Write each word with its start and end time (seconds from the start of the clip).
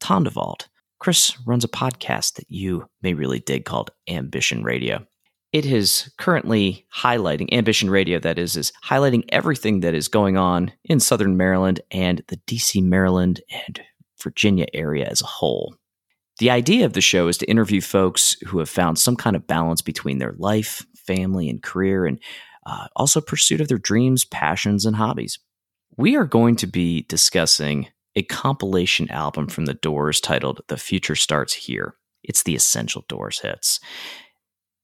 Tondevald. 0.00 0.66
Chris 0.98 1.36
runs 1.46 1.64
a 1.64 1.68
podcast 1.68 2.34
that 2.34 2.46
you 2.48 2.86
may 3.02 3.14
really 3.14 3.40
dig 3.40 3.64
called 3.64 3.90
Ambition 4.08 4.62
Radio. 4.62 5.06
It 5.52 5.64
is 5.64 6.12
currently 6.18 6.86
highlighting 6.94 7.52
Ambition 7.52 7.88
Radio, 7.88 8.18
that 8.18 8.38
is, 8.38 8.56
is 8.56 8.72
highlighting 8.84 9.24
everything 9.30 9.80
that 9.80 9.94
is 9.94 10.08
going 10.08 10.36
on 10.36 10.72
in 10.84 11.00
Southern 11.00 11.36
Maryland 11.36 11.80
and 11.90 12.22
the 12.28 12.36
DC, 12.46 12.82
Maryland, 12.82 13.40
and 13.50 13.80
Virginia 14.22 14.66
area 14.74 15.06
as 15.06 15.22
a 15.22 15.26
whole. 15.26 15.74
The 16.38 16.50
idea 16.50 16.84
of 16.84 16.92
the 16.92 17.00
show 17.00 17.28
is 17.28 17.38
to 17.38 17.50
interview 17.50 17.80
folks 17.80 18.36
who 18.46 18.58
have 18.58 18.68
found 18.68 18.98
some 18.98 19.16
kind 19.16 19.36
of 19.36 19.46
balance 19.46 19.80
between 19.80 20.18
their 20.18 20.34
life, 20.36 20.84
family, 21.06 21.48
and 21.48 21.62
career, 21.62 22.04
and 22.04 22.18
uh, 22.66 22.88
also 22.96 23.20
pursuit 23.20 23.60
of 23.60 23.68
their 23.68 23.78
dreams, 23.78 24.24
passions, 24.24 24.84
and 24.84 24.96
hobbies. 24.96 25.38
We 25.96 26.16
are 26.16 26.26
going 26.26 26.56
to 26.56 26.66
be 26.66 27.06
discussing 27.08 27.88
a 28.16 28.22
compilation 28.22 29.08
album 29.10 29.46
from 29.46 29.66
the 29.66 29.74
Doors 29.74 30.20
titled 30.20 30.62
The 30.68 30.78
Future 30.78 31.14
Starts 31.14 31.52
Here. 31.52 31.94
It's 32.24 32.42
the 32.42 32.56
Essential 32.56 33.04
Doors 33.08 33.38
hits. 33.40 33.78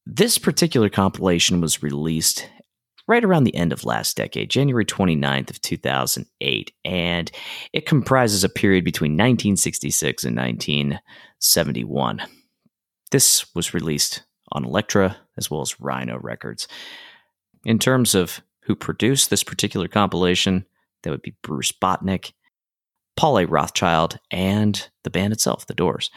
This 0.04 0.36
particular 0.38 0.90
compilation 0.90 1.60
was 1.60 1.82
released 1.82 2.48
right 3.08 3.24
around 3.24 3.44
the 3.44 3.56
end 3.56 3.72
of 3.72 3.84
last 3.84 4.16
decade, 4.16 4.50
January 4.50 4.84
29th 4.84 5.50
of 5.50 5.60
2008, 5.60 6.72
and 6.84 7.30
it 7.72 7.86
comprises 7.86 8.44
a 8.44 8.48
period 8.48 8.84
between 8.84 9.12
1966 9.12 10.24
and 10.24 10.36
1971. 10.36 12.22
This 13.10 13.54
was 13.54 13.74
released 13.74 14.22
on 14.52 14.64
Elektra 14.64 15.16
as 15.36 15.50
well 15.50 15.62
as 15.62 15.80
Rhino 15.80 16.18
Records. 16.18 16.68
In 17.64 17.78
terms 17.78 18.14
of 18.14 18.42
who 18.62 18.76
produced 18.76 19.30
this 19.30 19.42
particular 19.42 19.88
compilation, 19.88 20.66
that 21.02 21.10
would 21.10 21.22
be 21.22 21.34
Bruce 21.42 21.72
Botnick, 21.72 22.32
Paul 23.16 23.38
A. 23.38 23.46
Rothchild, 23.46 24.18
and 24.30 24.88
the 25.04 25.10
band 25.10 25.32
itself, 25.32 25.66
The 25.66 25.74
Doors. 25.74 26.10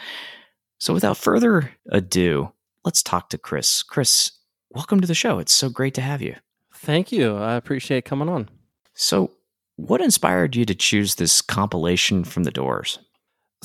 So 0.79 0.93
without 0.93 1.17
further 1.17 1.71
ado, 1.89 2.51
let's 2.83 3.03
talk 3.03 3.29
to 3.29 3.37
Chris. 3.37 3.83
Chris, 3.83 4.31
welcome 4.69 5.01
to 5.01 5.07
the 5.07 5.13
show. 5.13 5.39
It's 5.39 5.53
so 5.53 5.69
great 5.69 5.93
to 5.95 6.01
have 6.01 6.21
you. 6.21 6.35
Thank 6.73 7.11
you. 7.11 7.37
I 7.37 7.55
appreciate 7.55 8.05
coming 8.05 8.29
on. 8.29 8.49
So, 8.93 9.31
what 9.77 10.01
inspired 10.01 10.55
you 10.55 10.63
to 10.65 10.75
choose 10.75 11.15
this 11.15 11.41
compilation 11.41 12.23
from 12.23 12.43
The 12.43 12.51
Doors? 12.51 12.99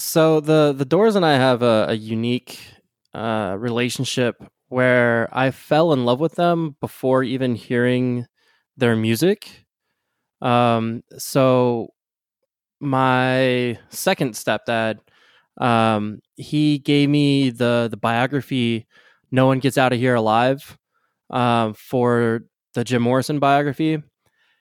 So 0.00 0.41
the 0.41 0.72
the 0.77 0.84
Doors 0.87 1.15
and 1.15 1.27
I 1.27 1.34
have 1.34 1.62
a, 1.62 1.87
a 1.91 1.94
unique 1.94 2.59
uh, 3.12 3.56
relationship 3.59 4.42
where 4.69 5.28
I 5.31 5.50
fell 5.50 5.93
in 5.93 6.04
love 6.04 6.21
with 6.21 6.37
them 6.37 6.77
before 6.81 7.22
even 7.22 7.54
hearing 7.54 8.27
their 8.77 8.97
music. 8.97 9.66
Um, 10.41 11.03
so 11.19 11.93
my 12.80 13.78
second 13.91 14.34
stepdad, 14.34 14.98
um, 15.60 16.20
he 16.36 16.78
gave 16.78 17.08
me 17.08 17.50
the 17.50 17.88
the 17.91 17.96
biography 17.96 18.86
"No 19.30 19.46
One 19.46 19.58
Gets 19.58 19.78
Out 19.78 19.92
of 19.92 19.98
Here 19.98 20.14
Alive" 20.14 20.78
um, 21.28 21.74
for 21.74 22.42
the 22.74 22.84
Jim 22.84 23.02
Morrison 23.02 23.38
biography, 23.38 24.02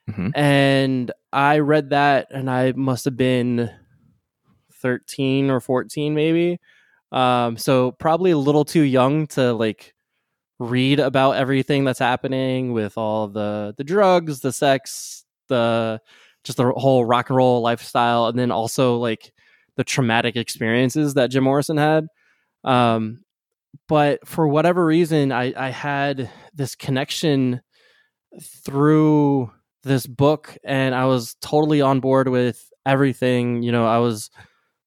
mm-hmm. 0.09 0.29
and 0.35 1.11
I 1.31 1.59
read 1.59 1.91
that, 1.91 2.27
and 2.31 2.49
I 2.49 2.73
must 2.73 3.05
have 3.05 3.17
been 3.17 3.69
thirteen 4.73 5.49
or 5.49 5.59
fourteen, 5.59 6.13
maybe. 6.13 6.59
Um, 7.11 7.57
so 7.57 7.91
probably 7.93 8.31
a 8.31 8.37
little 8.37 8.65
too 8.65 8.83
young 8.83 9.27
to 9.27 9.53
like 9.53 9.95
read 10.59 10.99
about 10.99 11.37
everything 11.37 11.85
that's 11.85 11.99
happening 11.99 12.73
with 12.73 12.97
all 12.97 13.27
the 13.27 13.73
the 13.77 13.83
drugs, 13.83 14.41
the 14.41 14.51
sex, 14.51 15.25
the 15.47 16.01
just 16.43 16.57
the 16.57 16.71
whole 16.71 17.05
rock 17.05 17.29
and 17.29 17.37
roll 17.37 17.61
lifestyle, 17.61 18.27
and 18.27 18.37
then 18.37 18.51
also 18.51 18.97
like 18.97 19.31
the 19.75 19.83
traumatic 19.83 20.35
experiences 20.35 21.13
that 21.13 21.31
Jim 21.31 21.43
Morrison 21.43 21.77
had. 21.77 22.07
Um, 22.63 23.21
but 23.87 24.27
for 24.27 24.47
whatever 24.47 24.85
reason, 24.85 25.31
I, 25.31 25.53
I 25.55 25.69
had 25.69 26.29
this 26.53 26.75
connection 26.75 27.61
through 28.65 29.51
this 29.83 30.05
book, 30.05 30.57
and 30.63 30.93
I 30.93 31.05
was 31.05 31.35
totally 31.41 31.81
on 31.81 31.99
board 31.99 32.27
with 32.27 32.69
everything. 32.85 33.63
You 33.63 33.71
know, 33.71 33.85
I 33.87 33.99
was 33.99 34.29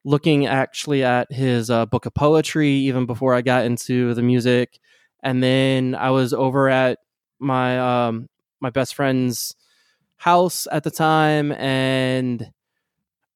looking 0.04 0.46
actually 0.46 1.04
at 1.04 1.30
his 1.32 1.70
uh, 1.70 1.86
book 1.86 2.06
of 2.06 2.14
poetry 2.14 2.70
even 2.70 3.06
before 3.06 3.34
I 3.34 3.42
got 3.42 3.64
into 3.64 4.14
the 4.14 4.22
music, 4.22 4.78
and 5.22 5.42
then 5.42 5.94
I 5.94 6.10
was 6.10 6.32
over 6.32 6.68
at 6.68 6.98
my 7.38 8.06
um, 8.06 8.28
my 8.60 8.70
best 8.70 8.94
friend's 8.94 9.54
house 10.22 10.68
at 10.70 10.84
the 10.84 10.90
time 10.90 11.50
and 11.52 12.48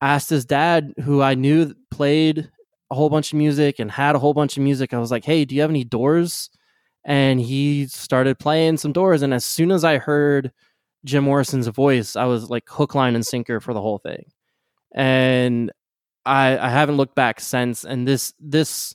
asked 0.00 0.30
his 0.30 0.44
dad, 0.44 0.92
who 1.02 1.20
I 1.20 1.34
knew 1.34 1.74
played 1.90 2.48
a 2.90 2.94
whole 2.94 3.10
bunch 3.10 3.32
of 3.32 3.38
music 3.38 3.80
and 3.80 3.90
had 3.90 4.14
a 4.14 4.20
whole 4.20 4.34
bunch 4.34 4.56
of 4.56 4.62
music. 4.62 4.94
I 4.94 4.98
was 4.98 5.10
like, 5.10 5.24
"Hey, 5.24 5.44
do 5.44 5.54
you 5.56 5.62
have 5.62 5.70
any 5.70 5.82
doors?" 5.84 6.48
And 7.04 7.40
he 7.40 7.86
started 7.88 8.38
playing 8.38 8.76
some 8.78 8.92
doors. 8.92 9.22
And 9.22 9.34
as 9.34 9.44
soon 9.44 9.72
as 9.72 9.84
I 9.84 9.98
heard 9.98 10.52
Jim 11.04 11.24
Morrison's 11.24 11.68
voice, 11.68 12.16
I 12.16 12.26
was 12.26 12.50
like 12.50 12.64
hook, 12.68 12.94
line, 12.94 13.14
and 13.16 13.26
sinker 13.26 13.60
for 13.60 13.74
the 13.74 13.80
whole 13.80 13.98
thing. 13.98 14.26
And 14.94 15.72
I, 16.26 16.58
I 16.58 16.70
haven't 16.70 16.96
looked 16.98 17.16
back 17.16 17.40
since. 17.40 17.84
And 17.84 18.06
this 18.08 18.32
this 18.40 18.94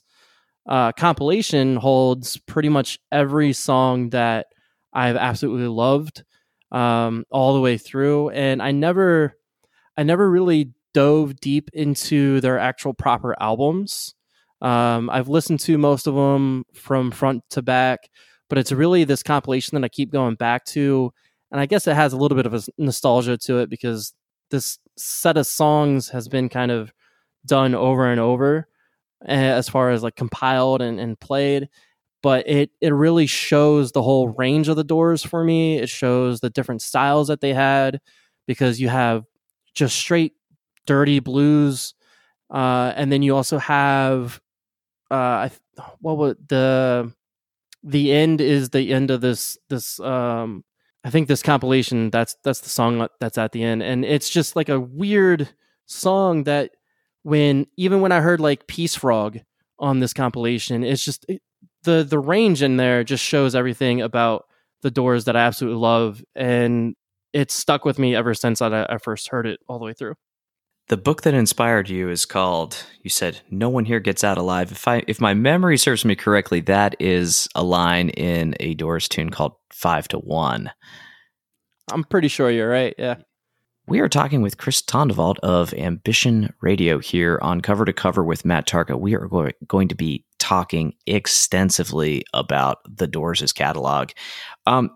uh, 0.68 0.92
compilation 0.92 1.76
holds 1.76 2.38
pretty 2.38 2.68
much 2.70 2.98
every 3.12 3.52
song 3.52 4.10
that 4.10 4.46
I've 4.92 5.16
absolutely 5.16 5.68
loved 5.68 6.24
um, 6.72 7.24
all 7.30 7.54
the 7.54 7.60
way 7.60 7.78
through. 7.78 8.30
And 8.30 8.60
I 8.60 8.72
never, 8.72 9.36
I 9.96 10.02
never 10.02 10.28
really 10.28 10.72
dove 10.94 11.36
deep 11.36 11.70
into 11.72 12.40
their 12.40 12.58
actual 12.58 12.94
proper 12.94 13.40
albums. 13.40 14.14
Um, 14.60 15.10
I've 15.10 15.28
listened 15.28 15.60
to 15.60 15.78
most 15.78 16.06
of 16.06 16.14
them 16.14 16.64
from 16.74 17.10
front 17.10 17.44
to 17.50 17.62
back, 17.62 18.08
but 18.48 18.58
it's 18.58 18.72
really 18.72 19.04
this 19.04 19.22
compilation 19.22 19.76
that 19.76 19.84
I 19.84 19.88
keep 19.88 20.10
going 20.10 20.34
back 20.34 20.64
to. 20.66 21.12
And 21.50 21.60
I 21.60 21.66
guess 21.66 21.86
it 21.86 21.94
has 21.94 22.12
a 22.12 22.16
little 22.16 22.36
bit 22.36 22.46
of 22.46 22.54
a 22.54 22.62
nostalgia 22.78 23.36
to 23.38 23.58
it 23.58 23.68
because 23.68 24.14
this 24.50 24.78
set 24.96 25.36
of 25.36 25.46
songs 25.46 26.08
has 26.10 26.28
been 26.28 26.48
kind 26.48 26.70
of 26.70 26.92
done 27.44 27.74
over 27.74 28.06
and 28.10 28.20
over 28.20 28.68
eh, 29.26 29.34
as 29.34 29.68
far 29.68 29.90
as 29.90 30.02
like 30.02 30.16
compiled 30.16 30.80
and, 30.80 31.00
and 31.00 31.18
played 31.18 31.68
but 32.22 32.48
it 32.48 32.70
it 32.80 32.92
really 32.94 33.26
shows 33.26 33.92
the 33.92 34.02
whole 34.02 34.28
range 34.30 34.68
of 34.68 34.76
the 34.76 34.84
doors 34.84 35.22
for 35.24 35.44
me. 35.44 35.78
It 35.78 35.88
shows 35.88 36.40
the 36.40 36.50
different 36.50 36.82
styles 36.82 37.28
that 37.28 37.40
they 37.40 37.54
had 37.54 38.00
because 38.46 38.80
you 38.80 38.88
have 38.88 39.24
just 39.74 39.96
straight 39.96 40.34
dirty 40.86 41.20
blues, 41.20 41.94
uh, 42.50 42.92
and 42.96 43.12
then 43.12 43.22
you 43.22 43.36
also 43.36 43.58
have 43.58 44.40
uh, 45.10 45.48
what 46.00 46.16
was 46.18 46.36
the 46.48 47.12
the 47.82 48.12
end 48.12 48.40
is 48.40 48.70
the 48.70 48.92
end 48.92 49.10
of 49.10 49.20
this 49.20 49.58
this 49.68 49.98
um 50.00 50.64
I 51.04 51.10
think 51.10 51.28
this 51.28 51.42
compilation 51.42 52.10
that's 52.10 52.36
that's 52.44 52.60
the 52.60 52.68
song 52.68 53.08
that's 53.20 53.38
at 53.38 53.52
the 53.52 53.62
end 53.62 53.82
and 53.82 54.04
it's 54.04 54.30
just 54.30 54.54
like 54.54 54.68
a 54.68 54.78
weird 54.80 55.48
song 55.86 56.44
that 56.44 56.72
when 57.22 57.66
even 57.76 58.00
when 58.00 58.12
I 58.12 58.20
heard 58.20 58.40
like 58.40 58.66
Peace 58.68 58.94
Frog 58.94 59.38
on 59.78 59.98
this 60.00 60.12
compilation 60.12 60.84
it's 60.84 61.04
just 61.04 61.26
it, 61.28 61.42
the 61.84 62.04
the 62.04 62.18
range 62.18 62.62
in 62.62 62.76
there 62.76 63.04
just 63.04 63.24
shows 63.24 63.54
everything 63.54 64.00
about 64.00 64.46
the 64.82 64.90
doors 64.90 65.24
that 65.24 65.36
I 65.36 65.40
absolutely 65.40 65.80
love, 65.80 66.22
and 66.34 66.94
it's 67.32 67.54
stuck 67.54 67.84
with 67.84 67.98
me 67.98 68.14
ever 68.14 68.34
since 68.34 68.60
I, 68.60 68.84
I 68.88 68.98
first 68.98 69.28
heard 69.28 69.46
it 69.46 69.60
all 69.68 69.78
the 69.78 69.84
way 69.84 69.92
through. 69.92 70.14
The 70.88 70.96
book 70.96 71.22
that 71.22 71.34
inspired 71.34 71.88
you 71.88 72.10
is 72.10 72.26
called. 72.26 72.84
You 73.02 73.10
said, 73.10 73.40
"No 73.50 73.68
one 73.68 73.84
here 73.84 74.00
gets 74.00 74.24
out 74.24 74.38
alive." 74.38 74.72
If 74.72 74.86
I, 74.88 75.02
if 75.06 75.20
my 75.20 75.34
memory 75.34 75.78
serves 75.78 76.04
me 76.04 76.14
correctly, 76.16 76.60
that 76.62 76.96
is 76.98 77.48
a 77.54 77.62
line 77.62 78.10
in 78.10 78.54
a 78.60 78.74
Doors 78.74 79.08
tune 79.08 79.30
called 79.30 79.54
Five 79.72 80.08
to 80.08 80.18
One." 80.18 80.70
I'm 81.90 82.04
pretty 82.04 82.28
sure 82.28 82.50
you're 82.50 82.70
right. 82.70 82.94
Yeah. 82.98 83.16
We 83.88 83.98
are 84.00 84.08
talking 84.08 84.42
with 84.42 84.58
Chris 84.58 84.80
Tondevald 84.80 85.38
of 85.40 85.74
Ambition 85.74 86.54
Radio 86.60 86.98
here 87.00 87.38
on 87.42 87.60
Cover 87.60 87.84
to 87.84 87.92
Cover 87.92 88.22
with 88.22 88.44
Matt 88.44 88.66
Tarka. 88.66 88.98
We 88.98 89.14
are 89.16 89.28
going 89.66 89.88
to 89.88 89.94
be 89.94 90.24
talking 90.52 90.92
extensively 91.06 92.22
about 92.34 92.80
the 92.84 93.06
Doors' 93.06 93.54
catalog. 93.54 94.10
Um, 94.66 94.90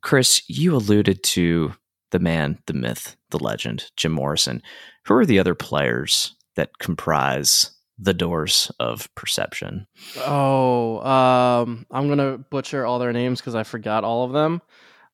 Chris, 0.00 0.42
you 0.48 0.74
alluded 0.74 1.22
to 1.22 1.72
the 2.10 2.18
man, 2.18 2.58
the 2.66 2.72
myth, 2.72 3.14
the 3.30 3.38
legend, 3.38 3.92
Jim 3.96 4.10
Morrison. 4.10 4.60
Who 5.04 5.14
are 5.14 5.24
the 5.24 5.38
other 5.38 5.54
players 5.54 6.34
that 6.56 6.80
comprise 6.80 7.70
the 7.96 8.12
doors 8.12 8.72
of 8.80 9.08
perception? 9.14 9.86
Oh, 10.18 10.98
um, 10.98 11.86
I'm 11.92 12.08
gonna 12.08 12.38
butcher 12.38 12.84
all 12.84 12.98
their 12.98 13.12
names 13.12 13.40
because 13.40 13.54
I 13.54 13.62
forgot 13.62 14.02
all 14.02 14.24
of 14.24 14.32
them. 14.32 14.62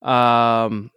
Um, 0.01 0.91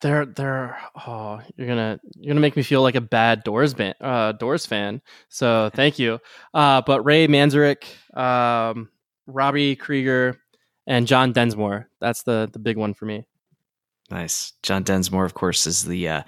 they're 0.00 0.26
they're 0.26 0.78
oh, 1.06 1.40
you're 1.56 1.66
gonna 1.66 2.00
you're 2.16 2.30
gonna 2.32 2.40
make 2.40 2.56
me 2.56 2.62
feel 2.62 2.82
like 2.82 2.94
a 2.94 3.00
bad 3.00 3.42
Doors 3.44 3.74
band, 3.74 3.96
uh, 4.00 4.32
Doors 4.32 4.66
fan. 4.66 5.02
So 5.28 5.70
thank 5.74 5.98
you. 5.98 6.18
Uh, 6.54 6.82
but 6.82 7.04
Ray 7.04 7.26
Manzarek, 7.26 7.84
um, 8.16 8.88
Robbie 9.26 9.76
Krieger, 9.76 10.36
and 10.86 11.06
John 11.06 11.32
Densmore. 11.32 11.86
That's 12.00 12.22
the 12.22 12.48
the 12.52 12.58
big 12.58 12.76
one 12.76 12.94
for 12.94 13.06
me. 13.06 13.26
Nice. 14.10 14.54
John 14.62 14.84
Densmore, 14.84 15.26
of 15.26 15.34
course, 15.34 15.66
is 15.66 15.84
the 15.84 16.08
uh, 16.08 16.22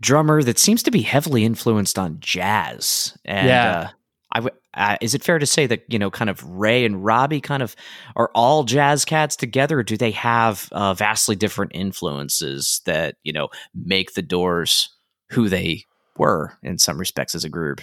drummer 0.00 0.42
that 0.42 0.58
seems 0.58 0.82
to 0.82 0.90
be 0.90 1.00
heavily 1.00 1.44
influenced 1.44 1.98
on 1.98 2.18
jazz. 2.20 3.16
And 3.24 3.48
yeah. 3.48 3.90
Uh, 4.74 4.96
is 5.00 5.14
it 5.14 5.24
fair 5.24 5.38
to 5.38 5.46
say 5.46 5.66
that 5.66 5.84
you 5.88 5.98
know, 5.98 6.10
kind 6.10 6.28
of 6.28 6.44
Ray 6.44 6.84
and 6.84 7.04
Robbie, 7.04 7.40
kind 7.40 7.62
of 7.62 7.74
are 8.14 8.30
all 8.34 8.64
jazz 8.64 9.04
cats 9.04 9.36
together? 9.36 9.82
do 9.82 9.96
they 9.96 10.10
have 10.10 10.68
uh, 10.72 10.94
vastly 10.94 11.36
different 11.36 11.72
influences 11.74 12.82
that 12.84 13.16
you 13.22 13.32
know 13.32 13.48
make 13.74 14.14
the 14.14 14.22
Doors 14.22 14.90
who 15.30 15.48
they 15.48 15.84
were 16.18 16.58
in 16.62 16.78
some 16.78 16.98
respects 16.98 17.34
as 17.34 17.44
a 17.44 17.48
group? 17.48 17.80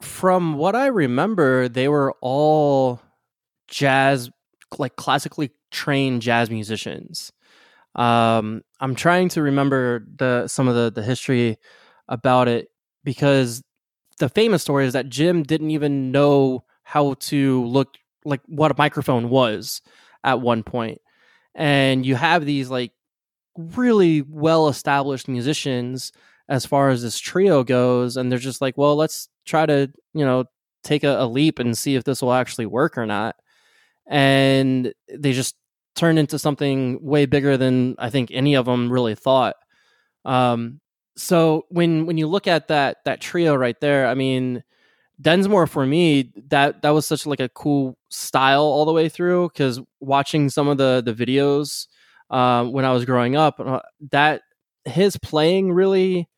From 0.00 0.54
what 0.54 0.76
I 0.76 0.86
remember, 0.86 1.68
they 1.68 1.88
were 1.88 2.14
all 2.20 3.00
jazz, 3.68 4.30
like 4.78 4.96
classically 4.96 5.50
trained 5.70 6.22
jazz 6.22 6.50
musicians. 6.50 7.32
Um, 7.94 8.62
I'm 8.80 8.94
trying 8.94 9.28
to 9.30 9.42
remember 9.42 10.06
the 10.16 10.46
some 10.46 10.68
of 10.68 10.74
the 10.74 10.90
the 10.90 11.02
history 11.02 11.58
about 12.08 12.48
it 12.48 12.68
because 13.04 13.62
the 14.18 14.28
famous 14.28 14.62
story 14.62 14.86
is 14.86 14.92
that 14.92 15.08
Jim 15.08 15.42
didn't 15.42 15.70
even 15.70 16.10
know 16.12 16.64
how 16.82 17.14
to 17.14 17.64
look 17.64 17.96
like 18.24 18.40
what 18.46 18.70
a 18.70 18.74
microphone 18.76 19.30
was 19.30 19.80
at 20.24 20.40
one 20.40 20.62
point. 20.62 21.00
And 21.54 22.04
you 22.04 22.14
have 22.14 22.44
these 22.44 22.70
like 22.70 22.92
really 23.56 24.22
well 24.22 24.68
established 24.68 25.28
musicians 25.28 26.12
as 26.48 26.64
far 26.64 26.90
as 26.90 27.02
this 27.02 27.18
trio 27.18 27.64
goes 27.64 28.16
and 28.16 28.30
they're 28.30 28.38
just 28.38 28.60
like, 28.60 28.78
well, 28.78 28.96
let's 28.96 29.28
try 29.44 29.66
to, 29.66 29.90
you 30.14 30.24
know, 30.24 30.44
take 30.84 31.04
a, 31.04 31.20
a 31.22 31.26
leap 31.26 31.58
and 31.58 31.76
see 31.76 31.94
if 31.94 32.04
this 32.04 32.22
will 32.22 32.32
actually 32.32 32.66
work 32.66 32.96
or 32.96 33.06
not. 33.06 33.36
And 34.06 34.92
they 35.12 35.32
just 35.32 35.56
turned 35.94 36.18
into 36.18 36.38
something 36.38 36.98
way 37.02 37.26
bigger 37.26 37.56
than 37.56 37.96
I 37.98 38.10
think 38.10 38.30
any 38.30 38.54
of 38.54 38.66
them 38.66 38.90
really 38.90 39.14
thought. 39.14 39.56
Um, 40.24 40.80
so 41.18 41.66
when 41.68 42.06
when 42.06 42.16
you 42.16 42.26
look 42.28 42.46
at 42.46 42.68
that 42.68 42.98
that 43.04 43.20
trio 43.20 43.54
right 43.54 43.78
there, 43.80 44.06
I 44.06 44.14
mean, 44.14 44.62
Densmore 45.20 45.66
for 45.68 45.84
me 45.84 46.32
that 46.48 46.82
that 46.82 46.90
was 46.90 47.06
such 47.06 47.26
like 47.26 47.40
a 47.40 47.48
cool 47.50 47.98
style 48.08 48.62
all 48.62 48.84
the 48.84 48.92
way 48.92 49.08
through 49.08 49.48
because 49.48 49.80
watching 50.00 50.48
some 50.48 50.68
of 50.68 50.78
the 50.78 51.02
the 51.04 51.12
videos 51.12 51.88
uh, 52.30 52.64
when 52.64 52.84
I 52.84 52.92
was 52.92 53.04
growing 53.04 53.36
up, 53.36 53.58
uh, 53.60 53.80
that 54.12 54.42
his 54.84 55.16
playing 55.18 55.72
really 55.72 56.28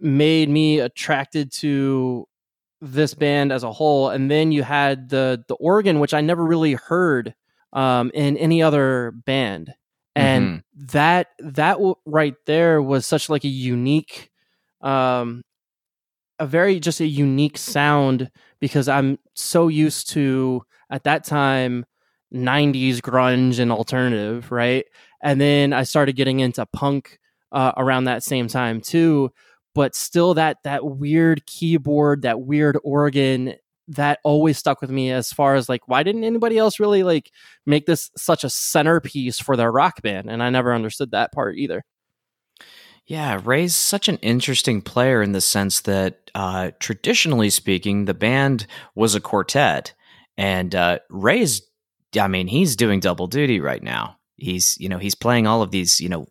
made 0.00 0.48
me 0.48 0.80
attracted 0.80 1.52
to 1.52 2.26
this 2.80 3.12
band 3.14 3.52
as 3.52 3.62
a 3.64 3.72
whole. 3.72 4.08
And 4.08 4.30
then 4.30 4.50
you 4.50 4.62
had 4.62 5.10
the 5.10 5.44
the 5.46 5.54
organ, 5.56 6.00
which 6.00 6.14
I 6.14 6.22
never 6.22 6.44
really 6.44 6.74
heard 6.74 7.34
um, 7.74 8.10
in 8.14 8.38
any 8.38 8.62
other 8.62 9.12
band 9.26 9.74
and 10.20 10.46
mm-hmm. 10.46 10.86
that 10.92 11.28
that 11.38 11.74
w- 11.74 11.94
right 12.04 12.34
there 12.46 12.82
was 12.82 13.06
such 13.06 13.28
like 13.28 13.44
a 13.44 13.48
unique 13.48 14.30
um 14.80 15.42
a 16.38 16.46
very 16.46 16.80
just 16.80 17.00
a 17.00 17.06
unique 17.06 17.58
sound 17.58 18.30
because 18.60 18.88
i'm 18.88 19.18
so 19.34 19.68
used 19.68 20.08
to 20.10 20.62
at 20.90 21.04
that 21.04 21.24
time 21.24 21.84
90s 22.34 22.98
grunge 22.98 23.58
and 23.58 23.72
alternative 23.72 24.50
right 24.50 24.84
and 25.22 25.40
then 25.40 25.72
i 25.72 25.82
started 25.82 26.16
getting 26.16 26.40
into 26.40 26.64
punk 26.66 27.18
uh, 27.52 27.72
around 27.76 28.04
that 28.04 28.22
same 28.22 28.46
time 28.46 28.80
too 28.80 29.30
but 29.74 29.94
still 29.94 30.34
that 30.34 30.58
that 30.62 30.84
weird 30.84 31.44
keyboard 31.46 32.22
that 32.22 32.40
weird 32.40 32.78
organ 32.84 33.54
that 33.90 34.20
always 34.24 34.56
stuck 34.56 34.80
with 34.80 34.90
me 34.90 35.10
as 35.10 35.30
far 35.32 35.56
as 35.56 35.68
like 35.68 35.86
why 35.86 36.02
didn't 36.02 36.24
anybody 36.24 36.56
else 36.56 36.80
really 36.80 37.02
like 37.02 37.30
make 37.66 37.86
this 37.86 38.10
such 38.16 38.44
a 38.44 38.50
centerpiece 38.50 39.38
for 39.38 39.56
their 39.56 39.70
rock 39.70 40.00
band? 40.02 40.30
And 40.30 40.42
i 40.42 40.50
never 40.50 40.72
understood 40.72 41.10
that 41.10 41.32
part 41.32 41.56
either. 41.56 41.82
Yeah 43.04 43.40
ray's 43.44 43.74
such 43.74 44.08
an 44.08 44.18
interesting 44.18 44.80
player 44.80 45.22
in 45.22 45.32
the 45.32 45.40
sense 45.40 45.80
that 45.82 46.30
uh, 46.34 46.70
traditionally 46.78 47.50
speaking 47.50 48.04
the 48.04 48.14
band 48.14 48.66
was 48.94 49.14
a 49.14 49.20
quartet. 49.20 49.92
And 50.38 50.74
uh, 50.74 51.00
ray's 51.10 51.62
i 52.18 52.28
mean 52.28 52.46
he's 52.46 52.76
doing 52.76 53.00
double 53.00 53.26
duty 53.26 53.60
right 53.60 53.82
now 53.82 54.16
he's 54.40 54.76
you 54.80 54.88
know 54.88 54.98
he's 54.98 55.14
playing 55.14 55.46
all 55.46 55.62
of 55.62 55.70
these 55.70 56.00
you 56.00 56.08
know 56.08 56.26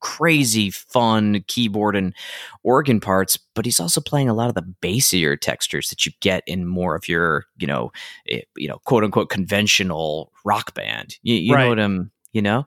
crazy 0.00 0.70
fun 0.70 1.44
keyboard 1.46 1.94
and 1.96 2.14
organ 2.62 3.00
parts 3.00 3.38
but 3.54 3.64
he's 3.64 3.80
also 3.80 4.00
playing 4.00 4.28
a 4.28 4.34
lot 4.34 4.48
of 4.48 4.54
the 4.54 4.74
bassier 4.82 5.38
textures 5.38 5.90
that 5.90 6.06
you 6.06 6.12
get 6.20 6.42
in 6.46 6.66
more 6.66 6.94
of 6.94 7.08
your 7.08 7.44
you 7.58 7.66
know 7.66 7.92
eh, 8.28 8.40
you 8.56 8.68
know 8.68 8.78
quote 8.84 9.04
unquote 9.04 9.28
conventional 9.28 10.32
rock 10.44 10.74
band. 10.74 11.16
You, 11.22 11.34
you 11.34 11.54
right. 11.54 11.64
know 11.64 11.68
what 11.70 11.80
i'm 11.80 12.10
you 12.32 12.42
know? 12.42 12.66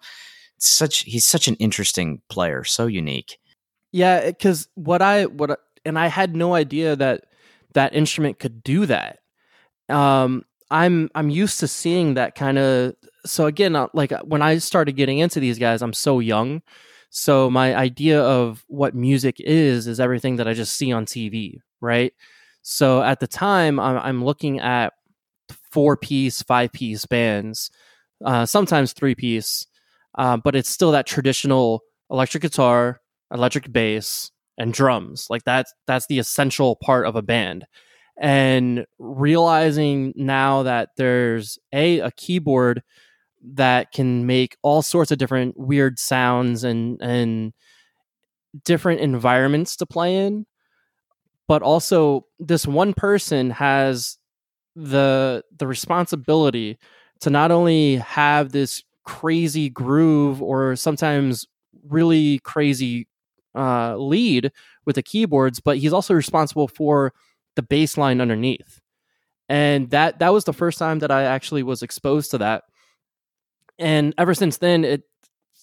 Such 0.58 1.00
he's 1.00 1.26
such 1.26 1.48
an 1.48 1.56
interesting 1.56 2.22
player 2.30 2.64
so 2.64 2.88
unique. 2.88 3.38
Yeah 3.92 4.26
because 4.26 4.68
what 4.76 5.02
i 5.02 5.26
what 5.26 5.60
and 5.86 6.00
i 6.00 6.08
had 6.08 6.36
no 6.36 6.56
idea 6.56 6.96
that 6.96 7.26
that 7.74 7.94
instrument 7.94 8.40
could 8.40 8.64
do 8.64 8.86
that. 8.88 9.20
Um 9.90 10.46
i'm 10.72 11.10
i'm 11.16 11.30
used 11.30 11.60
to 11.60 11.68
seeing 11.68 12.14
that 12.16 12.36
kind 12.36 12.58
of 12.58 12.94
so 13.28 13.46
again, 13.46 13.75
uh, 13.75 13.88
like 13.94 14.12
uh, 14.12 14.24
when 14.24 14.42
I 14.42 14.58
started 14.58 14.94
getting 14.94 15.19
into 15.19 15.40
these 15.40 15.60
guys, 15.60 15.81
I'm 15.81 15.94
so 15.94 16.19
young. 16.19 16.62
So 17.10 17.50
my 17.50 17.75
idea 17.75 18.22
of 18.22 18.64
what 18.68 18.96
music 18.96 19.38
is 19.40 19.88
is 19.88 20.00
everything 20.00 20.38
that 20.38 20.48
I 20.48 20.54
just 20.54 20.75
see 20.75 20.92
on 20.92 21.06
TV, 21.06 21.60
right? 21.81 22.14
So 22.64 23.02
at 23.02 23.19
the 23.19 23.28
time, 23.28 23.80
I'm, 23.80 24.26
looking 24.26 24.59
at 24.59 24.94
four 25.71 25.95
piece, 25.95 26.42
five 26.42 26.74
piece 26.74 27.06
bands, 27.06 27.71
uh, 28.26 28.45
sometimes 28.45 28.92
three 28.92 29.16
piece, 29.16 29.66
uh, 30.18 30.36
but 30.36 30.56
it's 30.56 30.69
still 30.69 30.92
that 30.92 31.07
traditional 31.07 31.81
electric 32.09 32.42
guitar, 32.42 33.00
electric 33.31 33.71
bass, 33.71 34.31
and 34.57 34.74
drums. 34.74 35.28
Like 35.30 35.44
that's 35.45 35.74
that's 35.86 36.07
the 36.07 36.19
essential 36.19 36.76
part 36.76 37.06
of 37.06 37.16
a 37.16 37.21
band. 37.21 37.66
And 38.19 38.86
realizing 39.00 40.14
now 40.16 40.64
that 40.64 40.90
there's 40.97 41.59
a 41.71 42.00
a 42.00 42.12
keyboard 42.12 42.83
that 43.54 43.92
can 43.92 44.26
make 44.26 44.57
all 44.64 44.81
sorts 44.81 45.12
of 45.12 45.19
different 45.19 45.57
weird 45.57 46.00
sounds 46.00 46.64
and 46.64 47.02
and 47.02 47.54
different 48.64 49.02
environments 49.02 49.76
to 49.78 49.86
play 49.86 50.16
in 50.26 50.45
but 51.47 51.62
also 51.62 52.26
this 52.40 52.68
one 52.68 52.94
person 52.94 53.50
has 53.50 54.18
the 54.76 55.44
the 55.57 55.68
responsibility 55.68 56.78
to 57.21 57.30
not 57.30 57.52
only 57.52 57.95
have 57.97 58.52
this 58.52 58.83
crazy 59.06 59.69
groove 59.69 60.42
or 60.42 60.76
sometimes 60.76 61.45
really 61.88 62.40
crazy 62.40 63.07
uh, 63.56 63.95
lead 63.97 64.52
with 64.86 64.95
the 64.95 65.04
keyboards 65.04 65.59
but 65.59 65.78
he's 65.78 65.94
also 65.94 66.14
responsible 66.14 66.68
for 66.68 67.14
the 67.57 67.64
baseline 67.64 68.21
underneath. 68.21 68.80
And 69.49 69.90
that 69.92 70.19
that 70.19 70.33
was 70.33 70.45
the 70.45 70.54
first 70.54 70.80
time 70.80 70.99
that 70.99 71.11
i 71.11 71.23
actually 71.23 71.64
was 71.64 71.83
exposed 71.83 72.31
to 72.31 72.37
that. 72.40 72.64
And 73.80 74.14
ever 74.18 74.33
since 74.33 74.57
then 74.57 74.85
it 74.85 75.04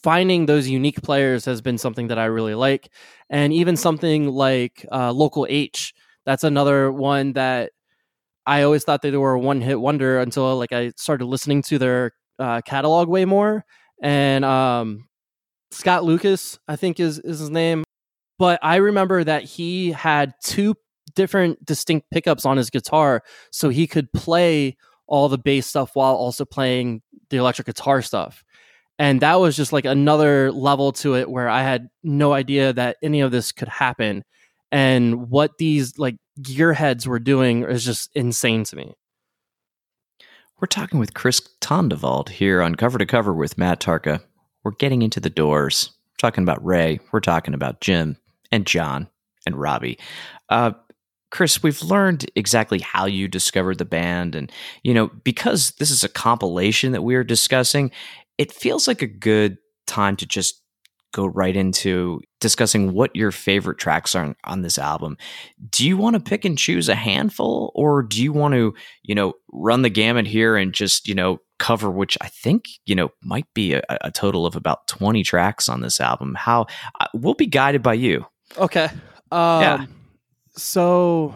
finding 0.03 0.47
those 0.47 0.69
unique 0.69 1.01
players 1.03 1.47
has 1.47 1.63
been 1.63 1.79
something 1.79 2.09
that 2.09 2.19
i 2.19 2.27
really 2.27 2.55
like. 2.55 2.91
And 3.31 3.53
even 3.53 3.77
something 3.77 4.29
like 4.29 4.87
uh, 4.93 5.13
local 5.13 5.47
h 5.49 5.95
that's 6.27 6.45
another 6.45 6.91
one 6.93 7.33
that 7.35 7.73
i 8.47 8.63
always 8.63 8.85
thought 8.85 9.03
they 9.03 9.17
were 9.17 9.35
a 9.35 9.41
one 9.41 9.61
hit 9.61 9.81
wonder 9.81 10.21
until 10.21 10.57
like 10.57 10.73
i 10.73 10.93
started 10.97 11.27
listening 11.27 11.63
to 11.63 11.79
their 11.79 12.13
uh, 12.39 12.61
catalog 12.63 13.09
way 13.09 13.25
more. 13.25 13.65
And 14.03 14.45
um, 14.45 15.09
scott 15.71 16.05
lucas 16.05 16.59
i 16.69 16.77
think 16.77 17.01
is, 17.01 17.19
is 17.19 17.39
his 17.41 17.51
name. 17.51 17.85
But 18.39 18.61
i 18.63 18.77
remember 18.77 19.25
that 19.25 19.45
he 19.45 19.93
had 19.93 20.35
two 20.43 20.75
different 21.15 21.65
distinct 21.65 22.11
pickups 22.11 22.45
on 22.45 22.57
his 22.57 22.71
guitar 22.71 23.23
so 23.51 23.69
he 23.69 23.87
could 23.87 24.13
play 24.13 24.77
all 25.07 25.29
the 25.29 25.39
bass 25.39 25.67
stuff 25.67 25.95
while 25.95 26.15
also 26.15 26.45
playing 26.45 27.03
the 27.31 27.37
electric 27.37 27.67
guitar 27.67 28.03
stuff. 28.03 28.45
And 28.99 29.21
that 29.21 29.41
was 29.41 29.57
just 29.57 29.73
like 29.73 29.85
another 29.85 30.53
level 30.53 30.93
to 30.93 31.17
it 31.17 31.29
where 31.29 31.49
I 31.49 31.63
had 31.63 31.89
no 32.03 32.33
idea 32.33 32.73
that 32.73 32.97
any 33.03 33.21
of 33.21 33.33
this 33.33 33.51
could 33.53 33.69
happen. 33.69 34.25
And 34.71 35.31
what 35.31 35.59
these 35.59 35.99
like 35.99 36.17
gearheads 36.41 37.07
were 37.07 37.19
doing 37.19 37.65
is 37.65 37.85
just 37.85 38.11
insane 38.15 38.65
to 38.65 38.77
me. 38.77 38.95
We're 40.61 40.67
talking 40.69 41.01
with 41.01 41.15
Chris 41.15 41.41
Tondevald 41.61 42.29
here 42.29 42.63
on 42.63 42.77
Cover 42.77 42.99
to 42.99 43.07
Cover 43.07 43.35
with 43.35 43.59
Matt 43.59 43.81
Tarka. 43.81 44.21
We're 44.63 44.71
getting 44.73 45.03
into 45.03 45.21
the 45.21 45.29
doors. 45.29 45.91
We're 46.13 46.29
talking 46.29 46.45
about 46.45 46.65
Ray. 46.65 47.01
We're 47.13 47.21
talking 47.21 47.55
about 47.55 47.81
Jim 47.81 48.17
and 48.53 48.65
John 48.67 49.09
and 49.45 49.57
Robbie. 49.57 49.99
Uh, 50.49 50.71
Chris, 51.35 51.65
we've 51.65 51.83
learned 51.83 52.31
exactly 52.37 52.79
how 52.79 53.07
you 53.07 53.27
discovered 53.27 53.79
the 53.79 53.85
band. 53.85 54.37
And, 54.37 54.53
you 54.85 54.95
know, 54.95 55.09
because 55.25 55.73
this 55.81 55.91
is 55.91 56.05
a 56.05 56.09
compilation 56.09 56.93
that 56.93 57.03
we 57.03 57.17
are 57.17 57.25
discussing, 57.25 57.91
it 58.39 58.53
feels 58.53 58.87
like 58.87 59.03
a 59.03 59.09
good 59.09 59.59
time 59.89 60.15
to 60.19 60.27
just 60.27 60.63
go 61.13 61.27
right 61.27 61.57
into 61.57 62.21
discussing 62.41 62.93
what 62.93 63.17
your 63.17 63.33
favorite 63.33 63.79
tracks 63.79 64.15
are 64.15 64.27
on, 64.27 64.37
on 64.45 64.63
this 64.63 64.79
album. 64.79 65.17
Do 65.71 65.85
you 65.85 65.97
want 65.97 66.15
to 66.15 66.21
pick 66.21 66.45
and 66.45 66.57
choose 66.57 66.89
a 66.89 66.95
handful 66.95 67.73
or 67.75 68.05
do 68.05 68.23
you 68.23 68.33
want 68.33 68.55
to, 68.55 68.73
you 69.03 69.17
know, 69.17 69.33
run 69.53 69.83
the 69.83 69.91
gamut 69.91 70.29
here 70.29 70.57
and 70.57 70.73
just, 70.73 71.09
you 71.09 71.17
know, 71.17 71.41
cover 71.59 71.91
which 71.91 72.17
I 72.21 72.29
think, 72.29 72.67
you 72.87 72.95
know, 72.95 73.09
might 73.25 73.53
be 73.55 73.75
a, 73.75 73.83
a 73.89 74.13
total 74.13 74.47
of 74.47 74.55
about 74.55 74.87
20 74.87 75.25
tracks 75.25 75.69
on 75.69 75.81
this 75.81 76.01
album. 76.01 76.37
How 76.37 76.67
uh, 77.01 77.07
we'll 77.13 77.35
be 77.35 77.47
guided 77.47 77.83
by 77.83 77.95
you. 77.95 78.25
Okay. 78.57 78.85
Um, 79.33 79.61
yeah. 79.61 79.87
So 80.57 81.35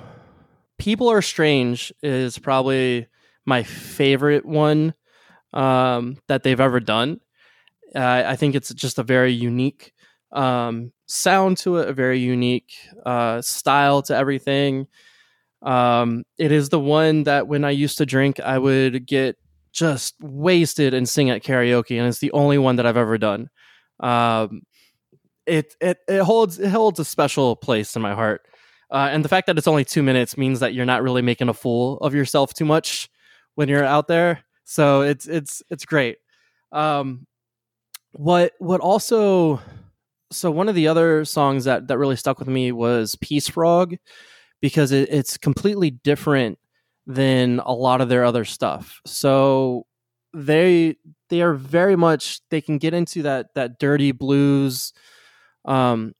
People 0.79 1.09
Are 1.09 1.23
Strange 1.23 1.93
is 2.03 2.39
probably 2.39 3.09
my 3.45 3.63
favorite 3.63 4.45
one 4.45 4.95
um, 5.53 6.19
that 6.29 6.43
they've 6.43 6.61
ever 6.61 6.81
done. 6.81 7.21
Uh, 7.95 8.23
I 8.27 8.37
think 8.37 8.55
it's 8.55 8.73
just 8.75 8.99
a 8.99 9.03
very 9.03 9.33
unique 9.33 9.93
um, 10.33 10.93
sound 11.07 11.57
to 11.59 11.79
it, 11.79 11.89
a 11.89 11.93
very 11.93 12.19
unique 12.19 12.75
uh, 13.07 13.41
style 13.41 14.03
to 14.03 14.17
everything. 14.17 14.87
Um, 15.63 16.25
it 16.37 16.53
is 16.53 16.69
the 16.69 16.79
one 16.79 17.25
that 17.25 17.49
when 17.49 17.65
I 17.65 17.71
used 17.71 17.99
to 17.99 18.07
drink, 18.07 18.39
I 18.41 18.59
would 18.59 19.07
get 19.07 19.37
just 19.73 20.15
wasted 20.21 20.95
and 20.95 21.09
sing 21.09 21.31
at 21.31 21.43
karaoke, 21.43 21.99
and 21.99 22.07
it's 22.07 22.21
the 22.21 22.33
only 22.33 22.59
one 22.59 22.77
that 22.77 22.87
I've 22.87 22.97
ever 22.97 23.19
done. 23.19 23.49
Um, 24.01 24.63
it 25.47 25.75
it 25.81 25.99
it 26.07 26.23
holds 26.23 26.59
it 26.59 26.71
holds 26.71 27.01
a 27.01 27.05
special 27.05 27.57
place 27.57 27.97
in 27.97 28.03
my 28.03 28.15
heart, 28.15 28.47
uh, 28.91 29.09
and 29.11 29.25
the 29.25 29.29
fact 29.29 29.47
that 29.47 29.59
it's 29.59 29.69
only 29.69 29.85
two 29.85 30.03
minutes 30.03 30.37
means 30.37 30.61
that 30.61 30.75
you're 30.75 30.87
not 30.87 31.03
really 31.03 31.23
making 31.23 31.49
a 31.49 31.55
fool 31.55 31.99
of 31.99 32.15
yourself 32.15 32.55
too 32.55 32.65
much 32.65 33.09
when 33.55 33.69
you're 33.69 33.85
out 33.85 34.09
there. 34.09 34.45
So 34.65 35.03
it's 35.03 35.27
it's 35.27 35.63
it's 35.71 35.85
great. 35.85 36.19
Um, 36.73 37.27
what 38.13 38.53
what 38.59 38.81
also 38.81 39.61
so 40.31 40.51
one 40.51 40.69
of 40.69 40.75
the 40.75 40.89
other 40.89 41.25
songs 41.25 41.65
that 41.65 41.89
that 41.89 41.99
really 41.99 42.17
stuck 42.17 42.39
with 42.39 42.49
me 42.49 42.73
was 42.73 43.17
Peace 43.17 43.49
Frog 43.49 43.97
because 44.61 44.93
it, 44.93 45.09
it's 45.11 45.37
completely 45.37 45.91
different 45.91 46.59
than 47.07 47.61
a 47.61 47.73
lot 47.73 48.01
of 48.01 48.09
their 48.09 48.25
other 48.25 48.45
stuff. 48.45 49.01
So 49.07 49.87
they 50.35 50.97
they 51.31 51.43
are 51.43 51.55
very 51.55 51.97
much 51.97 52.41
they 52.51 52.61
can 52.61 52.79
get 52.79 52.95
into 52.95 53.23
that 53.23 53.55
that 53.55 53.79
dirty 53.79 54.13
blues 54.13 54.93
um 55.65 56.15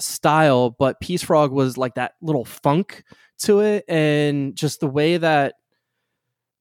style, 0.00 0.70
but 0.70 1.00
Peace 1.00 1.22
Frog 1.22 1.52
was 1.52 1.76
like 1.76 1.94
that 1.94 2.14
little 2.20 2.44
funk 2.44 3.04
to 3.38 3.60
it 3.60 3.84
and 3.88 4.54
just 4.54 4.80
the 4.80 4.86
way 4.86 5.16
that 5.16 5.54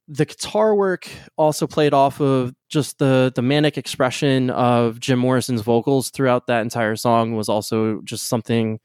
the 0.07 0.25
guitar 0.25 0.73
work 0.73 1.07
also 1.37 1.67
played 1.67 1.93
off 1.93 2.19
of 2.19 2.53
just 2.67 2.97
the 2.97 3.31
the 3.35 3.43
manic 3.43 3.77
expression 3.77 4.49
of 4.49 4.99
Jim 4.99 5.19
Morrison's 5.19 5.61
vocals 5.61 6.09
throughout 6.09 6.47
that 6.47 6.61
entire 6.61 6.95
song 6.95 7.35
was 7.35 7.47
also 7.47 8.01
just 8.03 8.27
something 8.27 8.79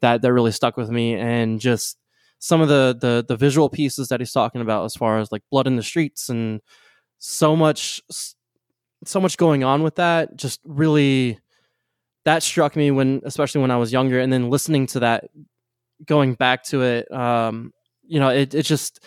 that 0.00 0.22
that 0.22 0.32
really 0.32 0.52
stuck 0.52 0.78
with 0.78 0.90
me 0.90 1.14
and 1.14 1.60
just 1.60 1.98
some 2.38 2.62
of 2.62 2.68
the 2.68 2.96
the 2.98 3.24
the 3.28 3.36
visual 3.36 3.68
pieces 3.68 4.08
that 4.08 4.20
he's 4.20 4.32
talking 4.32 4.62
about 4.62 4.86
as 4.86 4.94
far 4.94 5.18
as 5.18 5.30
like 5.30 5.42
blood 5.50 5.66
in 5.66 5.76
the 5.76 5.82
streets 5.82 6.30
and 6.30 6.62
so 7.18 7.54
much 7.54 8.00
so 9.04 9.20
much 9.20 9.36
going 9.36 9.62
on 9.62 9.82
with 9.82 9.96
that 9.96 10.34
just 10.36 10.60
really 10.64 11.38
that 12.30 12.44
struck 12.44 12.76
me 12.76 12.92
when 12.92 13.20
especially 13.24 13.60
when 13.60 13.72
I 13.72 13.76
was 13.76 13.92
younger 13.92 14.20
and 14.20 14.32
then 14.32 14.50
listening 14.50 14.86
to 14.88 15.00
that 15.00 15.24
going 16.06 16.34
back 16.34 16.62
to 16.64 16.82
it 16.82 17.10
um 17.12 17.72
you 18.06 18.20
know 18.20 18.28
it 18.28 18.54
it 18.54 18.62
just 18.62 19.04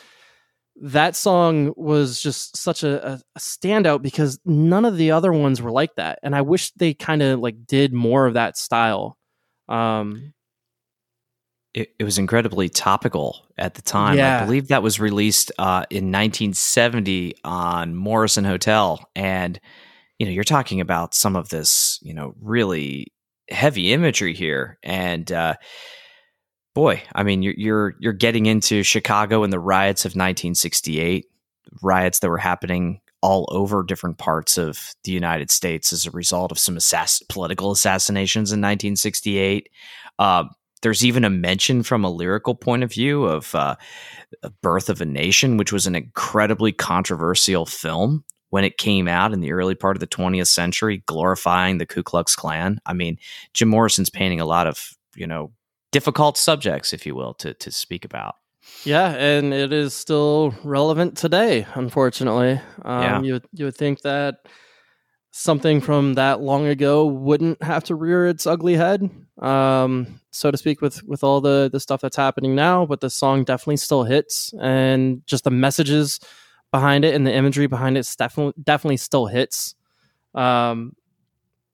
that 0.81 1.15
song 1.15 1.71
was 1.77 2.21
just 2.21 2.57
such 2.57 2.83
a, 2.83 3.13
a, 3.13 3.39
standout 3.39 4.01
because 4.01 4.39
none 4.43 4.85
of 4.85 4.97
the 4.97 5.11
other 5.11 5.31
ones 5.31 5.61
were 5.61 5.71
like 5.71 5.95
that 5.95 6.19
and 6.21 6.35
i 6.35 6.41
wish 6.41 6.71
they 6.73 6.93
kind 6.93 7.21
of 7.21 7.39
like 7.39 7.65
did 7.65 7.93
more 7.93 8.25
of 8.25 8.33
that 8.33 8.57
style 8.57 9.17
um 9.69 10.33
it, 11.73 11.89
it 11.97 12.03
was 12.03 12.19
incredibly 12.19 12.69
topical 12.69 13.47
at 13.57 13.73
the 13.73 13.81
time 13.81 14.17
yeah. 14.17 14.41
i 14.41 14.45
believe 14.45 14.67
that 14.67 14.83
was 14.83 14.99
released 14.99 15.51
uh, 15.57 15.85
in 15.89 16.11
1970 16.11 17.35
on 17.43 17.95
morrison 17.95 18.43
hotel 18.43 19.09
and 19.15 19.59
you 20.23 20.29
know 20.29 20.35
you're 20.35 20.43
talking 20.43 20.81
about 20.81 21.13
some 21.13 21.35
of 21.35 21.49
this 21.49 21.99
you 22.01 22.13
know 22.13 22.33
really 22.41 23.11
heavy 23.49 23.91
imagery 23.91 24.33
here 24.33 24.77
and 24.83 25.31
uh 25.31 25.55
boy, 26.73 27.03
I 27.13 27.23
mean, 27.23 27.41
you're 27.41 27.53
you're 27.57 27.95
you're 27.99 28.13
getting 28.13 28.45
into 28.45 28.83
Chicago 28.83 29.43
and 29.43 29.53
the 29.53 29.59
riots 29.59 30.05
of 30.05 30.11
1968, 30.11 31.25
riots 31.81 32.19
that 32.19 32.29
were 32.29 32.37
happening 32.37 32.99
all 33.21 33.47
over 33.51 33.83
different 33.83 34.17
parts 34.17 34.57
of 34.57 34.93
the 35.05 35.11
United 35.11 35.49
States 35.49 35.93
as 35.93 36.05
a 36.05 36.11
result 36.11 36.51
of 36.51 36.59
some 36.59 36.75
assass- 36.75 37.21
political 37.29 37.71
assassinations 37.71 38.51
in 38.51 38.59
1968. 38.59 39.69
Uh, 40.19 40.43
there's 40.81 41.05
even 41.05 41.23
a 41.23 41.29
mention 41.29 41.83
from 41.83 42.03
a 42.03 42.11
lyrical 42.11 42.53
point 42.53 42.83
of 42.83 42.91
view 42.91 43.23
of 43.23 43.55
uh, 43.55 43.75
Birth 44.61 44.89
of 44.89 44.99
a 44.99 45.05
Nation, 45.05 45.55
which 45.55 45.71
was 45.71 45.87
an 45.87 45.95
incredibly 45.95 46.73
controversial 46.73 47.65
film 47.65 48.25
when 48.53 48.63
it 48.63 48.77
came 48.77 49.07
out 49.07 49.33
in 49.33 49.39
the 49.39 49.51
early 49.51 49.73
part 49.73 49.95
of 49.95 49.99
the 49.99 50.05
20th 50.05 50.45
century, 50.45 51.01
glorifying 51.07 51.79
the 51.79 51.87
Ku 51.87 52.03
Klux 52.03 52.35
Klan. 52.35 52.79
I 52.85 52.93
mean, 52.93 53.17
Jim 53.55 53.67
Morrison's 53.67 54.11
painting 54.11 54.39
a 54.39 54.45
lot 54.45 54.67
of, 54.67 54.95
you 55.15 55.25
know, 55.25 55.51
difficult 55.91 56.37
subjects, 56.37 56.93
if 56.93 57.03
you 57.03 57.15
will, 57.15 57.33
to 57.33 57.55
to 57.55 57.71
speak 57.71 58.05
about. 58.05 58.35
Yeah, 58.83 59.09
and 59.15 59.55
it 59.55 59.73
is 59.73 59.95
still 59.95 60.53
relevant 60.63 61.17
today. 61.17 61.65
Unfortunately, 61.73 62.61
um, 62.83 63.01
yeah. 63.01 63.21
you 63.23 63.41
you 63.53 63.65
would 63.65 63.75
think 63.75 64.01
that 64.01 64.35
something 65.31 65.81
from 65.81 66.13
that 66.13 66.39
long 66.39 66.67
ago 66.67 67.07
wouldn't 67.07 67.63
have 67.63 67.83
to 67.85 67.95
rear 67.95 68.27
its 68.27 68.45
ugly 68.45 68.75
head, 68.75 69.09
um, 69.41 70.19
so 70.29 70.51
to 70.51 70.59
speak, 70.59 70.79
with 70.79 71.03
with 71.05 71.23
all 71.23 71.41
the 71.41 71.71
the 71.71 71.79
stuff 71.79 72.01
that's 72.01 72.17
happening 72.17 72.53
now. 72.53 72.85
But 72.85 73.01
the 73.01 73.09
song 73.09 73.45
definitely 73.45 73.77
still 73.77 74.03
hits, 74.03 74.53
and 74.61 75.25
just 75.25 75.43
the 75.43 75.49
messages 75.49 76.19
behind 76.73 77.05
it 77.05 77.15
and 77.15 77.25
the 77.25 77.33
imagery 77.33 77.67
behind 77.67 77.97
it 77.97 78.09
definitely 78.17 78.61
definitely 78.61 78.97
still 78.97 79.27
hits. 79.27 79.75
Um, 80.35 80.95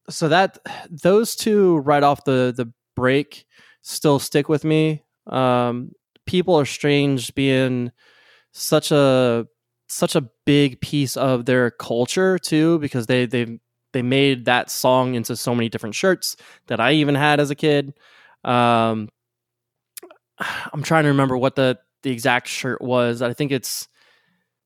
so 0.10 0.28
that 0.30 0.60
those 0.90 1.36
two 1.36 1.78
right 1.80 2.04
off 2.04 2.26
the 2.26 2.54
the 2.56 2.72
break 2.96 3.46
still 3.82 4.20
stick 4.20 4.50
with 4.50 4.64
me. 4.64 5.04
Um, 5.28 5.92
People 6.26 6.60
are 6.60 6.66
strange 6.66 7.34
being 7.34 7.92
such 8.52 8.92
a 8.92 9.48
such 9.88 10.16
a 10.16 10.30
big 10.46 10.80
piece 10.82 11.18
of 11.18 11.46
their 11.46 11.72
culture 11.72 12.38
too 12.38 12.78
because 12.80 13.08
they 13.08 13.26
they 13.26 13.60
they 13.94 14.04
made 14.04 14.46
that 14.46 14.70
song 14.70 15.16
into 15.16 15.36
so 15.36 15.56
many 15.56 15.70
different 15.70 15.96
shirts 15.96 16.36
that 16.68 16.80
I 16.80 16.94
even 16.94 17.16
had 17.16 17.40
as 17.40 17.50
a 17.50 17.56
kid. 17.56 17.94
Um, 18.44 19.10
I'm 20.74 20.84
trying 20.84 21.04
to 21.04 21.10
remember 21.10 21.38
what 21.38 21.56
the 21.56 21.80
the 22.04 22.12
exact 22.12 22.48
shirt 22.48 22.82
was. 22.82 23.22
I 23.22 23.34
think 23.34 23.52
it's 23.52 23.88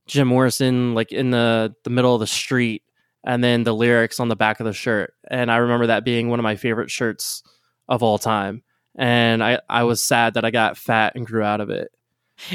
Jim 0.08 0.28
Morrison 0.28 0.94
like 0.94 1.12
in 1.12 1.32
the 1.32 1.76
the 1.84 1.90
middle 1.90 2.14
of 2.14 2.20
the 2.20 2.28
street 2.28 2.84
and 3.26 3.44
then 3.44 3.64
the 3.64 3.74
lyrics 3.74 4.20
on 4.20 4.28
the 4.28 4.36
back 4.36 4.60
of 4.60 4.66
the 4.66 4.74
shirt. 4.74 5.14
And 5.30 5.52
I 5.52 5.58
remember 5.58 5.88
that 5.88 6.04
being 6.04 6.30
one 6.30 6.40
of 6.40 6.44
my 6.44 6.56
favorite 6.56 6.92
shirts 6.92 7.42
of 7.88 8.04
all 8.04 8.18
time 8.18 8.64
and 8.96 9.44
I, 9.44 9.60
I 9.70 9.84
was 9.84 10.04
sad 10.04 10.36
that 10.36 10.46
I 10.46 10.52
got 10.52 10.78
fat 10.78 11.14
and 11.16 11.26
grew 11.26 11.44
out 11.44 11.62
of 11.62 11.70
it. 11.70 11.92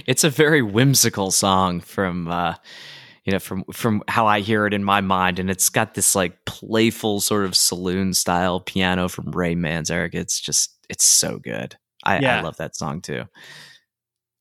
It's 0.07 0.25
a 0.25 0.31
very 0.31 0.62
whimsical 0.62 1.31
song 1.31 1.81
from 1.81 2.28
uh, 2.28 2.55
you 3.25 3.33
know 3.33 3.38
from 3.38 3.64
from 3.73 4.02
how 4.09 4.26
I 4.26 4.40
hear 4.40 4.67
it 4.67 4.75
in 4.75 4.85
my 4.85 5.00
mind, 5.00 5.38
and 5.38 5.50
it's 5.50 5.69
got 5.69 5.95
this 5.95 6.14
like 6.14 6.45
playful 6.45 7.21
sort 7.21 7.45
of 7.45 7.57
saloon 7.57 8.12
style 8.12 8.61
piano 8.61 9.09
from 9.09 9.31
Ray 9.31 9.55
Manzarek. 9.55 10.14
It's 10.14 10.40
just 10.40 10.76
it's 10.88 11.05
so 11.05 11.38
good. 11.38 11.76
I, 12.05 12.19
yeah. 12.21 12.38
I 12.38 12.43
love 12.43 12.57
that 12.57 12.76
song 12.76 13.00
too. 13.00 13.25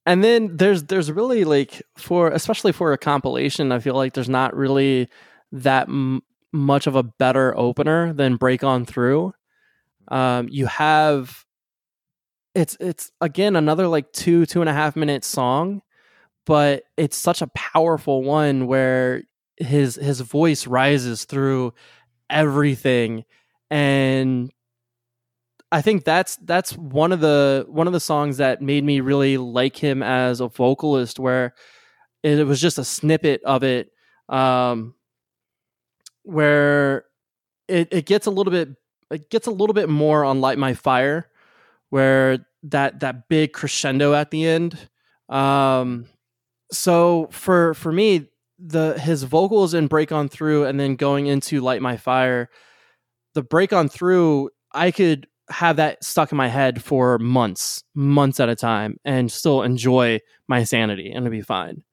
And 0.08 0.24
then 0.24 0.58
there's 0.58 0.86
there's 0.86 1.12
really 1.12 1.44
like 1.46 1.84
for 1.98 2.30
especially 2.30 2.72
for 2.72 2.94
a 2.94 2.98
compilation, 2.98 3.74
I 3.74 3.80
feel 3.80 3.96
like 3.96 4.14
there's 4.14 4.30
not 4.30 4.56
really 4.56 5.10
that 5.52 5.90
m- 5.90 6.24
much 6.54 6.88
of 6.88 6.96
a 6.96 7.04
better 7.04 7.58
opener 7.58 8.14
than 8.14 8.38
Break 8.38 8.64
On 8.64 8.86
Through. 8.86 9.34
Um, 10.10 10.48
you 10.50 10.68
have 10.68 11.46
it's 12.56 12.78
it's 12.80 13.12
again 13.22 13.56
another 13.56 13.88
like 13.88 14.12
two 14.14 14.46
two 14.46 14.62
and 14.62 14.70
a 14.70 14.74
half 14.74 14.96
minute 14.96 15.24
song 15.24 15.82
but 16.46 16.84
it's 16.98 17.18
such 17.18 17.42
a 17.42 17.48
powerful 17.50 18.24
one 18.24 18.68
where 18.68 19.24
his 19.58 19.96
his 19.96 20.22
voice 20.22 20.68
rises 20.68 21.26
through 21.26 21.74
everything 22.30 23.26
and 23.72 24.52
I 25.72 25.82
think 25.82 26.04
that's 26.04 26.38
that's 26.38 26.72
one 26.78 27.12
of 27.12 27.20
the 27.20 27.66
one 27.68 27.88
of 27.88 27.94
the 27.94 28.00
songs 28.00 28.38
that 28.38 28.62
made 28.62 28.84
me 28.84 29.02
really 29.02 29.38
like 29.38 29.76
him 29.76 30.02
as 30.02 30.40
a 30.40 30.48
vocalist 30.48 31.20
where 31.20 31.54
it 32.24 32.46
was 32.48 32.62
just 32.62 32.78
a 32.78 32.86
snippet 32.86 33.42
of 33.44 33.64
it 33.64 33.92
um 34.30 34.96
where 36.24 37.06
it, 37.68 37.90
it 37.92 38.06
gets 38.06 38.28
a 38.28 38.32
little 38.32 38.52
bit 38.52 38.70
it 39.12 39.30
gets 39.30 39.48
a 39.48 39.52
little 39.52 39.74
bit 39.74 39.90
more 39.90 40.24
on 40.24 40.42
light 40.42 40.58
my 40.58 40.74
fire 40.74 41.30
where 41.90 42.46
that 42.64 43.00
that 43.00 43.28
big 43.28 43.54
crescendo 43.54 44.14
at 44.14 44.32
the 44.32 44.46
end. 44.46 44.90
Um, 45.30 46.06
so 46.72 47.30
for 47.32 47.74
for 47.74 47.92
me, 47.92 48.30
the 48.60 48.98
his 49.00 49.24
vocals 49.24 49.74
in 49.74 49.88
Break 49.88 50.12
On 50.12 50.28
Through 50.28 50.66
and 50.66 50.80
then 50.80 50.96
going 50.96 51.28
into 51.28 51.62
Light 51.62 51.82
My 51.82 51.98
Fire, 51.98 52.50
the 53.34 53.44
Break 53.44 53.74
On 53.74 53.90
Through, 53.90 54.50
I 54.74 54.92
could 54.92 55.28
have 55.50 55.78
that 55.78 56.04
stuck 56.04 56.32
in 56.32 56.38
my 56.38 56.48
head 56.48 56.84
for 56.84 57.18
months, 57.20 57.84
months 57.96 58.40
at 58.40 58.50
a 58.50 58.56
time, 58.56 58.98
and 59.06 59.32
still 59.32 59.62
enjoy 59.62 60.20
my 60.48 60.64
sanity 60.64 61.10
and 61.10 61.26
it'd 61.26 61.32
be 61.32 61.42
fine. 61.42 61.84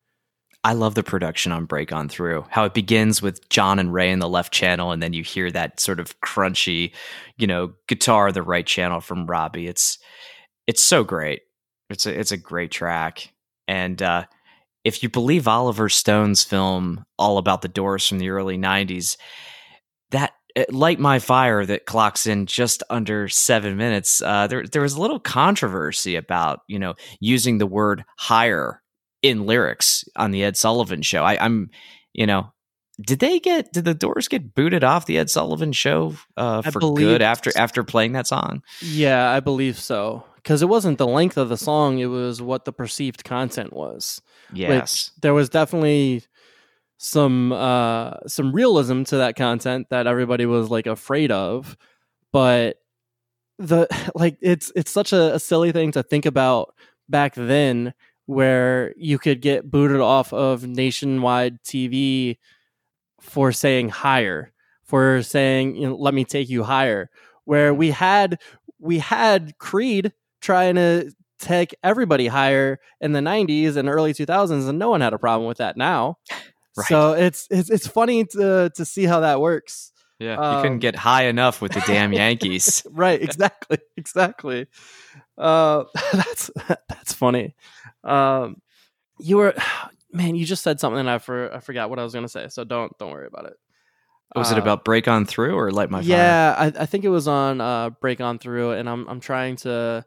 I 0.64 0.72
love 0.72 0.94
the 0.94 1.02
production 1.02 1.52
on 1.52 1.66
Break 1.66 1.92
On 1.92 2.08
Through. 2.08 2.46
How 2.48 2.64
it 2.64 2.72
begins 2.72 3.20
with 3.20 3.46
John 3.50 3.78
and 3.78 3.92
Ray 3.92 4.10
in 4.10 4.18
the 4.18 4.28
left 4.28 4.50
channel, 4.50 4.92
and 4.92 5.02
then 5.02 5.12
you 5.12 5.22
hear 5.22 5.50
that 5.50 5.78
sort 5.78 6.00
of 6.00 6.18
crunchy, 6.20 6.92
you 7.36 7.46
know, 7.46 7.74
guitar 7.86 8.32
the 8.32 8.42
right 8.42 8.66
channel 8.66 9.02
from 9.02 9.26
Robbie. 9.26 9.66
It's 9.66 9.98
it's 10.66 10.82
so 10.82 11.04
great. 11.04 11.42
It's 11.90 12.06
a 12.06 12.18
it's 12.18 12.32
a 12.32 12.38
great 12.38 12.70
track. 12.70 13.30
And 13.68 14.00
uh, 14.00 14.24
if 14.84 15.02
you 15.02 15.10
believe 15.10 15.46
Oliver 15.46 15.90
Stone's 15.90 16.42
film 16.42 17.04
All 17.18 17.36
About 17.36 17.60
the 17.60 17.68
Doors 17.68 18.08
from 18.08 18.18
the 18.18 18.30
early 18.30 18.56
'90s, 18.56 19.18
that 19.18 19.18
uh, 19.18 19.53
Light 20.70 21.00
My 21.00 21.18
Fire 21.18 21.66
that 21.66 21.86
clocks 21.86 22.26
in 22.26 22.46
just 22.46 22.82
under 22.88 23.28
seven 23.28 23.76
minutes. 23.76 24.22
Uh, 24.22 24.46
there 24.46 24.64
there 24.64 24.82
was 24.82 24.94
a 24.94 25.00
little 25.00 25.18
controversy 25.18 26.16
about 26.16 26.60
you 26.68 26.78
know 26.78 26.94
using 27.20 27.58
the 27.58 27.66
word 27.66 28.04
higher 28.18 28.80
in 29.22 29.46
lyrics 29.46 30.04
on 30.16 30.30
the 30.30 30.44
Ed 30.44 30.56
Sullivan 30.56 31.02
show. 31.02 31.24
I, 31.24 31.44
am 31.44 31.70
you 32.12 32.26
know, 32.26 32.52
did 33.00 33.18
they 33.18 33.40
get 33.40 33.72
did 33.72 33.84
the 33.84 33.94
Doors 33.94 34.28
get 34.28 34.54
booted 34.54 34.84
off 34.84 35.06
the 35.06 35.18
Ed 35.18 35.30
Sullivan 35.30 35.72
show 35.72 36.14
uh, 36.36 36.62
for 36.62 36.78
good 36.78 37.22
after 37.22 37.50
after 37.56 37.82
playing 37.82 38.12
that 38.12 38.28
song? 38.28 38.62
Yeah, 38.80 39.30
I 39.30 39.40
believe 39.40 39.78
so. 39.78 40.24
Because 40.36 40.60
it 40.60 40.68
wasn't 40.68 40.98
the 40.98 41.06
length 41.06 41.38
of 41.38 41.48
the 41.48 41.56
song; 41.56 41.98
it 41.98 42.06
was 42.06 42.40
what 42.40 42.64
the 42.66 42.72
perceived 42.72 43.24
content 43.24 43.72
was. 43.72 44.20
Yes, 44.52 45.10
there 45.22 45.34
was 45.34 45.48
definitely 45.48 46.22
some 46.98 47.52
uh 47.52 48.12
some 48.26 48.52
realism 48.52 49.02
to 49.04 49.16
that 49.18 49.36
content 49.36 49.88
that 49.90 50.06
everybody 50.06 50.46
was 50.46 50.70
like 50.70 50.86
afraid 50.86 51.30
of, 51.32 51.76
but 52.32 52.76
the 53.58 53.88
like 54.14 54.36
it's 54.40 54.72
it's 54.76 54.90
such 54.90 55.12
a, 55.12 55.34
a 55.34 55.40
silly 55.40 55.72
thing 55.72 55.92
to 55.92 56.02
think 56.02 56.26
about 56.26 56.74
back 57.08 57.34
then 57.34 57.94
where 58.26 58.94
you 58.96 59.18
could 59.18 59.40
get 59.42 59.70
booted 59.70 60.00
off 60.00 60.32
of 60.32 60.66
nationwide 60.66 61.62
TV 61.62 62.38
for 63.20 63.52
saying 63.52 63.88
higher, 63.88 64.52
for 64.84 65.22
saying, 65.22 65.76
you 65.76 65.88
know, 65.88 65.96
let 65.96 66.14
me 66.14 66.24
take 66.24 66.48
you 66.48 66.62
higher. 66.62 67.10
Where 67.44 67.74
we 67.74 67.90
had 67.90 68.40
we 68.78 68.98
had 68.98 69.56
Creed 69.58 70.12
trying 70.40 70.76
to 70.76 71.12
take 71.38 71.74
everybody 71.82 72.26
higher 72.28 72.78
in 73.00 73.12
the 73.12 73.20
90s 73.20 73.76
and 73.76 73.88
early 73.88 74.14
2000s 74.14 74.68
and 74.68 74.78
no 74.78 74.90
one 74.90 75.00
had 75.00 75.12
a 75.12 75.18
problem 75.18 75.46
with 75.46 75.58
that 75.58 75.76
now. 75.76 76.16
Right. 76.76 76.86
So 76.86 77.12
it's 77.12 77.46
it's 77.50 77.70
it's 77.70 77.86
funny 77.86 78.24
to 78.24 78.70
to 78.74 78.84
see 78.84 79.04
how 79.04 79.20
that 79.20 79.40
works. 79.40 79.92
Yeah, 80.18 80.36
um, 80.36 80.56
you 80.56 80.62
couldn't 80.62 80.72
um, 80.74 80.78
get 80.80 80.96
high 80.96 81.24
enough 81.24 81.60
with 81.60 81.72
the 81.72 81.82
damn 81.86 82.12
Yankees. 82.12 82.86
right, 82.90 83.20
exactly, 83.20 83.78
exactly. 83.96 84.66
Uh, 85.36 85.84
that's 86.12 86.50
that's 86.88 87.12
funny. 87.12 87.54
Um, 88.02 88.60
you 89.18 89.36
were, 89.36 89.54
man, 90.12 90.34
you 90.34 90.44
just 90.44 90.62
said 90.62 90.80
something 90.80 91.06
I 91.06 91.18
for 91.18 91.54
I 91.54 91.60
forgot 91.60 91.90
what 91.90 91.98
I 91.98 92.04
was 92.04 92.14
gonna 92.14 92.28
say. 92.28 92.48
So 92.48 92.64
don't 92.64 92.96
don't 92.98 93.10
worry 93.10 93.26
about 93.26 93.46
it. 93.46 93.54
Was 94.34 94.50
uh, 94.52 94.56
it 94.56 94.58
about 94.58 94.84
break 94.84 95.06
on 95.06 95.26
through 95.26 95.54
or 95.54 95.70
light 95.70 95.90
my 95.90 96.00
fire? 96.00 96.08
Yeah, 96.08 96.54
I, 96.58 96.82
I 96.82 96.86
think 96.86 97.04
it 97.04 97.10
was 97.10 97.28
on 97.28 97.60
uh, 97.60 97.90
break 97.90 98.20
on 98.20 98.38
through, 98.38 98.72
and 98.72 98.88
I'm 98.88 99.06
I'm 99.08 99.20
trying 99.20 99.56
to. 99.56 100.04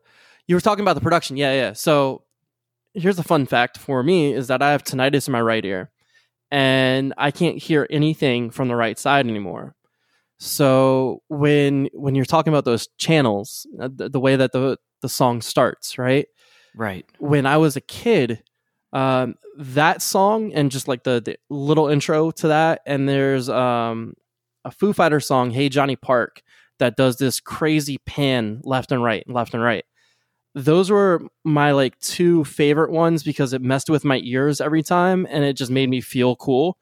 You 0.48 0.56
were 0.56 0.62
talking 0.62 0.82
about 0.82 0.94
the 0.94 1.02
production, 1.02 1.36
yeah, 1.36 1.54
yeah. 1.54 1.74
So 1.74 2.24
here's 2.94 3.20
a 3.20 3.24
fun 3.24 3.46
fact 3.46 3.78
for 3.78 4.02
me 4.02 4.34
is 4.34 4.48
that 4.48 4.62
I 4.62 4.72
have 4.72 4.84
tinnitus 4.84 5.28
in 5.28 5.34
my 5.34 5.42
right 5.42 5.64
ear, 5.64 5.92
and 6.52 7.14
I 7.18 7.32
can't 7.32 7.58
hear 7.58 7.88
anything 7.90 8.50
from 8.50 8.68
the 8.68 8.76
right 8.76 8.98
side 8.98 9.28
anymore. 9.28 9.76
So 10.40 11.24
when 11.30 11.90
when 11.94 12.16
you're 12.16 12.26
talking 12.26 12.54
about 12.54 12.66
those 12.66 12.88
channels, 12.98 13.66
uh, 13.82 13.90
the, 13.94 14.10
the 14.10 14.20
way 14.20 14.36
that 14.36 14.52
the 14.52 14.78
the 15.02 15.10
song 15.10 15.42
starts, 15.42 15.98
right? 15.98 16.28
Right. 16.76 17.06
When 17.20 17.46
I 17.46 17.58
was 17.58 17.76
a 17.76 17.82
kid, 17.82 18.44
um, 18.94 19.36
that 19.58 20.02
song 20.02 20.54
and 20.54 20.70
just 20.70 20.88
like 20.88 21.04
the, 21.04 21.22
the 21.24 21.38
little 21.50 21.88
intro 21.88 22.32
to 22.32 22.50
that, 22.50 22.82
and 22.86 23.10
there's 23.10 23.50
um, 23.50 24.14
a 24.64 24.72
Foo 24.72 24.94
Fighter 24.94 25.20
song, 25.20 25.52
"Hey 25.52 25.70
Johnny 25.70 25.96
Park," 25.96 26.44
that 26.78 26.96
does 26.96 27.18
this 27.18 27.40
crazy 27.40 27.98
pan 28.06 28.62
left 28.64 28.92
and 28.92 29.04
right, 29.04 29.28
left 29.28 29.54
and 29.56 29.64
right. 29.64 29.86
Those 30.58 30.90
were 30.90 31.22
my 31.44 31.72
like 31.72 32.00
two 32.00 32.44
favorite 32.44 32.92
ones 32.92 33.24
because 33.24 33.54
it 33.54 33.62
messed 33.62 33.90
with 33.90 34.04
my 34.04 34.20
ears 34.24 34.60
every 34.60 34.84
time, 34.84 35.28
and 35.30 35.44
it 35.44 35.54
just 35.54 35.72
made 35.72 35.90
me 35.90 36.02
feel 36.02 36.36
cool. 36.36 36.78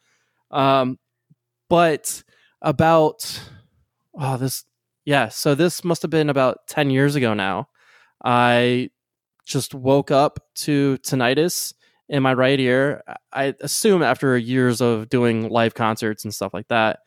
Um, 0.51 0.97
but 1.69 2.23
about 2.61 3.39
oh 4.17 4.37
this 4.37 4.63
yeah 5.03 5.27
so 5.27 5.53
this 5.53 5.83
must 5.83 6.01
have 6.01 6.09
been 6.09 6.29
about 6.29 6.65
10 6.67 6.89
years 6.89 7.15
ago 7.15 7.33
now 7.33 7.67
i 8.23 8.89
just 9.45 9.73
woke 9.73 10.09
up 10.09 10.39
to 10.55 10.97
tinnitus 10.99 11.73
in 12.09 12.21
my 12.23 12.33
right 12.33 12.59
ear. 12.59 13.03
I 13.31 13.55
assume 13.61 14.03
after 14.03 14.37
years 14.37 14.81
of 14.81 15.09
doing 15.09 15.49
live 15.49 15.73
concerts 15.73 16.23
and 16.23 16.33
stuff 16.33 16.53
like 16.53 16.67
that, 16.67 16.99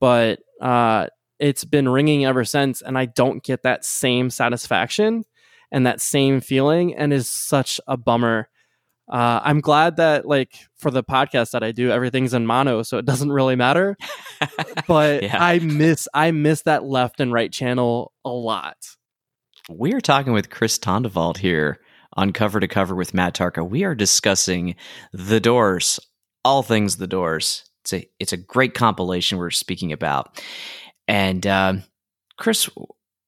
but 0.00 0.40
uh, 0.60 1.08
it's 1.38 1.64
been 1.64 1.88
ringing 1.88 2.24
ever 2.24 2.44
since, 2.44 2.82
and 2.82 2.98
I 2.98 3.06
don't 3.06 3.42
get 3.42 3.62
that 3.62 3.84
same 3.84 4.30
satisfaction 4.30 5.24
and 5.74 5.86
that 5.86 6.00
same 6.00 6.40
feeling, 6.40 6.94
and 6.94 7.12
is 7.12 7.28
such 7.28 7.80
a 7.88 7.96
bummer. 7.96 8.48
Uh, 9.10 9.40
I'm 9.42 9.60
glad 9.60 9.96
that 9.96 10.24
like 10.24 10.54
for 10.78 10.92
the 10.92 11.02
podcast 11.02 11.50
that 11.50 11.64
I 11.64 11.72
do, 11.72 11.90
everything's 11.90 12.32
in 12.32 12.46
mono, 12.46 12.84
so 12.84 12.96
it 12.96 13.04
doesn't 13.04 13.32
really 13.32 13.56
matter. 13.56 13.96
but 14.86 15.24
yeah. 15.24 15.36
I 15.44 15.58
miss 15.58 16.06
I 16.14 16.30
miss 16.30 16.62
that 16.62 16.84
left 16.84 17.18
and 17.18 17.32
right 17.32 17.52
channel 17.52 18.12
a 18.24 18.30
lot. 18.30 18.76
We 19.68 19.92
are 19.94 20.00
talking 20.00 20.32
with 20.32 20.48
Chris 20.48 20.78
Tondevald 20.78 21.38
here 21.38 21.80
on 22.12 22.32
Cover 22.32 22.60
to 22.60 22.68
Cover 22.68 22.94
with 22.94 23.12
Matt 23.12 23.34
Tarka. 23.34 23.68
We 23.68 23.82
are 23.82 23.96
discussing 23.96 24.76
The 25.12 25.40
Doors, 25.40 25.98
all 26.44 26.62
things 26.62 26.98
The 26.98 27.08
Doors. 27.08 27.64
It's 27.82 27.92
a 27.92 28.08
it's 28.20 28.32
a 28.32 28.36
great 28.38 28.74
compilation 28.74 29.38
we're 29.38 29.50
speaking 29.50 29.90
about. 29.90 30.40
And 31.08 31.44
uh, 31.44 31.74
Chris, 32.38 32.70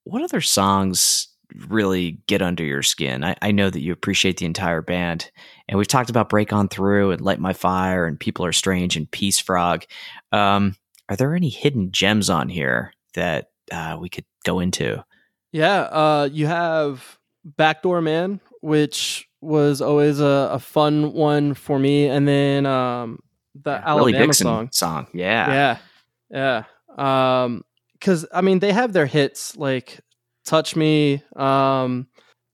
what 0.04 0.22
other 0.22 0.40
songs 0.40 1.26
really 1.68 2.18
get 2.26 2.42
under 2.42 2.64
your 2.64 2.82
skin? 2.82 3.24
I, 3.24 3.36
I, 3.42 3.50
know 3.52 3.70
that 3.70 3.80
you 3.80 3.92
appreciate 3.92 4.38
the 4.38 4.46
entire 4.46 4.82
band, 4.82 5.30
and 5.68 5.78
we've 5.78 5.88
talked 5.88 6.10
about 6.10 6.28
Break 6.28 6.52
On 6.52 6.68
Through 6.68 7.12
and 7.12 7.20
Light 7.20 7.40
My 7.40 7.52
Fire 7.52 8.06
and 8.06 8.18
People 8.18 8.44
Are 8.44 8.52
Strange 8.52 8.96
and 8.96 9.10
Peace 9.10 9.38
Frog. 9.38 9.84
Um, 10.32 10.76
are 11.08 11.16
there 11.16 11.34
any 11.34 11.48
hidden 11.48 11.92
gems 11.92 12.30
on 12.30 12.48
here 12.48 12.92
that 13.14 13.50
uh, 13.72 13.96
we 14.00 14.08
could 14.08 14.24
go 14.44 14.60
into? 14.60 15.04
Yeah, 15.52 15.82
uh, 15.82 16.28
you 16.30 16.46
have 16.46 17.18
Backdoor 17.44 18.00
Man, 18.00 18.40
which 18.60 19.28
was 19.40 19.80
always 19.80 20.20
a, 20.20 20.50
a 20.52 20.58
fun 20.58 21.12
one 21.12 21.54
for 21.54 21.78
me, 21.78 22.06
and 22.06 22.26
then 22.26 22.66
um, 22.66 23.20
the 23.54 23.70
yeah, 23.70 23.82
Alabama 23.84 24.34
song. 24.34 24.68
Song, 24.72 25.06
yeah, 25.14 25.78
yeah, 26.30 26.64
yeah. 26.98 27.42
Um, 27.44 27.64
because 27.92 28.26
I 28.32 28.40
mean, 28.42 28.58
they 28.58 28.72
have 28.72 28.92
their 28.92 29.06
hits 29.06 29.56
like 29.56 30.00
"Touch 30.46 30.76
Me." 30.76 31.22
Um, 31.36 32.08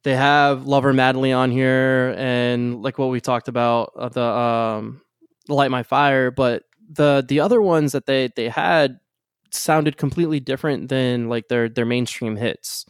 they 0.04 0.16
have 0.16 0.66
"Love 0.66 0.84
Her 0.84 0.92
Madly" 0.92 1.32
on 1.32 1.50
here, 1.50 2.14
and 2.18 2.82
like 2.82 2.98
what 2.98 3.10
we 3.10 3.20
talked 3.20 3.48
about, 3.48 3.92
uh, 3.96 4.08
the 4.08 4.24
um, 4.24 5.02
"Light 5.48 5.70
My 5.70 5.82
Fire." 5.84 6.30
But 6.30 6.64
the 6.90 7.24
the 7.26 7.40
other 7.40 7.62
ones 7.62 7.92
that 7.92 8.06
they 8.06 8.28
they 8.36 8.48
had 8.48 8.98
sounded 9.52 9.96
completely 9.96 10.40
different 10.40 10.88
than 10.88 11.28
like 11.28 11.48
their 11.48 11.68
their 11.68 11.86
mainstream 11.86 12.36
hits. 12.36 12.86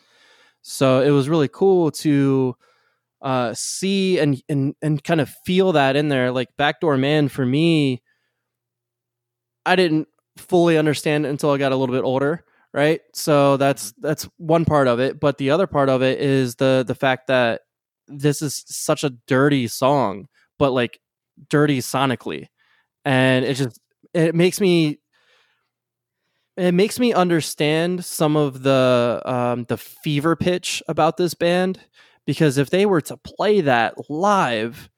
So 0.63 1.03
it 1.03 1.11
was 1.11 1.29
really 1.29 1.49
cool 1.49 1.91
to 1.93 2.55
uh, 3.23 3.55
see 3.55 4.19
and, 4.19 4.43
and 4.49 4.75
and 4.83 5.03
kind 5.05 5.21
of 5.21 5.31
feel 5.47 5.73
that 5.73 5.97
in 5.97 6.09
there. 6.09 6.31
Like 6.33 6.51
Backdoor 6.57 6.97
Man 6.99 7.29
for 7.29 7.47
me, 7.47 8.03
I 9.65 9.77
didn't 9.77 10.09
fully 10.37 10.79
understand 10.79 11.27
until 11.27 11.51
I 11.51 11.59
got 11.59 11.73
a 11.73 11.77
little 11.77 11.95
bit 11.95 12.05
older, 12.05 12.45
right? 12.73 13.01
So 13.15 13.57
that's 13.57 13.93
mm-hmm. 13.93 14.07
that's 14.07 14.29
one 14.39 14.65
part 14.65 14.89
of 14.89 15.01
it. 15.01 15.21
But 15.21 15.39
the 15.39 15.51
other 15.51 15.67
part 15.67 15.89
of 15.89 16.03
it 16.03 16.21
is 16.21 16.57
the 16.57 16.85
the 16.87 16.95
fact 16.95 17.29
that 17.29 17.63
this 18.09 18.43
is 18.43 18.65
such 18.67 19.05
a 19.05 19.11
dirty 19.27 19.69
song, 19.69 20.27
but 20.59 20.73
like 20.73 21.01
dirty 21.49 21.81
sonically, 21.81 22.49
and 23.05 23.45
it 23.45 23.55
just 23.55 23.79
it 24.15 24.35
makes 24.35 24.61
me 24.61 24.99
it 26.57 26.73
makes 26.73 26.99
me 26.99 27.13
understand 27.13 28.05
some 28.05 28.37
of 28.37 28.63
the 28.63 29.23
um, 29.25 29.65
the 29.65 29.79
fever 29.79 30.37
pitch 30.37 30.83
about 30.89 31.17
this 31.17 31.35
band 31.35 31.81
because 32.27 32.59
if 32.59 32.71
they 32.71 32.87
were 32.87 33.01
to 33.01 33.17
play 33.17 33.63
that 33.63 33.95
live 34.11 34.91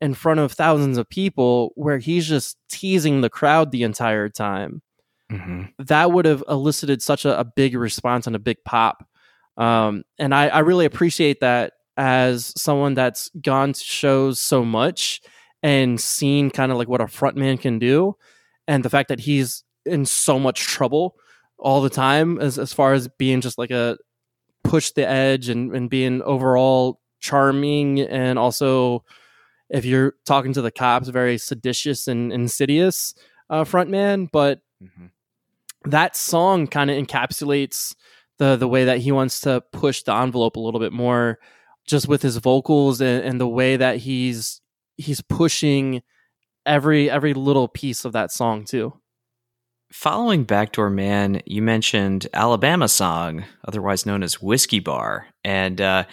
in 0.00 0.14
front 0.14 0.40
of 0.40 0.52
thousands 0.52 0.96
of 0.96 1.08
people 1.08 1.72
where 1.74 1.98
he's 1.98 2.26
just 2.26 2.56
teasing 2.70 3.20
the 3.20 3.28
crowd 3.28 3.70
the 3.70 3.82
entire 3.82 4.28
time 4.28 4.80
mm-hmm. 5.30 5.62
that 5.78 6.12
would 6.12 6.24
have 6.24 6.42
elicited 6.48 7.02
such 7.02 7.24
a, 7.24 7.38
a, 7.38 7.44
big 7.44 7.74
response 7.74 8.26
and 8.26 8.34
a 8.34 8.40
big 8.40 8.58
pop 8.64 9.06
Um, 9.56 10.04
and 10.18 10.34
I, 10.34 10.48
I 10.48 10.58
really 10.60 10.86
appreciate 10.86 11.40
that 11.40 11.74
as 11.96 12.52
someone 12.60 12.94
that's 12.94 13.30
gone 13.40 13.72
to 13.74 13.80
shows 13.80 14.40
so 14.40 14.64
much 14.64 15.20
and 15.62 16.00
seen 16.00 16.50
kind 16.50 16.72
of 16.72 16.78
like 16.78 16.88
what 16.88 17.00
a 17.00 17.04
frontman 17.04 17.60
can 17.60 17.78
do, 17.78 18.16
and 18.66 18.84
the 18.84 18.90
fact 18.90 19.08
that 19.08 19.20
he's 19.20 19.64
in 19.84 20.06
so 20.06 20.38
much 20.38 20.60
trouble 20.60 21.16
all 21.58 21.82
the 21.82 21.90
time 21.90 22.40
as 22.40 22.58
as 22.58 22.72
far 22.72 22.94
as 22.94 23.08
being 23.18 23.40
just 23.40 23.58
like 23.58 23.70
a 23.70 23.98
push 24.64 24.90
the 24.92 25.06
edge 25.06 25.48
and, 25.48 25.74
and 25.74 25.90
being 25.90 26.22
overall 26.22 27.00
charming 27.20 28.00
and 28.00 28.38
also 28.38 29.04
if 29.68 29.84
you're 29.84 30.14
talking 30.24 30.52
to 30.52 30.62
the 30.62 30.70
cops 30.70 31.08
very 31.08 31.36
seditious 31.38 32.08
and 32.08 32.32
insidious 32.32 33.14
uh, 33.50 33.64
frontman 33.64 34.28
but 34.32 34.60
mm-hmm. 34.82 35.06
That 35.84 36.16
song 36.16 36.66
kind 36.66 36.90
of 36.90 36.96
encapsulates 36.96 37.94
the 38.38 38.56
the 38.56 38.68
way 38.68 38.84
that 38.84 38.98
he 38.98 39.12
wants 39.12 39.40
to 39.40 39.62
push 39.72 40.02
the 40.02 40.14
envelope 40.14 40.56
a 40.56 40.60
little 40.60 40.80
bit 40.80 40.92
more 40.92 41.38
just 41.86 42.08
with 42.08 42.22
his 42.22 42.36
vocals 42.36 43.00
and, 43.00 43.24
and 43.24 43.40
the 43.40 43.48
way 43.48 43.76
that 43.76 43.98
he's 43.98 44.60
he's 44.96 45.20
pushing 45.22 46.02
every 46.66 47.10
every 47.10 47.34
little 47.34 47.68
piece 47.68 48.04
of 48.04 48.12
that 48.12 48.30
song 48.30 48.64
too 48.64 48.92
Following 49.92 50.44
Backdoor 50.44 50.88
Man, 50.88 51.42
you 51.46 51.62
mentioned 51.62 52.28
Alabama 52.32 52.86
Song, 52.86 53.44
otherwise 53.66 54.06
known 54.06 54.22
as 54.22 54.40
Whiskey 54.40 54.78
Bar. 54.78 55.26
And 55.42 55.80
uh, 55.80 56.04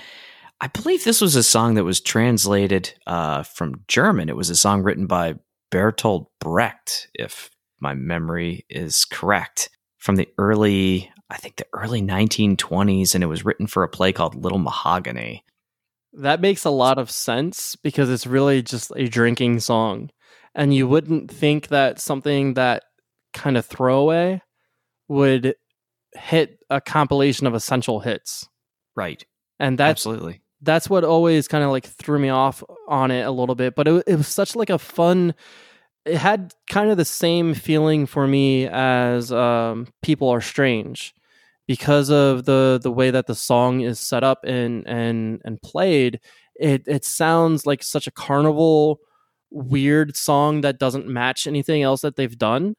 I 0.60 0.68
believe 0.68 1.04
this 1.04 1.22
was 1.22 1.36
a 1.36 1.44
song 1.44 1.76
that 1.76 1.84
was 1.84 2.02
translated 2.02 2.92
uh, 3.06 3.44
from 3.44 3.84
German. 3.88 4.30
It 4.30 4.36
was 4.36 4.50
a 4.50 4.56
song 4.56 4.82
written 4.82 5.06
by 5.06 5.36
Bertolt 5.72 6.26
Brecht, 6.40 7.08
if 7.14 7.52
my 7.80 7.94
memory 7.94 8.66
is 8.70 9.06
correct, 9.06 9.70
from 9.98 10.16
the 10.16 10.28
early, 10.38 11.12
I 11.30 11.38
think 11.38 11.58
the 11.58 11.68
early 11.74 12.02
1920s. 12.02 13.16
And 13.16 13.24
it 13.24 13.28
was 13.28 13.46
written 13.46 13.68
for 13.68 13.84
a 13.84 13.90
play 13.90 14.12
called 14.12 14.36
Little 14.36 14.60
Mahagonny. 14.60 15.42
That 16.14 16.42
makes 16.42 16.66
a 16.66 16.70
lot 16.70 16.98
of 16.98 17.12
sense 17.12 17.76
because 17.76 18.10
it's 18.10 18.26
really 18.26 18.62
just 18.62 18.92
a 18.96 19.08
drinking 19.08 19.60
song. 19.60 20.10
And 20.56 20.74
you 20.74 20.88
wouldn't 20.88 21.30
think 21.30 21.68
that 21.68 22.00
something 22.00 22.56
that 22.56 22.84
kind 23.34 23.58
of 23.58 23.66
throwaway 23.66 24.42
would 25.08 25.56
hit 26.14 26.60
a 26.70 26.82
compilation 26.82 27.46
of 27.46 27.54
essential 27.54 28.00
hits. 28.00 28.48
Right. 28.96 29.24
And 29.60 29.78
that's 29.78 30.02
absolutely 30.02 30.42
that's 30.62 30.90
what 30.90 31.04
always 31.04 31.48
kind 31.48 31.64
of 31.64 31.70
like 31.70 31.86
threw 31.86 32.20
me 32.20 32.30
off 32.30 32.64
on 32.88 33.12
it 33.12 33.26
a 33.26 33.32
little 33.32 33.56
bit. 33.56 33.76
But 33.76 33.88
it, 33.88 34.04
it 34.08 34.16
was 34.16 34.28
such 34.28 34.56
like 34.56 34.70
a 34.70 34.80
fun. 34.80 35.36
It 36.08 36.18
had 36.18 36.54
kind 36.70 36.90
of 36.90 36.98
the 36.98 37.06
same 37.06 37.54
feeling 37.54 38.06
for 38.06 38.28
me 38.28 38.68
as 38.68 39.32
um, 39.32 39.88
"People 40.02 40.30
Are 40.30 40.42
Strange," 40.42 41.14
because 41.68 42.10
of 42.10 42.46
the 42.46 42.80
the 42.82 42.92
way 42.92 43.12
that 43.12 43.28
the 43.28 43.36
song 43.36 43.82
is 43.82 44.00
set 44.00 44.24
up 44.24 44.44
and 44.44 44.88
and 44.88 45.42
and 45.46 45.62
played. 45.62 46.20
It 46.56 46.84
it 46.88 47.06
sounds 47.06 47.66
like 47.66 47.84
such 47.84 48.08
a 48.08 48.12
carnival 48.12 49.00
weird 49.50 50.16
song 50.16 50.62
that 50.62 50.80
doesn't 50.80 51.08
match 51.08 51.48
anything 51.48 51.82
else 51.82 52.02
that 52.02 52.16
they've 52.18 52.38
done 52.38 52.76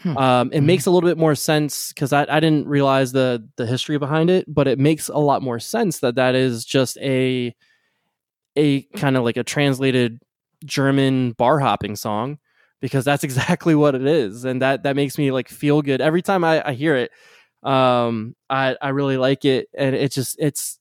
Hmm. 0.00 0.16
Um, 0.16 0.48
it 0.48 0.56
mm-hmm. 0.56 0.66
makes 0.66 0.86
a 0.86 0.90
little 0.90 1.08
bit 1.08 1.18
more 1.18 1.34
sense 1.34 1.92
because 1.92 2.12
I, 2.12 2.26
I 2.28 2.40
didn't 2.40 2.66
realize 2.66 3.12
the 3.12 3.46
the 3.56 3.66
history 3.66 3.98
behind 3.98 4.28
it, 4.30 4.44
but 4.52 4.66
it 4.66 4.78
makes 4.78 5.08
a 5.08 5.18
lot 5.18 5.42
more 5.42 5.60
sense 5.60 6.00
that 6.00 6.16
that 6.16 6.34
is 6.34 6.64
just 6.64 6.98
a 6.98 7.54
a 8.56 8.82
kind 8.96 9.16
of 9.16 9.24
like 9.24 9.36
a 9.36 9.44
translated 9.44 10.20
German 10.64 11.32
bar 11.32 11.58
hopping 11.60 11.96
song 11.96 12.38
because 12.80 13.04
that's 13.04 13.24
exactly 13.28 13.74
what 13.74 13.94
it 13.94 14.06
is, 14.06 14.44
and 14.44 14.62
that 14.62 14.82
that 14.84 14.96
makes 14.96 15.18
me 15.18 15.30
like 15.30 15.48
feel 15.48 15.82
good 15.82 16.00
every 16.00 16.22
time 16.22 16.44
I, 16.44 16.68
I 16.68 16.72
hear 16.74 16.96
it. 16.96 17.10
Um, 17.62 18.36
I 18.50 18.76
I 18.80 18.88
really 18.90 19.16
like 19.16 19.44
it, 19.44 19.68
and 19.76 19.94
it 19.94 20.12
just 20.12 20.36
it's 20.38 20.78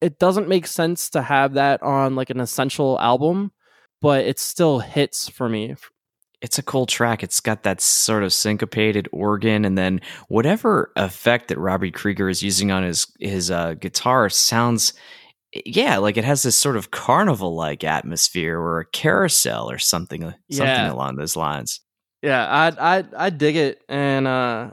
it 0.00 0.18
doesn't 0.18 0.48
make 0.48 0.66
sense 0.66 1.10
to 1.10 1.22
have 1.22 1.54
that 1.54 1.82
on 1.82 2.16
like 2.16 2.30
an 2.30 2.40
essential 2.40 2.98
album, 3.00 3.52
but 4.00 4.24
it 4.24 4.38
still 4.38 4.80
hits 4.80 5.28
for 5.28 5.48
me 5.48 5.76
it's 6.42 6.58
a 6.58 6.62
cool 6.62 6.86
track. 6.86 7.22
It's 7.22 7.40
got 7.40 7.62
that 7.62 7.80
sort 7.80 8.24
of 8.24 8.32
syncopated 8.32 9.08
organ, 9.12 9.64
and 9.64 9.78
then 9.78 10.00
whatever 10.28 10.92
effect 10.96 11.48
that 11.48 11.58
Robbie 11.58 11.92
Krieger 11.92 12.28
is 12.28 12.42
using 12.42 12.72
on 12.72 12.82
his 12.82 13.06
his 13.20 13.50
uh, 13.50 13.74
guitar 13.74 14.28
sounds, 14.28 14.92
yeah, 15.52 15.98
like 15.98 16.16
it 16.16 16.24
has 16.24 16.42
this 16.42 16.56
sort 16.56 16.76
of 16.76 16.90
carnival 16.90 17.54
like 17.54 17.84
atmosphere 17.84 18.58
or 18.58 18.80
a 18.80 18.86
carousel 18.86 19.70
or 19.70 19.78
something, 19.78 20.22
something 20.22 20.66
yeah. 20.66 20.92
along 20.92 21.16
those 21.16 21.36
lines. 21.36 21.80
Yeah, 22.22 22.46
I 22.46 22.98
I 22.98 23.04
I 23.16 23.30
dig 23.30 23.56
it, 23.56 23.82
and 23.88 24.26
uh, 24.26 24.70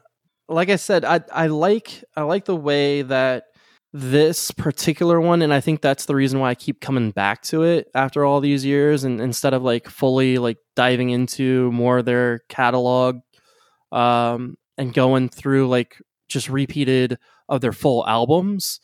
like 0.47 0.69
I 0.69 0.77
said, 0.77 1.03
I 1.03 1.21
I 1.31 1.47
like 1.47 2.03
I 2.15 2.23
like 2.23 2.45
the 2.45 2.55
way 2.55 3.01
that 3.01 3.45
this 3.91 4.51
particular 4.51 5.19
one 5.19 5.41
and 5.41 5.51
i 5.51 5.59
think 5.59 5.81
that's 5.81 6.05
the 6.05 6.15
reason 6.15 6.39
why 6.39 6.51
i 6.51 6.55
keep 6.55 6.79
coming 6.79 7.09
back 7.09 7.41
to 7.41 7.63
it 7.63 7.87
after 7.95 8.23
all 8.23 8.39
these 8.39 8.63
years 8.63 9.03
and 9.03 9.19
instead 9.19 9.51
of 9.51 9.63
like 9.63 9.87
fully 9.87 10.37
like 10.37 10.57
diving 10.75 11.09
into 11.09 11.71
more 11.71 11.97
of 11.97 12.05
their 12.05 12.39
catalog 12.49 13.19
um 13.91 14.55
and 14.77 14.93
going 14.93 15.27
through 15.27 15.67
like 15.67 15.99
just 16.27 16.49
repeated 16.49 17.17
of 17.47 17.61
their 17.61 17.73
full 17.73 18.07
albums 18.07 18.79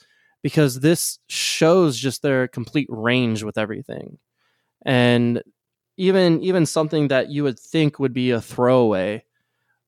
because 0.45 0.79
this 0.79 1.17
shows 1.27 1.97
just 1.97 2.21
their 2.21 2.47
complete 2.47 2.85
range 2.91 3.41
with 3.41 3.57
everything. 3.57 4.19
And 4.85 5.41
even 5.97 6.43
even 6.43 6.67
something 6.67 7.07
that 7.07 7.31
you 7.31 7.43
would 7.43 7.59
think 7.59 7.97
would 7.97 8.13
be 8.13 8.29
a 8.29 8.39
throwaway 8.39 9.25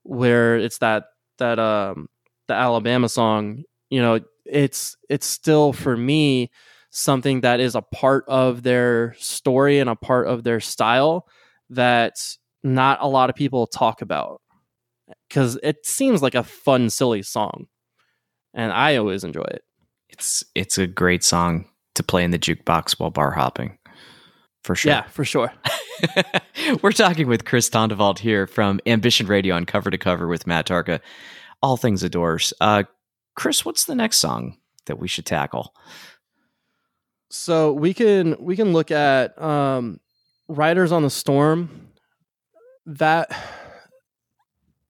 where 0.03 0.57
it's 0.57 0.79
that 0.79 1.05
that 1.37 1.59
um 1.59 2.09
the 2.47 2.55
alabama 2.55 3.09
song 3.09 3.63
you 3.91 4.01
know 4.01 4.19
it's 4.45 4.97
it's 5.09 5.27
still 5.27 5.73
for 5.73 5.95
me 5.95 6.51
something 6.91 7.41
that 7.41 7.59
is 7.59 7.75
a 7.75 7.83
part 7.83 8.25
of 8.27 8.63
their 8.63 9.15
story 9.19 9.79
and 9.79 9.91
a 9.91 9.95
part 9.95 10.27
of 10.27 10.43
their 10.43 10.59
style 10.59 11.27
that 11.69 12.17
not 12.63 12.97
a 13.01 13.07
lot 13.07 13.29
of 13.29 13.35
people 13.35 13.67
talk 13.67 14.01
about. 14.01 14.41
Because 15.29 15.59
it 15.63 15.85
seems 15.85 16.21
like 16.23 16.35
a 16.35 16.43
fun 16.43 16.89
silly 16.89 17.21
song 17.23 17.67
and 18.53 18.71
i 18.73 18.95
always 18.97 19.23
enjoy 19.23 19.45
it 19.51 19.63
it's 20.09 20.43
it's 20.55 20.77
a 20.77 20.87
great 20.87 21.23
song 21.23 21.65
to 21.95 22.03
play 22.03 22.23
in 22.23 22.31
the 22.31 22.39
jukebox 22.39 22.99
while 22.99 23.09
bar 23.09 23.31
hopping. 23.31 23.77
For 24.63 24.75
sure. 24.75 24.91
Yeah 24.91 25.03
for 25.03 25.25
sure. 25.25 25.53
We're 26.81 26.91
talking 26.91 27.27
with 27.27 27.45
chris 27.45 27.69
Tondevald 27.69 28.19
here 28.19 28.47
from 28.47 28.79
ambition 28.85 29.27
radio 29.27 29.55
on 29.55 29.65
cover 29.65 29.89
to 29.89 29.97
cover 29.97 30.27
with 30.27 30.45
matt 30.47 30.67
tarka. 30.67 30.99
All 31.61 31.77
things 31.77 32.03
adores. 32.03 32.53
Uh, 32.61 32.83
Chris, 33.35 33.63
what's 33.63 33.85
the 33.85 33.95
next 33.95 34.17
song 34.17 34.57
that 34.85 34.99
we 34.99 35.07
should 35.07 35.25
tackle? 35.25 35.73
So 37.29 37.73
we 37.73 37.93
can 37.93 38.35
we 38.39 38.55
can 38.55 38.73
look 38.73 38.91
at 38.91 39.39
um, 39.41 39.99
Riders 40.47 40.91
on 40.91 41.03
the 41.03 41.09
Storm. 41.09 41.89
That 42.85 43.29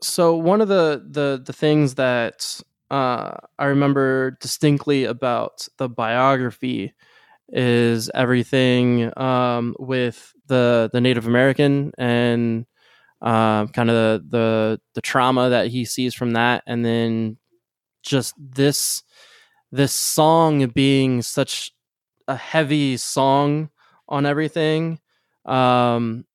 so 0.02 0.36
one 0.36 0.62
of 0.62 0.68
the 0.68 1.04
the 1.10 1.42
the 1.44 1.54
things 1.54 1.96
that 1.96 2.62
uh, 2.90 3.36
I 3.60 3.66
remember 3.66 4.32
distinctly 4.42 5.06
about 5.06 5.68
the 5.78 5.90
biography 5.90 6.94
is 7.50 8.10
everything 8.14 9.12
um, 9.20 9.76
with 9.80 10.34
the 10.48 10.90
the 10.94 11.02
Native 11.02 11.28
American 11.28 11.92
and 11.98 12.66
uh, 13.22 13.68
kind 13.68 13.90
of 13.90 13.96
the, 13.96 14.26
the 14.30 14.82
the 14.96 15.02
trauma 15.02 15.50
that 15.50 15.68
he 15.68 15.86
sees 15.86 16.14
from 16.16 16.32
that, 16.34 16.64
and 16.68 16.86
then 16.86 17.38
just 18.04 18.34
this 18.40 19.04
this 19.72 19.94
song 19.94 20.68
being 20.70 21.22
such 21.22 21.72
a 22.28 22.36
heavy 22.36 22.98
song 22.98 23.70
on 24.10 24.26
everything 24.26 25.00
um 25.46 26.26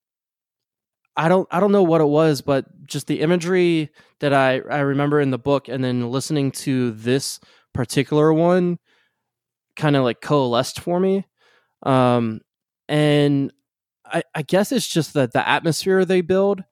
i 1.16 1.28
don't 1.28 1.48
i 1.50 1.60
don't 1.60 1.72
know 1.72 1.82
what 1.82 2.00
it 2.00 2.06
was 2.06 2.40
but 2.40 2.64
just 2.86 3.06
the 3.06 3.20
imagery 3.20 3.90
that 4.20 4.32
i 4.32 4.60
i 4.70 4.80
remember 4.80 5.20
in 5.20 5.30
the 5.30 5.38
book 5.38 5.68
and 5.68 5.82
then 5.84 6.10
listening 6.10 6.50
to 6.50 6.92
this 6.92 7.40
particular 7.72 8.32
one 8.32 8.78
kind 9.76 9.96
of 9.96 10.04
like 10.04 10.20
coalesced 10.20 10.80
for 10.80 11.00
me. 11.00 11.24
Um 11.82 12.40
and 12.88 13.52
i 14.04 14.22
i 14.34 14.42
guess 14.42 14.72
it's 14.72 14.88
just 14.88 15.14
that 15.14 15.32
the 15.32 15.48
atmosphere 15.48 16.04
they 16.04 16.20
build 16.20 16.62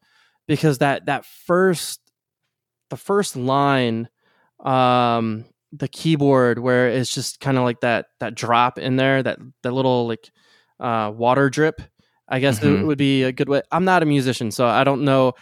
because 0.49 0.79
that 0.79 1.07
that 1.07 1.25
first 1.25 2.01
the 2.91 2.97
first 2.97 3.37
line 3.37 4.09
um 4.65 5.45
the 5.73 5.89
keyboard 5.89 6.59
where 6.59 6.89
it's 6.89 7.15
just 7.15 7.41
kind 7.41 7.57
of 7.57 7.65
like 7.65 7.81
that 7.81 8.07
that 8.19 8.35
drop 8.35 8.77
in 8.77 8.97
there 8.97 9.23
that 9.23 9.39
that 9.63 9.73
little 9.73 10.09
like 10.09 10.31
uh 10.81 11.13
water 11.15 11.49
drip 11.49 11.81
i 12.31 12.39
guess 12.39 12.61
mm-hmm. 12.61 12.83
it 12.83 12.87
would 12.87 12.99
be 12.99 13.23
a 13.23 13.33
good 13.33 13.49
way 13.49 13.63
i'm 13.71 13.85
not 13.85 14.03
a 14.03 14.07
musician 14.07 14.51
so 14.51 14.67
i 14.67 14.85
don't 14.85 15.03
know 15.03 15.33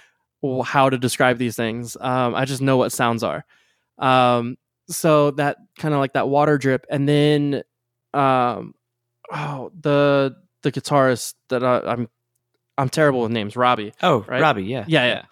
how 0.64 0.88
to 0.88 0.98
describe 0.98 1.38
these 1.38 1.57
things 1.57 1.96
um 2.01 2.35
i 2.35 2.44
just 2.44 2.62
know 2.62 2.77
what 2.77 2.92
sounds 2.92 3.22
are 3.22 3.44
um 3.98 4.57
so 4.88 5.31
that 5.33 5.57
kind 5.79 5.94
of 5.94 6.01
like 6.01 6.12
that 6.12 6.29
water 6.29 6.59
drip 6.59 6.87
and 6.90 7.09
then 7.09 7.62
um 8.14 8.74
oh 9.33 9.70
the 9.81 10.35
the 10.62 10.72
guitarist 10.72 11.35
that 11.48 11.62
I, 11.62 11.81
i'm 11.81 12.09
i'm 12.77 12.88
terrible 12.88 13.22
with 13.22 13.33
names 13.33 13.57
robbie 13.57 13.92
oh 14.03 14.24
right? 14.29 14.40
robbie 14.40 14.64
yeah 14.64 14.85
yeah 14.88 15.07
yeah 15.07 15.22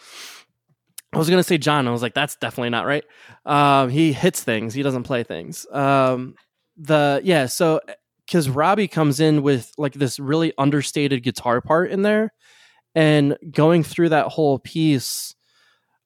I 1.12 1.18
was 1.18 1.30
gonna 1.30 1.42
say 1.42 1.56
John. 1.56 1.88
I 1.88 1.92
was 1.92 2.02
like, 2.02 2.12
that's 2.12 2.36
definitely 2.36 2.70
not 2.70 2.84
right. 2.84 3.04
Um, 3.46 3.88
he 3.88 4.12
hits 4.12 4.42
things. 4.42 4.74
He 4.74 4.82
doesn't 4.82 5.04
play 5.04 5.22
things. 5.22 5.66
Um, 5.70 6.34
the 6.76 7.22
yeah, 7.24 7.46
so 7.46 7.80
because 8.26 8.48
Robbie 8.48 8.88
comes 8.88 9.20
in 9.20 9.42
with 9.42 9.72
like 9.78 9.94
this 9.94 10.18
really 10.18 10.52
understated 10.58 11.22
guitar 11.22 11.60
part 11.60 11.90
in 11.90 12.02
there, 12.02 12.32
and 12.94 13.36
going 13.50 13.82
through 13.82 14.10
that 14.10 14.26
whole 14.28 14.58
piece, 14.58 15.34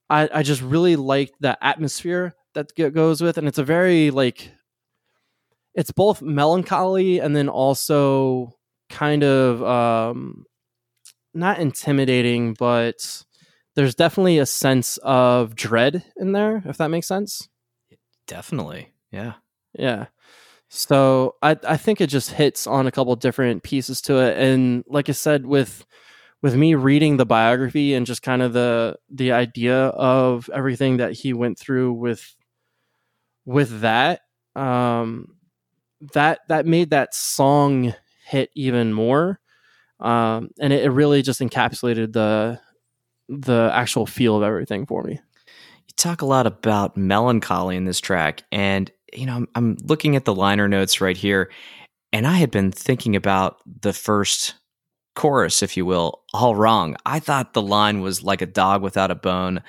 I 0.08 0.28
I 0.32 0.42
just 0.42 0.62
really 0.62 0.96
liked 0.96 1.34
the 1.40 1.56
atmosphere 1.64 2.34
that 2.54 2.74
goes 2.92 3.20
with, 3.22 3.38
and 3.38 3.48
it's 3.48 3.58
a 3.58 3.64
very 3.64 4.10
like 4.10 4.50
it's 5.74 5.92
both 5.92 6.20
melancholy 6.20 7.20
and 7.20 7.34
then 7.34 7.48
also 7.48 8.52
kind 8.88 9.22
of 9.22 9.62
um 9.62 10.44
not 11.32 11.60
intimidating, 11.60 12.54
but 12.54 13.24
there's 13.76 13.94
definitely 13.94 14.38
a 14.38 14.46
sense 14.46 14.96
of 14.98 15.54
dread 15.54 16.02
in 16.16 16.32
there, 16.32 16.62
if 16.66 16.76
that 16.78 16.90
makes 16.90 17.06
sense. 17.06 17.48
Definitely. 18.26 18.92
Yeah. 19.12 19.34
Yeah. 19.78 20.06
So 20.72 21.34
I 21.42 21.56
I 21.66 21.76
think 21.76 22.00
it 22.00 22.06
just 22.08 22.30
hits 22.30 22.66
on 22.66 22.86
a 22.86 22.92
couple 22.92 23.14
different 23.16 23.62
pieces 23.64 24.00
to 24.02 24.18
it. 24.18 24.38
And 24.38 24.84
like 24.86 25.08
I 25.08 25.12
said, 25.12 25.44
with 25.44 25.84
with 26.42 26.54
me 26.56 26.74
reading 26.74 27.16
the 27.16 27.26
biography 27.26 27.94
and 27.94 28.06
just 28.06 28.22
kind 28.22 28.42
of 28.42 28.52
the 28.52 28.96
the 29.10 29.32
idea 29.32 29.86
of 29.88 30.48
everything 30.54 30.98
that 30.98 31.12
he 31.12 31.32
went 31.34 31.58
through 31.58 31.94
with 31.94 32.36
with 33.44 33.80
that, 33.80 34.20
um 34.56 35.28
that 36.14 36.40
that 36.48 36.66
made 36.66 36.90
that 36.90 37.14
song 37.14 37.94
hit 38.26 38.50
even 38.54 38.92
more. 38.92 39.40
Um 40.00 40.50
and 40.60 40.72
it, 40.72 40.84
it 40.84 40.90
really 40.90 41.22
just 41.22 41.40
encapsulated 41.40 42.12
the 42.12 42.60
the 43.28 43.70
actual 43.74 44.06
feel 44.06 44.36
of 44.36 44.42
everything 44.42 44.86
for 44.86 45.02
me. 45.04 45.14
You 45.14 45.94
talk 45.96 46.22
a 46.22 46.26
lot 46.26 46.46
about 46.46 46.96
melancholy 46.96 47.76
in 47.76 47.84
this 47.84 48.00
track, 48.00 48.44
and 48.52 48.90
you 49.12 49.26
know, 49.26 49.36
I'm, 49.36 49.48
I'm 49.54 49.76
looking 49.82 50.16
at 50.16 50.24
the 50.24 50.34
liner 50.34 50.68
notes 50.68 51.00
right 51.00 51.16
here, 51.16 51.50
and 52.12 52.26
I 52.26 52.34
had 52.34 52.50
been 52.50 52.72
thinking 52.72 53.16
about 53.16 53.58
the 53.80 53.92
first 53.92 54.54
chorus, 55.14 55.62
if 55.62 55.76
you 55.76 55.84
will, 55.84 56.22
all 56.32 56.56
wrong. 56.56 56.96
I 57.04 57.20
thought 57.20 57.52
the 57.52 57.62
line 57.62 58.00
was 58.00 58.22
like 58.22 58.42
a 58.42 58.46
dog 58.46 58.82
without 58.82 59.10
a 59.10 59.14
bone, 59.14 59.62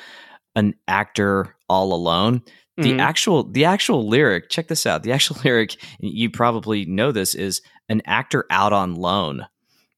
an 0.56 0.76
actor 0.88 1.56
all 1.70 1.94
alone. 1.94 2.42
The 2.78 2.92
mm-hmm. 2.92 3.00
actual 3.00 3.44
the 3.44 3.66
actual 3.66 4.08
lyric, 4.08 4.50
check 4.50 4.68
this 4.68 4.86
out. 4.86 5.04
The 5.04 5.12
actual 5.12 5.38
lyric, 5.44 5.76
you 6.00 6.30
probably 6.30 6.86
know 6.86 7.12
this, 7.12 7.36
is 7.36 7.62
an 7.90 8.02
actor 8.06 8.46
out 8.50 8.74
on 8.74 8.96
loan. 8.96 9.46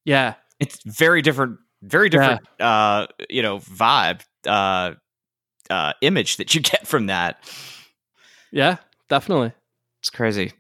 Yeah. 0.06 0.36
It's 0.60 0.79
very 0.86 1.21
different 1.21 1.60
very 1.84 2.10
different 2.10 2.41
yeah. 2.60 2.67
uh 2.67 3.08
you 3.29 3.41
know 3.41 3.60
vibe 3.60 4.21
uh 4.47 4.93
uh 5.69 5.93
image 6.01 6.38
that 6.38 6.56
you 6.56 6.62
get 6.71 6.88
from 6.88 7.08
that 7.08 7.43
yeah 8.51 8.77
definitely. 9.13 9.54
It's 10.02 10.10
crazy. 10.10 10.54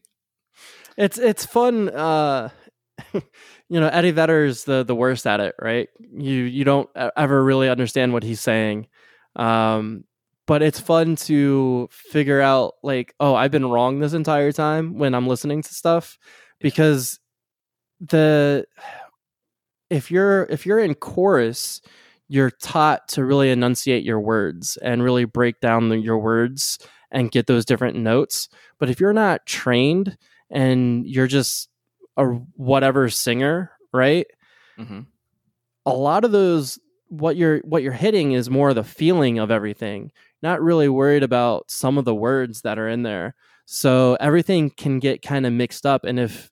It's 0.95 1.17
it's 1.17 1.43
fun 1.43 1.89
uh 1.89 2.49
you 3.13 3.79
know 3.79 3.87
eddie 3.87 4.11
vedder's 4.11 4.65
the 4.65 4.83
the 4.83 4.93
worst 4.93 5.25
at 5.25 5.39
it 5.39 5.55
right? 5.59 5.89
You 5.99 6.43
you 6.43 6.63
don't 6.63 6.87
ever 7.17 7.43
really 7.43 7.67
understand 7.67 8.13
what 8.13 8.21
he's 8.21 8.41
saying. 8.41 8.87
Um 9.35 10.03
but 10.45 10.61
it's 10.61 10.79
fun 10.79 11.15
to 11.15 11.89
figure 11.89 12.41
out 12.41 12.73
like 12.83 13.15
oh 13.19 13.33
i've 13.33 13.49
been 13.49 13.65
wrong 13.65 13.99
this 13.99 14.11
entire 14.13 14.51
time 14.51 14.97
when 14.99 15.15
i'm 15.15 15.25
listening 15.25 15.61
to 15.61 15.73
stuff 15.73 16.19
because 16.59 17.17
the 18.01 18.65
if 19.89 20.11
you're 20.11 20.43
if 20.49 20.65
you're 20.65 20.79
in 20.79 20.93
chorus 20.95 21.81
you're 22.27 22.51
taught 22.51 23.07
to 23.07 23.23
really 23.23 23.51
enunciate 23.51 24.03
your 24.03 24.19
words 24.19 24.77
and 24.77 25.01
really 25.01 25.23
break 25.23 25.61
down 25.61 25.87
the, 25.87 25.97
your 25.97 26.17
words 26.17 26.77
and 27.13 27.31
get 27.31 27.47
those 27.47 27.65
different 27.65 27.95
notes. 27.95 28.49
But 28.79 28.89
if 28.89 28.99
you're 28.99 29.13
not 29.13 29.45
trained 29.45 30.17
and 30.49 31.07
you're 31.07 31.27
just 31.27 31.69
a 32.17 32.25
whatever 32.25 33.09
singer 33.09 33.71
right? 33.93 34.25
Mm-hmm. 34.77 35.01
a 35.85 35.93
lot 35.93 36.25
of 36.25 36.31
those 36.31 36.79
what 37.09 37.35
you're 37.35 37.59
what 37.59 37.83
you're 37.83 37.91
hitting 37.91 38.31
is 38.31 38.49
more 38.49 38.73
the 38.73 38.83
feeling 38.83 39.37
of 39.37 39.51
everything 39.51 40.11
not 40.41 40.61
really 40.63 40.89
worried 40.89 41.21
about 41.21 41.69
some 41.69 41.99
of 41.99 42.05
the 42.05 42.15
words 42.15 42.63
that 42.63 42.79
are 42.79 42.89
in 42.89 43.03
there. 43.03 43.35
So 43.65 44.17
everything 44.19 44.71
can 44.71 44.99
get 44.99 45.21
kind 45.21 45.45
of 45.45 45.53
mixed 45.53 45.85
up 45.85 46.03
and 46.03 46.19
if 46.19 46.51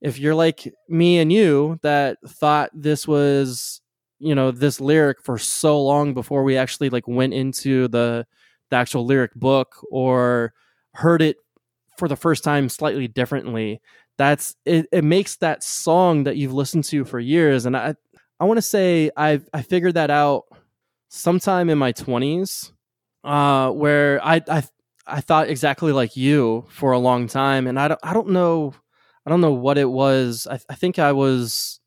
if 0.00 0.18
you're 0.18 0.34
like 0.34 0.72
me 0.88 1.18
and 1.18 1.32
you 1.32 1.78
that 1.82 2.18
thought 2.26 2.70
this 2.72 3.06
was 3.06 3.80
you 4.18 4.34
know 4.34 4.52
this 4.52 4.80
lyric 4.80 5.20
for 5.20 5.36
so 5.38 5.82
long 5.82 6.14
before 6.14 6.44
we 6.44 6.56
actually 6.56 6.90
like 6.90 7.08
went 7.08 7.34
into 7.34 7.88
the 7.88 8.24
the 8.72 8.76
actual 8.76 9.04
lyric 9.06 9.34
book 9.34 9.76
or 9.90 10.52
heard 10.94 11.22
it 11.22 11.36
for 11.96 12.08
the 12.08 12.16
first 12.16 12.42
time 12.42 12.68
slightly 12.68 13.06
differently 13.06 13.80
that's 14.18 14.54
it, 14.66 14.86
it 14.92 15.04
makes 15.04 15.36
that 15.36 15.62
song 15.62 16.24
that 16.24 16.36
you've 16.36 16.52
listened 16.52 16.84
to 16.84 17.04
for 17.04 17.20
years 17.20 17.66
and 17.66 17.76
i 17.76 17.94
i 18.40 18.44
want 18.44 18.58
to 18.58 18.62
say 18.62 19.10
i 19.16 19.40
i 19.54 19.62
figured 19.62 19.94
that 19.94 20.10
out 20.10 20.44
sometime 21.08 21.70
in 21.70 21.78
my 21.78 21.92
20s 21.92 22.72
uh 23.24 23.70
where 23.70 24.24
i 24.24 24.40
i 24.48 24.62
i 25.06 25.20
thought 25.20 25.48
exactly 25.48 25.92
like 25.92 26.16
you 26.16 26.64
for 26.68 26.92
a 26.92 26.98
long 26.98 27.26
time 27.26 27.66
and 27.66 27.78
i 27.78 27.88
don't 27.88 28.00
i 28.02 28.12
don't 28.12 28.28
know 28.28 28.74
I 29.24 29.30
don't 29.30 29.40
know 29.40 29.52
what 29.52 29.78
it 29.78 29.88
was. 29.88 30.46
I, 30.50 30.58
I 30.68 30.74
think 30.74 30.98
I 30.98 31.12
was 31.12 31.80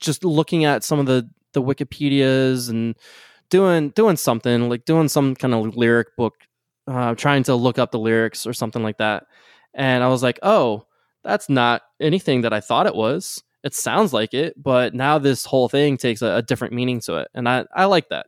just 0.00 0.24
looking 0.24 0.64
at 0.64 0.84
some 0.84 0.98
of 0.98 1.06
the 1.06 1.28
the 1.52 1.62
Wikipedias 1.62 2.70
and 2.70 2.94
doing 3.50 3.90
doing 3.90 4.16
something 4.16 4.68
like 4.68 4.84
doing 4.84 5.08
some 5.08 5.34
kind 5.34 5.54
of 5.54 5.76
lyric 5.76 6.16
book, 6.16 6.34
uh, 6.86 7.14
trying 7.14 7.42
to 7.44 7.54
look 7.54 7.78
up 7.78 7.90
the 7.90 7.98
lyrics 7.98 8.46
or 8.46 8.52
something 8.52 8.82
like 8.82 8.98
that. 8.98 9.26
And 9.74 10.02
I 10.02 10.08
was 10.08 10.22
like, 10.22 10.38
oh, 10.42 10.86
that's 11.22 11.48
not 11.48 11.82
anything 12.00 12.42
that 12.42 12.52
I 12.52 12.60
thought 12.60 12.86
it 12.86 12.94
was. 12.94 13.42
It 13.62 13.74
sounds 13.74 14.12
like 14.12 14.32
it, 14.32 14.54
but 14.60 14.94
now 14.94 15.18
this 15.18 15.44
whole 15.44 15.68
thing 15.68 15.98
takes 15.98 16.22
a, 16.22 16.36
a 16.36 16.42
different 16.42 16.72
meaning 16.72 17.00
to 17.02 17.16
it, 17.16 17.28
and 17.34 17.48
I 17.48 17.66
I 17.74 17.84
like 17.84 18.08
that. 18.08 18.26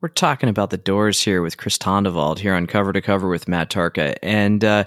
We're 0.00 0.08
talking 0.08 0.48
about 0.48 0.70
the 0.70 0.76
Doors 0.76 1.20
here 1.22 1.42
with 1.42 1.56
Chris 1.56 1.78
Tondevald 1.78 2.38
here 2.38 2.54
on 2.54 2.66
Cover 2.66 2.92
to 2.92 3.00
Cover 3.00 3.28
with 3.28 3.48
Matt 3.48 3.70
Tarka, 3.70 4.16
and. 4.22 4.64
Uh, 4.64 4.84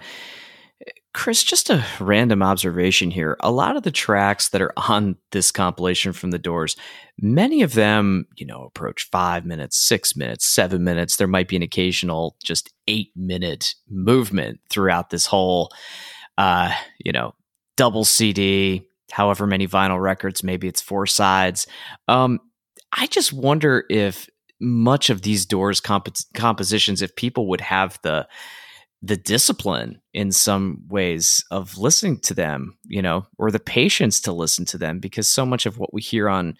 Chris, 1.13 1.43
just 1.43 1.71
a 1.71 1.83
random 1.99 2.43
observation 2.43 3.09
here. 3.09 3.35
A 3.39 3.51
lot 3.51 3.75
of 3.75 3.81
the 3.81 3.91
tracks 3.91 4.49
that 4.49 4.61
are 4.61 4.73
on 4.77 5.15
this 5.31 5.51
compilation 5.51 6.13
from 6.13 6.29
the 6.29 6.37
Doors, 6.37 6.75
many 7.19 7.63
of 7.63 7.73
them, 7.73 8.27
you 8.37 8.45
know, 8.45 8.63
approach 8.63 9.09
five 9.11 9.43
minutes, 9.43 9.75
six 9.77 10.15
minutes, 10.15 10.45
seven 10.45 10.83
minutes. 10.83 11.15
There 11.15 11.27
might 11.27 11.47
be 11.47 11.55
an 11.55 11.63
occasional 11.63 12.35
just 12.43 12.71
eight 12.87 13.11
minute 13.15 13.73
movement 13.89 14.59
throughout 14.69 15.09
this 15.09 15.25
whole, 15.25 15.71
uh, 16.37 16.71
you 17.03 17.11
know, 17.11 17.33
double 17.75 18.05
CD, 18.05 18.87
however 19.11 19.47
many 19.47 19.67
vinyl 19.67 19.99
records, 19.99 20.43
maybe 20.43 20.67
it's 20.67 20.81
four 20.81 21.07
sides. 21.07 21.65
Um, 22.07 22.39
I 22.93 23.07
just 23.07 23.33
wonder 23.33 23.85
if 23.89 24.29
much 24.61 25.09
of 25.09 25.23
these 25.23 25.45
Doors 25.45 25.79
comp- 25.79 26.09
compositions, 26.35 27.01
if 27.01 27.15
people 27.15 27.47
would 27.47 27.61
have 27.61 27.97
the, 28.03 28.27
the 29.01 29.17
discipline 29.17 30.01
in 30.13 30.31
some 30.31 30.83
ways 30.89 31.43
of 31.51 31.77
listening 31.77 32.19
to 32.19 32.33
them, 32.33 32.77
you 32.85 33.01
know, 33.01 33.25
or 33.37 33.49
the 33.49 33.59
patience 33.59 34.19
to 34.21 34.33
listen 34.33 34.65
to 34.65 34.77
them, 34.77 34.99
because 34.99 35.29
so 35.29 35.45
much 35.45 35.65
of 35.65 35.77
what 35.77 35.93
we 35.93 36.01
hear 36.01 36.27
on 36.27 36.57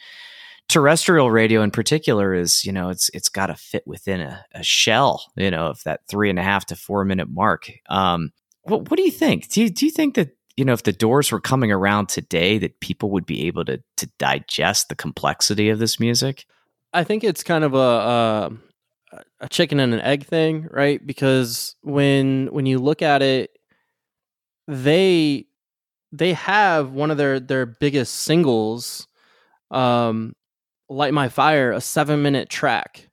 terrestrial 0.69 1.31
radio 1.31 1.61
in 1.61 1.71
particular 1.71 2.33
is, 2.33 2.63
you 2.63 2.71
know, 2.71 2.89
it's 2.89 3.09
it's 3.13 3.27
got 3.27 3.47
to 3.47 3.55
fit 3.55 3.85
within 3.85 4.21
a, 4.21 4.45
a, 4.53 4.63
shell, 4.63 5.31
you 5.35 5.51
know, 5.51 5.67
of 5.67 5.83
that 5.83 6.01
three 6.07 6.29
and 6.29 6.39
a 6.39 6.43
half 6.43 6.65
to 6.67 6.75
four 6.75 7.03
minute 7.03 7.27
mark. 7.29 7.69
Um, 7.89 8.31
what 8.63 8.89
what 8.89 8.97
do 8.97 9.03
you 9.03 9.11
think? 9.11 9.49
Do 9.49 9.61
you 9.61 9.69
do 9.69 9.85
you 9.85 9.91
think 9.91 10.15
that 10.15 10.37
you 10.55 10.63
know 10.63 10.73
if 10.73 10.83
the 10.83 10.93
doors 10.93 11.31
were 11.31 11.41
coming 11.41 11.71
around 11.71 12.07
today, 12.07 12.57
that 12.59 12.79
people 12.79 13.09
would 13.11 13.25
be 13.25 13.47
able 13.47 13.65
to 13.65 13.81
to 13.97 14.09
digest 14.17 14.87
the 14.87 14.95
complexity 14.95 15.69
of 15.69 15.79
this 15.79 15.99
music? 15.99 16.45
I 16.93 17.03
think 17.03 17.23
it's 17.25 17.43
kind 17.43 17.65
of 17.65 17.73
a. 17.73 17.77
Uh 17.77 18.49
a 19.39 19.49
chicken 19.49 19.79
and 19.79 19.93
an 19.93 20.01
egg 20.01 20.25
thing, 20.25 20.67
right? 20.71 21.05
Because 21.05 21.75
when 21.81 22.47
when 22.51 22.65
you 22.65 22.79
look 22.79 23.01
at 23.01 23.21
it, 23.21 23.51
they 24.67 25.45
they 26.11 26.33
have 26.33 26.91
one 26.91 27.11
of 27.11 27.17
their 27.17 27.39
their 27.39 27.65
biggest 27.65 28.15
singles, 28.15 29.07
um, 29.71 30.33
"Light 30.89 31.13
My 31.13 31.29
Fire," 31.29 31.71
a 31.71 31.81
seven 31.81 32.21
minute 32.21 32.49
track. 32.49 33.09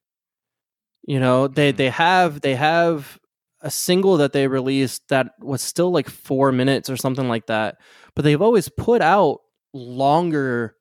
You 1.07 1.21
know, 1.21 1.49
they 1.49 1.71
mm-hmm. 1.71 1.77
they 1.79 1.91
have 1.91 2.41
they 2.41 2.55
have 2.55 3.19
a 3.63 3.71
single 3.71 4.19
that 4.19 4.33
they 4.33 4.49
released 4.49 5.09
that 5.09 5.29
was 5.41 5.63
still 5.63 5.91
like 5.91 6.11
four 6.11 6.53
minutes 6.53 6.91
or 6.91 6.97
something 6.97 7.29
like 7.29 7.47
that, 7.47 7.77
but 8.15 8.23
they've 8.23 8.43
always 8.43 8.69
put 8.69 9.01
out 9.01 9.41
longer 9.73 10.77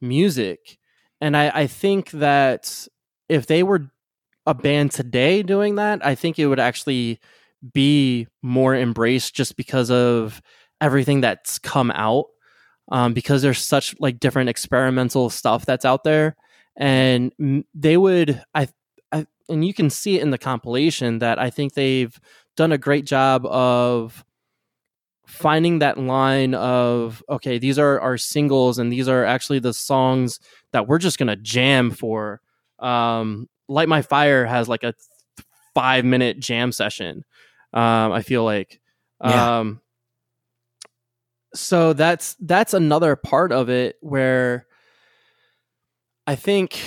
music, 0.00 0.78
and 1.20 1.36
I 1.36 1.50
I 1.50 1.66
think 1.66 2.10
that 2.12 2.88
if 3.28 3.46
they 3.46 3.62
were 3.62 3.90
a 4.46 4.54
band 4.54 4.90
today 4.90 5.42
doing 5.42 5.76
that, 5.76 6.04
I 6.04 6.14
think 6.14 6.38
it 6.38 6.46
would 6.46 6.60
actually 6.60 7.20
be 7.72 8.26
more 8.42 8.74
embraced 8.74 9.34
just 9.34 9.56
because 9.56 9.90
of 9.90 10.42
everything 10.80 11.20
that's 11.20 11.58
come 11.58 11.90
out. 11.92 12.26
Um, 12.90 13.14
because 13.14 13.40
there's 13.40 13.64
such 13.64 13.94
like 13.98 14.20
different 14.20 14.50
experimental 14.50 15.30
stuff 15.30 15.64
that's 15.64 15.86
out 15.86 16.04
there, 16.04 16.36
and 16.76 17.32
they 17.72 17.96
would 17.96 18.42
I, 18.54 18.68
I 19.10 19.26
and 19.48 19.64
you 19.64 19.72
can 19.72 19.88
see 19.88 20.16
it 20.16 20.22
in 20.22 20.30
the 20.30 20.36
compilation 20.36 21.20
that 21.20 21.38
I 21.38 21.48
think 21.48 21.72
they've 21.72 22.14
done 22.56 22.72
a 22.72 22.78
great 22.78 23.06
job 23.06 23.46
of 23.46 24.22
finding 25.26 25.78
that 25.78 25.98
line 25.98 26.54
of 26.54 27.22
okay 27.30 27.56
these 27.58 27.78
are 27.78 27.98
our 28.00 28.18
singles 28.18 28.78
and 28.78 28.92
these 28.92 29.08
are 29.08 29.24
actually 29.24 29.58
the 29.58 29.72
songs 29.72 30.38
that 30.72 30.86
we're 30.86 30.98
just 30.98 31.18
gonna 31.18 31.36
jam 31.36 31.90
for 31.90 32.42
um 32.80 33.48
light 33.68 33.88
my 33.88 34.02
fire 34.02 34.44
has 34.44 34.68
like 34.68 34.82
a 34.82 34.94
five 35.74 36.04
minute 36.04 36.38
jam 36.38 36.70
session 36.72 37.24
um 37.72 38.12
i 38.12 38.22
feel 38.22 38.44
like 38.44 38.80
Yeah. 39.22 39.58
um 39.58 39.80
so 41.54 41.92
that's 41.92 42.36
that's 42.40 42.74
another 42.74 43.16
part 43.16 43.52
of 43.52 43.68
it 43.70 43.96
where 44.00 44.66
i 46.26 46.34
think 46.34 46.80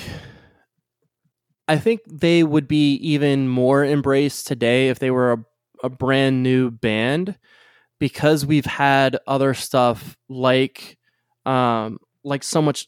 i 1.68 1.78
think 1.78 2.02
they 2.06 2.44
would 2.44 2.68
be 2.68 2.96
even 2.96 3.48
more 3.48 3.84
embraced 3.86 4.48
today 4.48 4.90
if 4.90 5.00
they 5.00 5.12
were 5.12 5.34
a, 5.34 5.46
a 5.86 5.90
brand 5.90 6.44
new 6.44 6.70
band 6.70 7.38
because 8.00 8.46
we've 8.46 8.66
had 8.66 9.18
other 9.26 9.54
stuff 9.54 10.18
like 10.30 10.98
um 11.46 11.98
like 12.24 12.44
so 12.44 12.62
much 12.62 12.88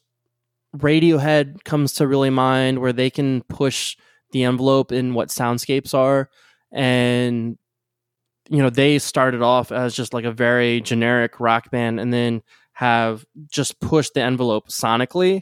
radiohead 0.76 1.64
comes 1.64 1.94
to 1.94 2.08
really 2.08 2.30
mind 2.30 2.80
where 2.80 2.94
they 2.94 3.10
can 3.10 3.42
push 3.44 3.98
the 4.32 4.44
envelope 4.44 4.92
in 4.92 5.14
what 5.14 5.30
soundscapes 5.30 5.94
are. 5.94 6.30
And 6.72 7.58
you 8.50 8.62
know 8.62 8.70
they 8.70 9.00
started 9.00 9.42
off 9.42 9.72
as 9.72 9.96
just 9.96 10.14
like 10.14 10.26
a 10.26 10.32
very 10.32 10.82
generic 10.82 11.40
rock 11.40 11.72
band 11.72 12.00
and 12.00 12.14
then 12.14 12.42
have 12.74 13.26
just 13.52 13.80
pushed 13.80 14.14
the 14.14 14.22
envelope 14.22 14.70
sonically. 14.70 15.42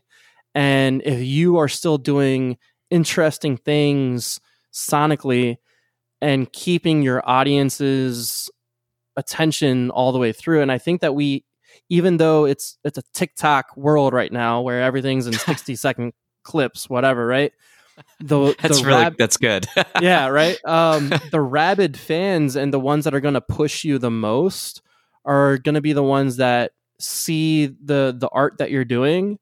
And 0.55 1.01
if 1.05 1.21
you 1.21 1.57
are 1.57 1.67
still 1.67 1.97
doing 1.97 2.57
interesting 2.89 3.57
things 3.57 4.39
sonically 4.73 5.57
and 6.21 6.51
keeping 6.51 7.01
your 7.01 7.27
audience's 7.29 8.49
attention 9.17 9.89
all 9.91 10.11
the 10.11 10.19
way 10.19 10.31
through 10.31 10.61
and 10.61 10.71
i 10.71 10.77
think 10.77 11.01
that 11.01 11.15
we 11.15 11.43
even 11.89 12.17
though 12.17 12.45
it's 12.45 12.77
it's 12.83 12.97
a 12.97 13.03
tiktok 13.13 13.75
world 13.75 14.13
right 14.13 14.31
now 14.31 14.61
where 14.61 14.81
everything's 14.81 15.27
in 15.27 15.33
60 15.33 15.75
second 15.75 16.13
clips 16.43 16.89
whatever 16.89 17.25
right 17.25 17.51
the 18.19 18.55
That's 18.61 18.79
the 18.79 18.85
really 18.85 19.01
rap- 19.01 19.17
that's 19.17 19.37
good. 19.37 19.67
yeah, 20.01 20.27
right. 20.27 20.57
Um, 20.65 21.11
the 21.31 21.41
rabid 21.41 21.97
fans 21.97 22.55
and 22.55 22.73
the 22.73 22.79
ones 22.79 23.05
that 23.05 23.13
are 23.13 23.19
going 23.19 23.33
to 23.33 23.41
push 23.41 23.83
you 23.83 23.97
the 23.97 24.11
most 24.11 24.81
are 25.25 25.57
going 25.57 25.75
to 25.75 25.81
be 25.81 25.93
the 25.93 26.03
ones 26.03 26.37
that 26.37 26.71
see 26.99 27.67
the 27.67 28.15
the 28.17 28.29
art 28.31 28.57
that 28.59 28.71
you're 28.71 28.85
doing. 28.85 29.39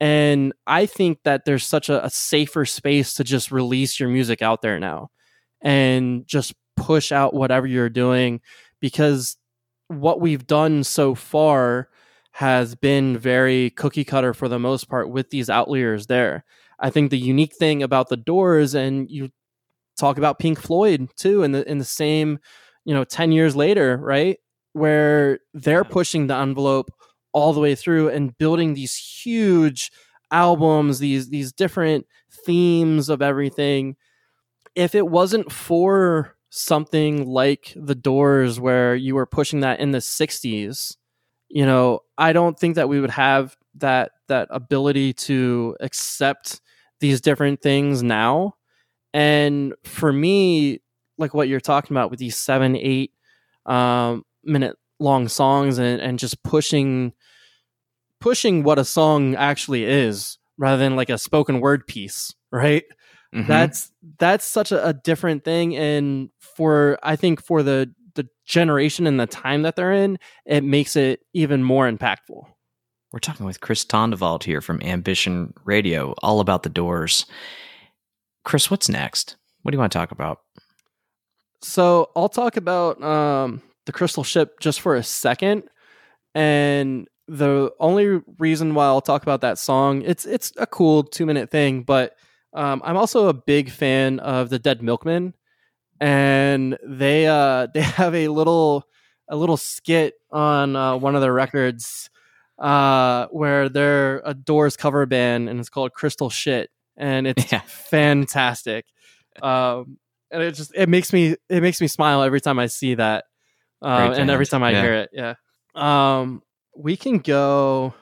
And 0.00 0.52
I 0.66 0.86
think 0.86 1.18
that 1.24 1.44
there's 1.44 1.66
such 1.66 1.88
a, 1.88 2.04
a 2.04 2.10
safer 2.10 2.64
space 2.64 3.14
to 3.14 3.24
just 3.24 3.50
release 3.50 3.98
your 3.98 4.08
music 4.08 4.42
out 4.42 4.62
there 4.62 4.78
now 4.78 5.10
and 5.60 6.26
just 6.26 6.54
push 6.76 7.10
out 7.10 7.34
whatever 7.34 7.66
you're 7.66 7.88
doing 7.88 8.40
because 8.80 9.36
what 9.88 10.20
we've 10.20 10.46
done 10.46 10.84
so 10.84 11.14
far 11.14 11.88
has 12.32 12.74
been 12.74 13.18
very 13.18 13.70
cookie 13.70 14.04
cutter 14.04 14.32
for 14.32 14.48
the 14.48 14.58
most 14.58 14.88
part 14.88 15.10
with 15.10 15.30
these 15.30 15.50
outliers 15.50 16.06
there. 16.06 16.44
I 16.78 16.90
think 16.90 17.10
the 17.10 17.18
unique 17.18 17.54
thing 17.56 17.82
about 17.82 18.08
the 18.08 18.16
Doors, 18.16 18.74
and 18.74 19.10
you 19.10 19.30
talk 19.96 20.18
about 20.18 20.38
Pink 20.38 20.60
Floyd 20.60 21.08
too, 21.16 21.42
in 21.42 21.52
the 21.52 21.68
in 21.68 21.78
the 21.78 21.84
same, 21.84 22.38
you 22.84 22.94
know, 22.94 23.04
ten 23.04 23.32
years 23.32 23.56
later, 23.56 23.96
right, 23.96 24.38
where 24.72 25.40
they're 25.54 25.84
pushing 25.84 26.28
the 26.28 26.36
envelope 26.36 26.90
all 27.32 27.52
the 27.52 27.60
way 27.60 27.74
through 27.74 28.08
and 28.10 28.36
building 28.38 28.74
these 28.74 28.94
huge 28.94 29.90
albums, 30.30 31.00
these 31.00 31.30
these 31.30 31.52
different 31.52 32.06
themes 32.44 33.08
of 33.08 33.22
everything. 33.22 33.96
If 34.74 34.94
it 34.94 35.08
wasn't 35.08 35.50
for 35.50 36.36
something 36.50 37.26
like 37.26 37.72
the 37.76 37.94
Doors, 37.94 38.58
where 38.60 38.94
you 38.94 39.14
were 39.14 39.26
pushing 39.26 39.60
that 39.60 39.80
in 39.80 39.92
the 39.92 39.98
'60s, 39.98 40.96
you 41.48 41.66
know, 41.66 42.00
I 42.16 42.32
don't 42.32 42.58
think 42.58 42.76
that 42.76 42.88
we 42.88 43.00
would 43.00 43.10
have 43.10 43.56
that 43.76 44.12
that 44.28 44.48
ability 44.50 45.12
to 45.14 45.76
accept 45.80 46.60
these 47.00 47.20
different 47.20 47.62
things 47.62 48.02
now. 48.02 48.54
And 49.14 49.74
for 49.84 50.12
me, 50.12 50.80
like 51.16 51.34
what 51.34 51.48
you're 51.48 51.60
talking 51.60 51.96
about 51.96 52.10
with 52.10 52.18
these 52.18 52.36
seven, 52.36 52.76
eight 52.76 53.12
um, 53.66 54.24
minute 54.44 54.76
long 55.00 55.28
songs 55.28 55.78
and, 55.78 56.00
and 56.00 56.18
just 56.18 56.42
pushing 56.42 57.12
pushing 58.20 58.64
what 58.64 58.78
a 58.78 58.84
song 58.84 59.36
actually 59.36 59.84
is 59.84 60.38
rather 60.56 60.78
than 60.78 60.96
like 60.96 61.08
a 61.08 61.18
spoken 61.18 61.60
word 61.60 61.86
piece, 61.86 62.34
right? 62.50 62.84
Mhm. 63.34 63.46
That's 63.46 63.92
that's 64.18 64.44
such 64.46 64.72
a, 64.72 64.86
a 64.86 64.92
different 64.92 65.44
thing. 65.44 65.76
And 65.76 66.30
for 66.38 66.98
I 67.02 67.16
think 67.16 67.42
for 67.42 67.62
the 67.62 67.92
the 68.14 68.28
generation 68.46 69.06
and 69.06 69.20
the 69.20 69.26
time 69.26 69.62
that 69.62 69.76
they're 69.76 69.92
in, 69.92 70.18
it 70.46 70.64
makes 70.64 70.96
it 70.96 71.20
even 71.34 71.62
more 71.62 71.90
impactful. 71.90 72.46
We're 73.12 73.20
talking 73.20 73.46
with 73.46 73.60
Chris 73.60 73.84
Tondevald 73.84 74.42
here 74.44 74.60
from 74.60 74.82
Ambition 74.82 75.54
Radio, 75.64 76.14
all 76.22 76.40
about 76.40 76.62
the 76.62 76.68
doors. 76.68 77.26
Chris, 78.44 78.70
what's 78.70 78.88
next? 78.88 79.36
What 79.62 79.72
do 79.72 79.76
you 79.76 79.80
want 79.80 79.92
to 79.92 79.98
talk 79.98 80.10
about? 80.10 80.40
So 81.62 82.10
I'll 82.14 82.28
talk 82.28 82.56
about 82.56 83.02
um, 83.02 83.62
the 83.86 83.92
Crystal 83.92 84.24
Ship 84.24 84.58
just 84.60 84.80
for 84.80 84.94
a 84.94 85.02
second, 85.02 85.64
and 86.34 87.08
the 87.26 87.72
only 87.78 88.20
reason 88.38 88.74
why 88.74 88.86
I'll 88.86 89.02
talk 89.02 89.22
about 89.22 89.42
that 89.42 89.58
song 89.58 90.00
it's 90.02 90.24
it's 90.24 90.50
a 90.56 90.66
cool 90.66 91.02
two 91.02 91.26
minute 91.26 91.50
thing, 91.50 91.82
but 91.82 92.16
um, 92.54 92.80
I'm 92.84 92.96
also 92.96 93.28
a 93.28 93.32
big 93.34 93.70
fan 93.70 94.18
of 94.20 94.50
the 94.50 94.58
Dead 94.58 94.82
Milkmen, 94.82 95.34
and 96.00 96.78
they 96.86 97.26
uh, 97.26 97.66
they 97.74 97.82
have 97.82 98.14
a 98.14 98.28
little 98.28 98.84
a 99.28 99.36
little 99.36 99.56
skit 99.56 100.14
on 100.30 100.76
uh, 100.76 100.96
one 100.96 101.14
of 101.14 101.20
their 101.20 101.32
records 101.32 102.08
uh, 102.58 103.26
where 103.26 103.68
they're 103.68 104.22
a 104.24 104.34
Doors 104.34 104.76
cover 104.76 105.06
band, 105.06 105.48
and 105.48 105.60
it's 105.60 105.68
called 105.68 105.92
Crystal 105.92 106.30
Shit, 106.30 106.70
and 106.96 107.26
it's 107.26 107.50
Yeah. 107.52 107.60
fantastic. 107.66 108.86
Um, 109.42 109.98
and 110.30 110.42
it 110.42 110.54
just 110.54 110.72
it 110.74 110.88
makes 110.88 111.12
me 111.12 111.36
it 111.48 111.60
makes 111.62 111.80
me 111.80 111.86
smile 111.88 112.22
every 112.22 112.40
time 112.40 112.58
I 112.58 112.66
see 112.66 112.94
that, 112.96 113.24
um, 113.82 114.12
and 114.12 114.30
every 114.30 114.46
time 114.46 114.62
I 114.62 114.72
Yeah. 114.72 114.82
hear 114.82 114.94
it. 114.94 115.10
Yeah. 115.12 115.34
Um, 115.74 116.42
we 116.76 116.96
can 116.96 117.18
go. 117.18 117.94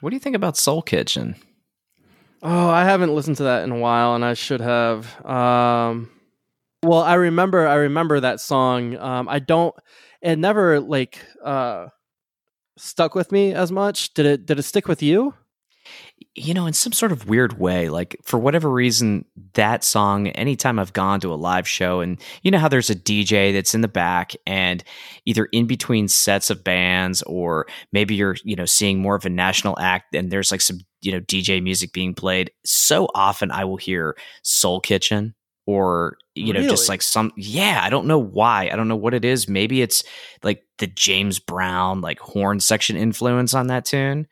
What 0.00 0.10
do 0.10 0.16
you 0.16 0.20
think 0.20 0.36
about 0.36 0.56
Soul 0.56 0.82
Kitchen? 0.82 1.34
Oh, 2.42 2.68
I 2.68 2.84
haven't 2.84 3.14
listened 3.14 3.36
to 3.38 3.44
that 3.44 3.64
in 3.64 3.72
a 3.72 3.78
while, 3.78 4.14
and 4.14 4.24
I 4.24 4.34
should 4.34 4.60
have. 4.60 5.24
Um, 5.24 6.10
well, 6.84 7.02
I 7.02 7.14
remember, 7.14 7.66
I 7.66 7.74
remember 7.76 8.20
that 8.20 8.40
song. 8.40 8.96
Um, 8.96 9.28
I 9.28 9.38
don't. 9.40 9.74
It 10.22 10.38
never 10.38 10.80
like 10.80 11.24
uh, 11.44 11.88
stuck 12.78 13.14
with 13.14 13.32
me 13.32 13.54
as 13.54 13.72
much. 13.72 14.14
Did 14.14 14.26
it? 14.26 14.46
Did 14.46 14.58
it 14.58 14.64
stick 14.64 14.88
with 14.88 15.02
you? 15.02 15.34
You 16.34 16.54
know, 16.54 16.66
in 16.66 16.72
some 16.72 16.92
sort 16.92 17.12
of 17.12 17.28
weird 17.28 17.58
way, 17.58 17.88
like 17.88 18.16
for 18.22 18.38
whatever 18.38 18.70
reason, 18.70 19.24
that 19.54 19.82
song, 19.82 20.28
anytime 20.28 20.78
I've 20.78 20.92
gone 20.92 21.20
to 21.20 21.32
a 21.32 21.36
live 21.36 21.66
show, 21.66 22.00
and 22.00 22.20
you 22.42 22.50
know 22.50 22.58
how 22.58 22.68
there's 22.68 22.90
a 22.90 22.94
DJ 22.94 23.52
that's 23.52 23.74
in 23.74 23.80
the 23.80 23.88
back, 23.88 24.34
and 24.46 24.82
either 25.24 25.46
in 25.46 25.66
between 25.66 26.08
sets 26.08 26.50
of 26.50 26.64
bands, 26.64 27.22
or 27.22 27.66
maybe 27.92 28.14
you're, 28.14 28.36
you 28.44 28.56
know, 28.56 28.64
seeing 28.64 29.00
more 29.00 29.16
of 29.16 29.26
a 29.26 29.30
national 29.30 29.78
act, 29.78 30.14
and 30.14 30.30
there's 30.30 30.50
like 30.50 30.60
some, 30.60 30.80
you 31.00 31.12
know, 31.12 31.20
DJ 31.20 31.62
music 31.62 31.92
being 31.92 32.14
played. 32.14 32.50
So 32.64 33.08
often 33.14 33.50
I 33.50 33.64
will 33.64 33.76
hear 33.76 34.16
Soul 34.42 34.80
Kitchen 34.80 35.34
or 35.68 36.16
you 36.34 36.50
know 36.50 36.62
just 36.62 36.88
like 36.88 37.02
some 37.02 37.30
yeah 37.36 37.80
i 37.82 37.90
don't 37.90 38.06
know 38.06 38.18
why 38.18 38.70
i 38.72 38.76
don't 38.76 38.88
know 38.88 38.96
what 38.96 39.12
it 39.12 39.22
is 39.22 39.50
maybe 39.50 39.82
it's 39.82 40.02
like 40.42 40.62
the 40.78 40.86
james 40.86 41.38
brown 41.38 42.00
like 42.00 42.18
horn 42.20 42.58
section 42.58 42.96
influence 42.96 43.52
on 43.52 43.66
that 43.66 43.84
tune 43.84 44.26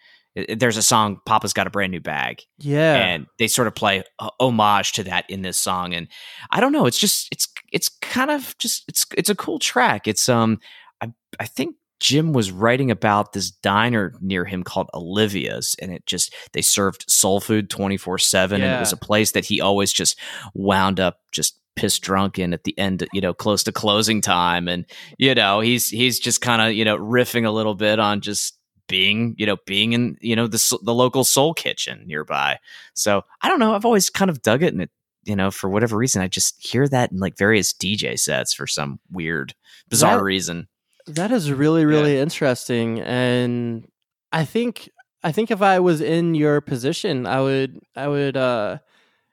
there's 0.56 0.76
a 0.76 0.82
song 0.82 1.20
papa's 1.26 1.52
got 1.52 1.66
a 1.66 1.70
brand 1.70 1.90
new 1.90 2.00
bag. 2.00 2.42
Yeah. 2.58 2.94
and 2.96 3.26
they 3.38 3.48
sort 3.48 3.68
of 3.68 3.74
play 3.74 4.04
homage 4.40 4.92
to 4.92 5.04
that 5.04 5.28
in 5.28 5.42
this 5.42 5.58
song. 5.58 5.94
And 5.94 6.08
i 6.50 6.60
don't 6.60 6.72
know 6.72 6.86
it's 6.86 6.98
just 6.98 7.28
it's 7.32 7.48
it's 7.72 7.88
kind 7.88 8.30
of 8.30 8.56
just 8.58 8.84
it's 8.88 9.06
it's 9.16 9.30
a 9.30 9.34
cool 9.34 9.58
track. 9.58 10.06
It's 10.06 10.28
um 10.28 10.58
i 11.00 11.12
i 11.40 11.46
think 11.46 11.76
jim 11.98 12.32
was 12.34 12.50
writing 12.50 12.90
about 12.90 13.32
this 13.32 13.50
diner 13.50 14.12
near 14.20 14.44
him 14.44 14.62
called 14.62 14.90
olivia's 14.92 15.74
and 15.80 15.90
it 15.90 16.04
just 16.04 16.34
they 16.52 16.60
served 16.60 17.06
soul 17.08 17.40
food 17.40 17.70
24-7 17.70 18.52
and 18.52 18.62
it 18.62 18.78
was 18.78 18.92
a 18.92 18.98
place 18.98 19.32
that 19.32 19.46
he 19.46 19.62
always 19.62 19.94
just 19.94 20.18
wound 20.52 21.00
up 21.00 21.20
just 21.32 21.58
pissed 21.76 22.02
drunk 22.02 22.38
in 22.38 22.52
at 22.52 22.64
the 22.64 22.76
end 22.78 23.06
you 23.12 23.20
know 23.20 23.32
close 23.34 23.62
to 23.62 23.70
closing 23.70 24.20
time. 24.20 24.66
And 24.66 24.86
you 25.18 25.34
know 25.34 25.60
he's 25.60 25.88
he's 25.88 26.18
just 26.18 26.40
kind 26.40 26.60
of 26.62 26.72
you 26.72 26.84
know 26.84 26.96
riffing 26.96 27.46
a 27.46 27.50
little 27.50 27.74
bit 27.74 28.00
on 28.00 28.22
just 28.22 28.55
being 28.88 29.34
you 29.38 29.46
know 29.46 29.56
being 29.66 29.92
in 29.92 30.16
you 30.20 30.36
know 30.36 30.46
the 30.46 30.78
the 30.82 30.94
local 30.94 31.24
soul 31.24 31.52
kitchen 31.54 32.04
nearby 32.06 32.58
so 32.94 33.22
I 33.42 33.48
don't 33.48 33.58
know. 33.58 33.74
I've 33.74 33.84
always 33.84 34.08
kind 34.10 34.30
of 34.30 34.42
dug 34.42 34.62
it, 34.62 34.72
and 34.72 34.82
it, 34.82 34.90
you 35.24 35.34
know, 35.36 35.50
for 35.50 35.68
whatever 35.68 35.96
reason, 35.96 36.22
I 36.22 36.28
just 36.28 36.64
hear 36.64 36.86
that 36.88 37.10
in 37.12 37.18
like 37.18 37.36
various 37.36 37.72
DJ 37.72 38.18
sets 38.18 38.54
for 38.54 38.66
some 38.66 39.00
weird, 39.10 39.54
bizarre 39.88 40.18
That- 40.18 40.22
reason. 40.22 40.68
That 41.08 41.30
is 41.30 41.52
really 41.52 41.84
really 41.84 42.18
interesting 42.18 43.00
and 43.00 43.86
I 44.32 44.44
think 44.44 44.88
I 45.22 45.30
think 45.30 45.50
if 45.52 45.62
I 45.62 45.78
was 45.78 46.00
in 46.00 46.34
your 46.34 46.60
position 46.60 47.26
I 47.26 47.40
would 47.40 47.78
I 47.94 48.08
would 48.08 48.36
uh 48.36 48.78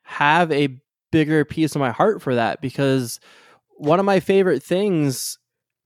have 0.04 0.52
a 0.52 0.78
bigger 1.12 1.46
piece 1.46 1.74
of 1.76 1.80
my 1.80 1.92
heart 1.92 2.22
for 2.22 2.36
that 2.36 2.62
because 2.62 3.20
one 3.78 4.00
of 4.00 4.06
my 4.06 4.20
favorite 4.20 4.62
things 4.62 5.40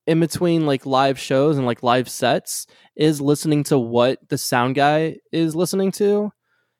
in 0.07 0.21
between 0.21 0.65
like 0.65 0.85
live 0.85 1.19
shows 1.19 1.57
and 1.57 1.65
like 1.65 1.83
live 1.83 2.09
sets 2.09 2.65
is 2.95 3.21
listening 3.21 3.63
to 3.65 3.77
what 3.77 4.17
the 4.29 4.37
sound 4.37 4.73
guy 4.73 5.17
is 5.31 5.55
listening 5.55 5.91
to 5.91 6.31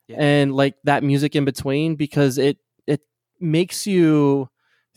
yeah. 0.08 0.16
and 0.18 0.56
like 0.56 0.76
that 0.86 1.04
music 1.04 1.36
in 1.36 1.46
between 1.46 1.96
because 1.96 2.38
it 2.38 2.58
it 2.88 3.02
makes 3.40 3.86
you 3.86 4.50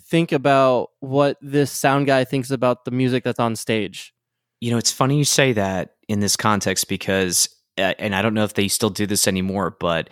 think 0.08 0.32
about 0.32 0.88
what 1.00 1.36
this 1.42 1.70
sound 1.70 2.06
guy 2.06 2.24
thinks 2.24 2.50
about 2.50 2.84
the 2.84 2.90
music 2.90 3.24
that's 3.24 3.40
on 3.40 3.54
stage. 3.56 4.14
You 4.60 4.70
know, 4.70 4.78
it's 4.78 4.92
funny 4.92 5.18
you 5.18 5.24
say 5.24 5.52
that 5.52 5.94
in 6.08 6.20
this 6.20 6.36
context 6.36 6.88
because 6.88 7.48
uh, 7.78 7.94
and 7.98 8.14
I 8.14 8.22
don't 8.22 8.34
know 8.34 8.44
if 8.44 8.54
they 8.54 8.68
still 8.68 8.90
do 8.90 9.06
this 9.06 9.26
anymore, 9.26 9.76
but 9.78 10.08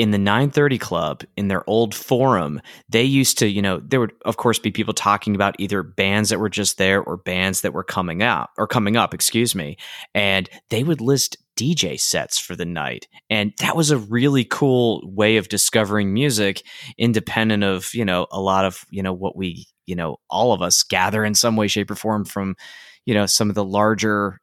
in 0.00 0.12
the 0.12 0.18
930 0.18 0.78
club 0.78 1.24
in 1.36 1.48
their 1.48 1.68
old 1.68 1.94
forum 1.94 2.58
they 2.88 3.02
used 3.02 3.38
to 3.38 3.46
you 3.46 3.60
know 3.60 3.80
there 3.80 4.00
would 4.00 4.14
of 4.24 4.38
course 4.38 4.58
be 4.58 4.70
people 4.70 4.94
talking 4.94 5.34
about 5.34 5.54
either 5.58 5.82
bands 5.82 6.30
that 6.30 6.40
were 6.40 6.48
just 6.48 6.78
there 6.78 7.02
or 7.02 7.18
bands 7.18 7.60
that 7.60 7.74
were 7.74 7.84
coming 7.84 8.22
out 8.22 8.48
or 8.56 8.66
coming 8.66 8.96
up 8.96 9.12
excuse 9.12 9.54
me 9.54 9.76
and 10.14 10.48
they 10.70 10.82
would 10.82 11.02
list 11.02 11.36
dj 11.54 12.00
sets 12.00 12.38
for 12.38 12.56
the 12.56 12.64
night 12.64 13.08
and 13.28 13.52
that 13.58 13.76
was 13.76 13.90
a 13.90 13.98
really 13.98 14.42
cool 14.42 15.02
way 15.04 15.36
of 15.36 15.48
discovering 15.48 16.14
music 16.14 16.62
independent 16.96 17.62
of 17.62 17.92
you 17.92 18.04
know 18.04 18.26
a 18.32 18.40
lot 18.40 18.64
of 18.64 18.86
you 18.88 19.02
know 19.02 19.12
what 19.12 19.36
we 19.36 19.66
you 19.84 19.94
know 19.94 20.16
all 20.30 20.54
of 20.54 20.62
us 20.62 20.82
gather 20.82 21.26
in 21.26 21.34
some 21.34 21.56
way 21.56 21.68
shape 21.68 21.90
or 21.90 21.94
form 21.94 22.24
from 22.24 22.56
you 23.04 23.12
know 23.12 23.26
some 23.26 23.50
of 23.50 23.54
the 23.54 23.64
larger 23.64 24.40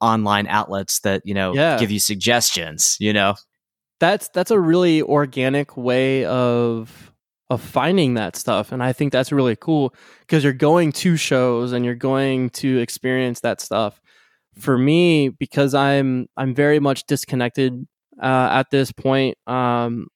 online 0.00 0.46
outlets 0.46 1.00
that 1.00 1.20
you 1.26 1.34
know 1.34 1.52
yeah. 1.52 1.78
give 1.78 1.90
you 1.90 2.00
suggestions 2.00 2.96
you 2.98 3.12
know 3.12 3.34
that's 4.04 4.28
that's 4.28 4.50
a 4.50 4.60
really 4.60 5.00
organic 5.02 5.76
way 5.78 6.26
of 6.26 7.10
of 7.48 7.60
finding 7.60 8.14
that 8.14 8.36
stuff 8.36 8.70
and 8.70 8.82
i 8.82 8.92
think 8.92 9.12
that's 9.12 9.32
really 9.32 9.56
cool 9.56 9.94
because 10.20 10.44
you're 10.44 10.52
going 10.52 10.92
to 10.92 11.16
shows 11.16 11.72
and 11.72 11.84
you're 11.84 11.94
going 11.94 12.50
to 12.50 12.78
experience 12.78 13.40
that 13.40 13.60
stuff 13.60 14.00
for 14.58 14.76
me 14.76 15.30
because 15.30 15.74
i'm 15.74 16.26
i'm 16.36 16.54
very 16.54 16.78
much 16.78 17.06
disconnected 17.06 17.86
uh, 18.22 18.48
at 18.52 18.70
this 18.70 18.92
point 18.92 19.36
um, 19.48 20.06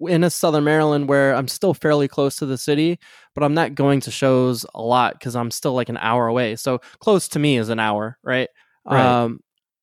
in 0.00 0.24
a 0.24 0.30
southern 0.30 0.64
maryland 0.64 1.08
where 1.08 1.34
i'm 1.34 1.48
still 1.48 1.72
fairly 1.72 2.08
close 2.08 2.36
to 2.36 2.46
the 2.46 2.58
city 2.58 2.98
but 3.34 3.44
i'm 3.44 3.54
not 3.54 3.76
going 3.76 4.00
to 4.00 4.10
shows 4.10 4.66
a 4.74 4.82
lot 4.82 5.14
because 5.14 5.36
i'm 5.36 5.50
still 5.52 5.72
like 5.72 5.88
an 5.88 5.98
hour 5.98 6.26
away 6.26 6.56
so 6.56 6.78
close 6.98 7.28
to 7.28 7.38
me 7.38 7.56
is 7.56 7.68
an 7.68 7.78
hour 7.78 8.18
right, 8.24 8.48
right. 8.84 9.22
Um, 9.22 9.40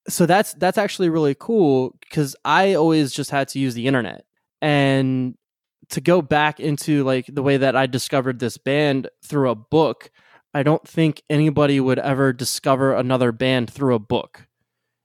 so 0.10 0.26
that's 0.26 0.53
that's 0.53 0.78
actually 0.78 1.10
really 1.10 1.36
cool 1.38 1.95
because 2.01 2.36
I 2.45 2.76
always 2.76 3.12
just 3.12 3.32
had 3.32 3.47
to 3.49 3.60
use 3.60 3.74
the 3.74 3.88
internet 3.88 4.26
and 4.62 5.36
to 5.89 6.01
go 6.01 6.22
back 6.22 6.60
into 6.60 7.03
like 7.03 7.26
the 7.28 7.43
way 7.43 7.58
that 7.58 7.76
I 7.76 7.86
discovered 7.86 8.39
this 8.39 8.58
band 8.58 9.10
through 9.24 9.49
a 9.49 9.55
book. 9.55 10.12
I 10.53 10.64
don't 10.64 10.86
think 10.88 11.22
anybody 11.30 11.80
would 11.80 11.99
ever 11.99 12.34
discover 12.34 12.95
another 12.95 13.32
band 13.32 13.72
through 13.72 13.95
a 13.95 13.99
book. 13.99 14.47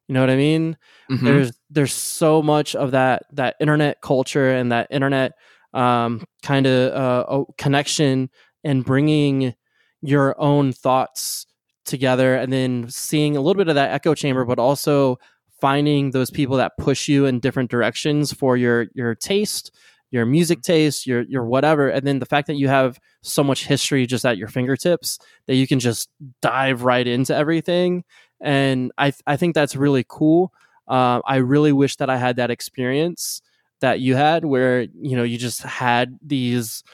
You 0.09 0.15
know 0.15 0.21
what 0.21 0.31
I 0.31 0.37
mean? 0.37 0.77
Mm-hmm. 1.11 1.25
There's 1.25 1.53
there's 1.71 1.93
so 1.93 2.43
much 2.43 2.75
of 2.75 2.93
that 2.93 3.25
that 3.33 3.57
internet 3.61 4.01
culture 4.01 4.51
and 4.51 4.73
that 4.73 4.89
internet 4.91 5.33
um, 5.75 6.25
kind 6.43 6.67
of 6.67 6.93
uh, 6.93 7.45
connection 7.59 8.31
and 8.65 8.85
bringing 8.85 9.55
your 10.01 10.41
own 10.41 10.73
thoughts 10.73 11.47
together 11.85 12.35
and 12.35 12.53
then 12.53 12.89
seeing 12.89 13.37
a 13.37 13.41
little 13.41 13.59
bit 13.59 13.69
of 13.69 13.75
that 13.75 13.93
echo 13.93 14.15
chamber 14.15 14.45
but 14.45 14.59
also 14.59 15.19
finding 15.61 16.11
those 16.11 16.31
people 16.31 16.57
that 16.57 16.77
push 16.79 17.09
you 17.09 17.27
in 17.27 17.41
different 17.41 17.71
directions 17.71 18.33
for 18.33 18.57
your 18.57 18.87
your 18.95 19.15
taste 19.15 19.73
your 20.13 20.27
music 20.27 20.59
mm-hmm. 20.59 20.73
taste 20.73 21.07
your 21.07 21.23
your 21.23 21.45
whatever. 21.45 21.89
And 21.89 22.07
then 22.07 22.21
the 22.21 22.27
fact 22.27 22.47
that 22.47 22.55
you 22.55 22.69
have 22.69 23.01
so 23.23 23.43
much 23.43 23.67
history 23.67 24.07
just 24.07 24.25
at 24.25 24.39
your 24.39 24.49
fingertips 24.49 25.19
that 25.47 25.57
you 25.57 25.67
can 25.67 25.81
just 25.81 26.09
dive 26.41 26.85
right 26.85 27.07
into 27.07 27.35
everything. 27.35 28.05
And 28.41 28.93
i 28.99 29.13
i 29.27 29.37
think 29.37 29.55
that's 29.57 29.75
really 29.75 30.05
cool. 30.07 30.53
Uh, 30.87 31.21
i 31.27 31.37
really 31.37 31.73
wish 31.73 31.97
that 31.97 32.11
i 32.11 32.17
had 32.17 32.37
that 32.37 32.51
experience 32.51 33.41
that 33.81 34.01
you 34.01 34.15
had 34.15 34.45
where 34.45 34.83
you 34.83 35.17
know 35.17 35.23
you 35.23 35.39
just 35.39 35.63
had 35.63 36.19
these 36.21 36.85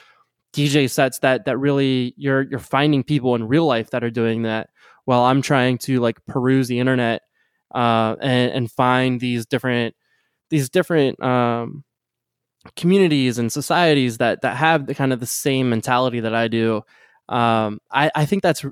DJ 0.53 0.89
sets 0.89 1.19
that 1.19 1.45
that 1.45 1.57
really 1.57 2.13
you're 2.17 2.43
you're 2.43 2.59
finding 2.59 3.03
people 3.03 3.35
in 3.35 3.47
real 3.47 3.65
life 3.65 3.91
that 3.91 4.03
are 4.03 4.09
doing 4.09 4.43
that 4.43 4.69
while 5.05 5.21
I'm 5.23 5.41
trying 5.41 5.77
to 5.79 5.99
like 5.99 6.23
peruse 6.27 6.67
the 6.67 6.79
internet 6.79 7.21
uh, 7.73 8.15
and, 8.21 8.51
and 8.51 8.71
find 8.71 9.19
these 9.19 9.45
different 9.45 9.95
these 10.49 10.69
different 10.69 11.21
um, 11.21 11.83
communities 12.75 13.37
and 13.37 13.51
societies 13.51 14.17
that 14.17 14.41
that 14.41 14.57
have 14.57 14.87
the 14.87 14.95
kind 14.95 15.13
of 15.13 15.19
the 15.19 15.25
same 15.25 15.69
mentality 15.69 16.19
that 16.21 16.33
I 16.33 16.47
do. 16.47 16.81
Um, 17.27 17.79
I, 17.91 18.11
I 18.15 18.25
think 18.25 18.43
that's 18.43 18.65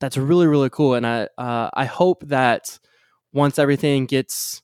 that's 0.00 0.16
really 0.16 0.46
really 0.46 0.70
cool, 0.70 0.94
and 0.94 1.06
I 1.06 1.28
uh, 1.38 1.70
I 1.72 1.86
hope 1.86 2.24
that 2.28 2.78
once 3.32 3.58
everything 3.58 4.06
gets 4.06 4.62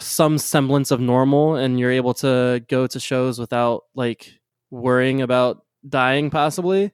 some 0.00 0.38
semblance 0.38 0.90
of 0.90 1.00
normal 1.00 1.56
and 1.56 1.78
you're 1.78 1.90
able 1.90 2.14
to 2.14 2.64
go 2.68 2.86
to 2.86 3.00
shows 3.00 3.38
without 3.38 3.82
like 3.94 4.32
worrying 4.70 5.22
about 5.22 5.64
dying 5.86 6.30
possibly 6.30 6.92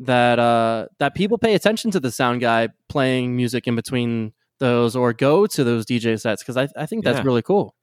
that 0.00 0.38
uh 0.38 0.86
that 0.98 1.14
people 1.14 1.38
pay 1.38 1.54
attention 1.54 1.90
to 1.90 2.00
the 2.00 2.10
sound 2.10 2.40
guy 2.40 2.68
playing 2.88 3.36
music 3.36 3.66
in 3.66 3.76
between 3.76 4.32
those 4.58 4.96
or 4.96 5.12
go 5.12 5.46
to 5.46 5.64
those 5.64 5.84
DJ 5.86 6.20
sets 6.20 6.42
because 6.42 6.56
I, 6.56 6.68
I 6.76 6.86
think 6.86 7.04
that's 7.04 7.18
yeah. 7.18 7.24
really 7.24 7.42
cool. 7.42 7.74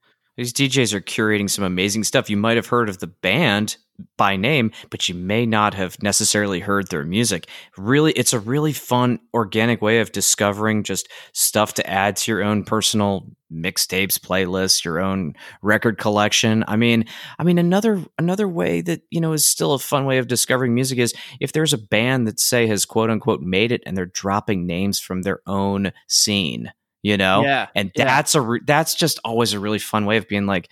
These 0.42 0.54
DJs 0.54 0.94
are 0.94 1.02
curating 1.02 1.48
some 1.48 1.64
amazing 1.64 2.04
stuff. 2.04 2.28
You 2.28 2.36
might 2.36 2.56
have 2.56 2.66
heard 2.66 2.89
of 2.89 2.98
the 2.98 3.06
band 3.06 3.78
by 4.18 4.38
name, 4.38 4.72
but 4.89 5.08
you 5.08 5.14
may 5.14 5.46
not 5.46 5.76
have 5.76 6.02
necessarily 6.02 6.60
heard 6.60 6.88
their 6.88 7.06
music. 7.06 7.48
Really, 7.78 8.12
it's 8.14 8.34
a 8.34 8.39
really 8.39 8.74
fun, 8.74 9.20
organic 9.36 9.84
way 9.84 10.00
of 10.00 10.12
discovering 10.12 10.82
just 10.82 11.08
stuff 11.32 11.76
to 11.76 11.88
add 11.88 12.16
to 12.16 12.32
your 12.32 12.42
own 12.42 12.64
personal 12.64 13.28
mixtapes, 13.54 14.18
playlists, 14.18 14.84
your 14.84 15.00
own 15.00 15.36
record 15.62 16.00
collection. 16.00 16.64
I 16.68 16.76
mean, 16.76 17.06
I 17.38 17.44
mean 17.44 17.60
another 17.60 18.04
another 18.18 18.48
way 18.48 18.82
that, 18.82 19.02
you 19.12 19.22
know, 19.22 19.34
is 19.34 19.46
still 19.46 19.74
a 19.74 19.80
fun 19.80 20.06
way 20.06 20.18
of 20.18 20.26
discovering 20.26 20.74
music 20.74 20.98
is 20.98 21.14
if 21.39 21.52
there's 21.52 21.74
a 21.74 21.78
band 21.78 22.28
that 22.28 22.39
say 22.39 22.66
has 22.66 22.84
quote 22.84 23.12
unquote 23.12 23.42
made 23.42 23.72
it 23.72 23.84
and 23.86 23.96
they're 23.96 24.08
dropping 24.08 24.66
names 24.66 25.00
from 25.00 25.22
their 25.22 25.42
own 25.46 25.92
scene, 26.08 26.72
you 27.02 27.18
know? 27.18 27.43
Yeah. 27.43 27.68
And 27.76 27.91
that's 27.95 28.36
yeah. 28.36 28.41
a 28.41 28.43
re- 28.43 28.62
that's 28.66 28.95
just 28.95 29.20
always 29.24 29.54
a 29.54 29.60
really 29.60 29.80
fun 29.80 30.06
way 30.06 30.18
of 30.18 30.28
being 30.28 30.45
like, 30.45 30.70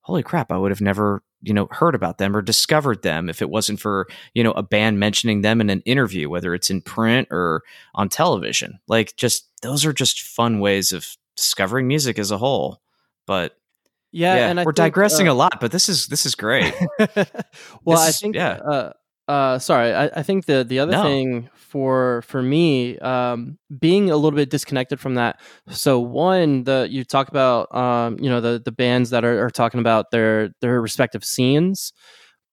holy 0.00 0.22
crap, 0.22 0.50
I 0.50 0.58
would 0.58 0.70
have 0.70 0.80
never 0.80 1.22
you 1.42 1.54
know 1.54 1.68
heard 1.70 1.94
about 1.94 2.18
them 2.18 2.36
or 2.36 2.42
discovered 2.42 3.02
them 3.02 3.28
if 3.28 3.40
it 3.40 3.50
wasn't 3.50 3.80
for 3.80 4.06
you 4.34 4.44
know 4.44 4.52
a 4.52 4.62
band 4.62 4.98
mentioning 4.98 5.40
them 5.40 5.60
in 5.60 5.70
an 5.70 5.80
interview 5.82 6.28
whether 6.28 6.54
it's 6.54 6.70
in 6.70 6.80
print 6.82 7.28
or 7.30 7.62
on 7.94 8.08
television 8.08 8.78
like 8.88 9.16
just 9.16 9.48
those 9.62 9.84
are 9.84 9.92
just 9.92 10.22
fun 10.22 10.60
ways 10.60 10.92
of 10.92 11.16
discovering 11.36 11.88
music 11.88 12.18
as 12.18 12.30
a 12.30 12.38
whole 12.38 12.80
but 13.26 13.56
yeah, 14.12 14.34
yeah 14.36 14.50
and 14.50 14.58
we're 14.58 14.64
think, 14.64 14.76
digressing 14.76 15.28
uh, 15.28 15.32
a 15.32 15.34
lot 15.34 15.60
but 15.60 15.72
this 15.72 15.88
is 15.88 16.08
this 16.08 16.26
is 16.26 16.34
great 16.34 16.74
well 17.84 17.96
this 17.96 18.08
i 18.08 18.12
think 18.12 18.34
yeah 18.34 18.52
uh, 18.54 18.92
uh, 19.30 19.60
sorry, 19.60 19.94
I, 19.94 20.06
I, 20.06 20.22
think 20.24 20.46
the 20.46 20.64
the 20.64 20.80
other 20.80 20.90
no. 20.90 21.04
thing 21.04 21.50
for 21.54 22.22
for 22.22 22.42
me, 22.42 22.98
um, 22.98 23.58
being 23.78 24.10
a 24.10 24.16
little 24.16 24.36
bit 24.36 24.50
disconnected 24.50 24.98
from 24.98 25.14
that. 25.14 25.40
So 25.68 26.00
one, 26.00 26.64
the 26.64 26.88
you 26.90 27.04
talk 27.04 27.28
about, 27.28 27.72
um, 27.72 28.18
you 28.18 28.28
know, 28.28 28.40
the 28.40 28.60
the 28.64 28.72
bands 28.72 29.10
that 29.10 29.24
are, 29.24 29.44
are 29.44 29.50
talking 29.50 29.78
about 29.78 30.10
their 30.10 30.50
their 30.60 30.80
respective 30.80 31.24
scenes, 31.24 31.92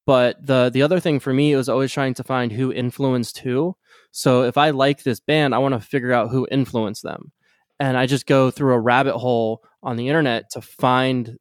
but 0.05 0.37
the 0.45 0.69
the 0.71 0.83
other 0.83 0.99
thing 0.99 1.19
for 1.19 1.33
me 1.33 1.55
was 1.55 1.67
always 1.67 1.91
trying 1.91 2.13
to 2.13 2.23
find 2.23 2.51
who 2.51 2.71
influenced 2.71 3.39
who. 3.39 3.75
So 4.11 4.43
if 4.43 4.55
I 4.55 4.69
like 4.69 5.01
this 5.01 5.19
band, 5.19 5.55
I 5.55 5.57
want 5.57 5.73
to 5.73 5.79
figure 5.79 6.13
out 6.13 6.29
who 6.29 6.47
influenced 6.51 7.01
them, 7.01 7.31
and 7.79 7.97
I 7.97 8.05
just 8.05 8.27
go 8.27 8.51
through 8.51 8.73
a 8.73 8.79
rabbit 8.79 9.17
hole 9.17 9.63
on 9.81 9.97
the 9.97 10.09
internet 10.09 10.51
to 10.51 10.61
find 10.61 11.39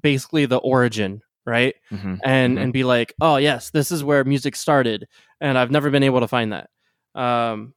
basically 0.00 0.46
the 0.46 0.56
origin 0.56 1.20
right? 1.44 1.74
Mm-hmm. 1.90 2.16
and 2.24 2.54
mm-hmm. 2.54 2.62
and 2.64 2.72
be 2.72 2.84
like 2.84 3.14
oh 3.20 3.36
yes 3.36 3.70
this 3.70 3.90
is 3.90 4.04
where 4.04 4.24
music 4.24 4.56
started 4.56 5.08
and 5.40 5.58
i've 5.58 5.70
never 5.70 5.90
been 5.90 6.02
able 6.02 6.20
to 6.20 6.28
find 6.28 6.52
that. 6.52 6.70
Um 7.14 7.74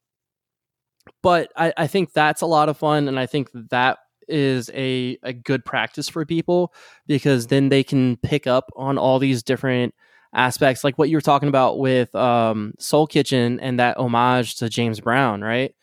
but 1.21 1.51
i 1.55 1.73
i 1.77 1.87
think 1.87 2.13
that's 2.13 2.41
a 2.41 2.45
lot 2.45 2.69
of 2.69 2.77
fun 2.77 3.07
and 3.07 3.19
i 3.19 3.25
think 3.25 3.49
that 3.69 3.99
is 4.27 4.71
a 4.73 5.17
a 5.23 5.33
good 5.33 5.63
practice 5.63 6.09
for 6.09 6.25
people 6.25 6.73
because 7.05 7.47
then 7.47 7.69
they 7.69 7.83
can 7.83 8.17
pick 8.17 8.47
up 8.47 8.71
on 8.75 8.97
all 8.97 9.19
these 9.19 9.43
different 9.43 9.93
aspects 10.33 10.83
like 10.83 10.97
what 10.97 11.09
you 11.09 11.15
were 11.15 11.21
talking 11.21 11.49
about 11.49 11.79
with 11.79 12.13
um 12.15 12.73
soul 12.79 13.07
kitchen 13.07 13.59
and 13.59 13.79
that 13.79 13.97
homage 13.97 14.55
to 14.55 14.69
james 14.69 14.99
brown 14.99 15.41
right? 15.41 15.73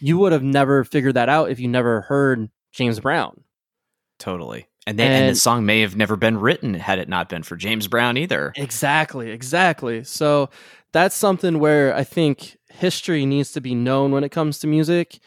You 0.00 0.18
would 0.18 0.32
have 0.32 0.42
never 0.42 0.82
figured 0.82 1.14
that 1.14 1.28
out 1.28 1.50
if 1.50 1.60
you 1.60 1.68
never 1.68 2.00
heard 2.02 2.50
james 2.72 2.98
brown. 2.98 3.44
Totally 4.18 4.66
and, 4.86 4.98
they, 4.98 5.04
and, 5.06 5.14
and, 5.14 5.36
the 5.36 5.40
song 5.40 5.64
may 5.64 5.80
have 5.80 5.96
never 5.96 6.16
been 6.16 6.38
written 6.38 6.74
had 6.74 6.98
it 6.98 7.08
not 7.08 7.28
been 7.28 7.42
for 7.42 7.56
James 7.56 7.88
Brown 7.88 8.16
either. 8.16 8.52
Exactly, 8.56 9.30
exactly. 9.30 10.04
So 10.04 10.50
that's 10.92 11.16
something 11.16 11.58
where 11.58 11.94
I 11.94 12.04
think 12.04 12.56
history 12.68 13.24
needs 13.24 13.52
to 13.52 13.60
be 13.60 13.74
known 13.74 14.12
when 14.12 14.24
it 14.24 14.30
comes 14.30 14.58
to 14.60 14.66
music. 14.66 15.18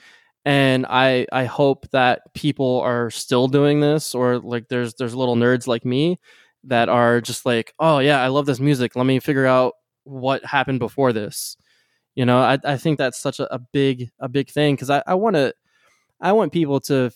And 0.46 0.86
I 0.88 1.28
I 1.32 1.46
hope 1.46 1.90
that 1.90 2.22
people 2.34 2.80
are 2.82 3.10
still 3.10 3.48
doing 3.48 3.82
this, 3.82 4.16
or 4.16 4.40
like 4.40 4.70
there's 4.70 4.94
there's 4.94 5.16
little 5.16 5.36
nerds 5.36 5.68
like 5.68 5.84
me 5.84 6.20
that 6.64 6.88
are 6.88 7.20
just 7.20 7.46
like, 7.46 7.74
oh 7.80 8.00
yeah, 8.00 8.22
I 8.22 8.28
love 8.28 8.46
this 8.46 8.60
music. 8.60 8.96
Let 8.96 9.06
me 9.06 9.20
figure 9.20 9.46
out 9.46 9.74
what 10.04 10.46
happened 10.46 10.80
before 10.80 11.12
this. 11.12 11.58
You 12.16 12.26
know, 12.26 12.40
I, 12.40 12.58
I 12.64 12.78
think 12.78 12.98
that's 12.98 13.20
such 13.20 13.40
a, 13.40 13.54
a 13.54 13.60
big 13.60 14.10
a 14.20 14.30
big 14.30 14.50
thing 14.50 14.76
because 14.76 14.90
I, 14.90 15.04
I 15.06 15.16
want 15.16 15.36
to 15.36 15.54
I 16.22 16.32
want 16.32 16.54
people 16.54 16.80
to 16.82 17.12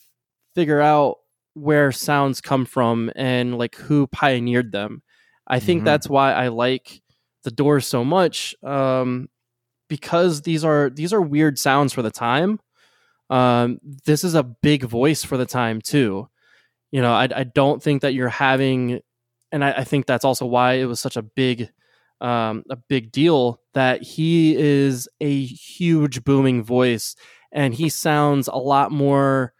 figure 0.53 0.81
out 0.81 1.17
where 1.53 1.91
sounds 1.91 2.41
come 2.41 2.65
from 2.65 3.11
and 3.15 3.57
like 3.57 3.75
who 3.75 4.07
pioneered 4.07 4.71
them. 4.71 5.01
I 5.47 5.59
think 5.59 5.79
mm-hmm. 5.79 5.85
that's 5.85 6.09
why 6.09 6.33
I 6.33 6.47
like 6.47 7.01
the 7.43 7.51
Doors 7.51 7.87
so 7.87 8.05
much 8.05 8.55
um, 8.63 9.29
because 9.89 10.43
these 10.43 10.63
are 10.63 10.89
these 10.89 11.13
are 11.13 11.21
weird 11.21 11.59
sounds 11.59 11.93
for 11.93 12.01
the 12.01 12.11
time. 12.11 12.59
Um, 13.29 13.79
this 14.05 14.23
is 14.23 14.35
a 14.35 14.43
big 14.43 14.83
voice 14.83 15.23
for 15.23 15.37
the 15.37 15.45
time 15.45 15.81
too. 15.81 16.27
You 16.91 17.01
know, 17.01 17.13
I, 17.13 17.29
I 17.33 17.43
don't 17.43 17.81
think 17.81 18.01
that 18.01 18.13
you're 18.13 18.27
having, 18.27 18.99
and 19.51 19.63
I, 19.63 19.71
I 19.71 19.83
think 19.83 20.05
that's 20.05 20.25
also 20.25 20.45
why 20.45 20.73
it 20.73 20.85
was 20.85 20.99
such 20.99 21.15
a 21.15 21.21
big 21.21 21.69
um, 22.21 22.63
a 22.69 22.75
big 22.75 23.11
deal 23.11 23.59
that 23.73 24.03
he 24.03 24.55
is 24.55 25.09
a 25.19 25.43
huge 25.43 26.23
booming 26.23 26.63
voice 26.63 27.15
and 27.51 27.73
he 27.73 27.89
sounds 27.89 28.47
a 28.47 28.57
lot 28.57 28.91
more 28.91 29.53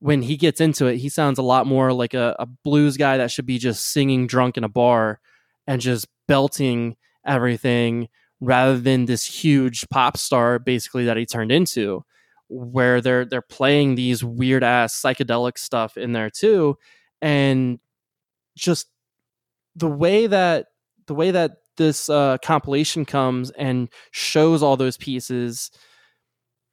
when 0.00 0.22
he 0.22 0.36
gets 0.36 0.60
into 0.60 0.86
it 0.86 0.98
he 0.98 1.08
sounds 1.08 1.38
a 1.38 1.42
lot 1.42 1.66
more 1.66 1.92
like 1.92 2.14
a, 2.14 2.36
a 2.38 2.46
blues 2.46 2.96
guy 2.96 3.16
that 3.16 3.30
should 3.30 3.46
be 3.46 3.58
just 3.58 3.92
singing 3.92 4.26
drunk 4.26 4.56
in 4.56 4.64
a 4.64 4.68
bar 4.68 5.20
and 5.66 5.80
just 5.80 6.06
belting 6.28 6.96
everything 7.26 8.08
rather 8.40 8.78
than 8.78 9.06
this 9.06 9.24
huge 9.24 9.88
pop 9.88 10.16
star 10.16 10.58
basically 10.58 11.04
that 11.04 11.16
he 11.16 11.24
turned 11.24 11.50
into 11.50 12.04
where 12.48 13.00
they're 13.00 13.24
they're 13.24 13.42
playing 13.42 13.94
these 13.94 14.22
weird 14.22 14.62
ass 14.62 15.00
psychedelic 15.00 15.58
stuff 15.58 15.96
in 15.96 16.12
there 16.12 16.30
too. 16.30 16.76
And 17.20 17.78
just 18.56 18.88
the 19.74 19.88
way 19.88 20.26
that 20.26 20.66
the 21.06 21.14
way 21.14 21.30
that 21.30 21.52
this 21.76 22.08
uh, 22.08 22.38
compilation 22.38 23.04
comes 23.04 23.50
and 23.50 23.88
shows 24.10 24.62
all 24.62 24.76
those 24.76 24.96
pieces 24.96 25.70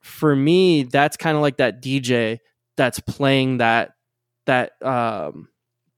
for 0.02 0.36
me 0.36 0.84
that's 0.84 1.16
kind 1.16 1.38
of 1.38 1.42
like 1.42 1.56
that 1.58 1.82
dj 1.82 2.38
that's 2.78 3.00
playing 3.00 3.58
that 3.58 3.92
that 4.46 4.74
um, 4.82 5.50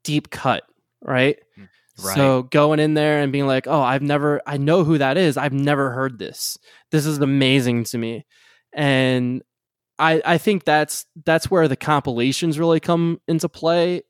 deep 0.04 0.30
cut 0.30 0.64
right 1.02 1.38
mm. 1.58 1.68
Right. 2.04 2.16
So 2.16 2.44
going 2.44 2.80
in 2.80 2.94
there 2.94 3.22
and 3.22 3.32
being 3.32 3.48
like, 3.48 3.68
"Oh, 3.68 3.82
I've 3.82 4.02
never 4.02 4.42
I 4.46 4.58
know 4.58 4.84
who 4.84 4.98
that 4.98 5.18
is. 5.18 5.38
I've 5.38 5.54
never 5.54 5.92
heard 5.92 6.20
this. 6.20 6.58
This 6.92 7.06
is 7.06 7.20
amazing 7.20 7.86
to 7.86 7.98
me." 7.98 8.26
And 8.74 9.42
I 9.98 10.22
I 10.26 10.38
think 10.38 10.66
that's 10.66 11.06
that's 11.26 11.50
where 11.50 11.70
the 11.70 11.78
compilations 11.78 12.60
really 12.60 12.82
come 12.82 13.22
into 13.28 13.48
play 13.48 14.02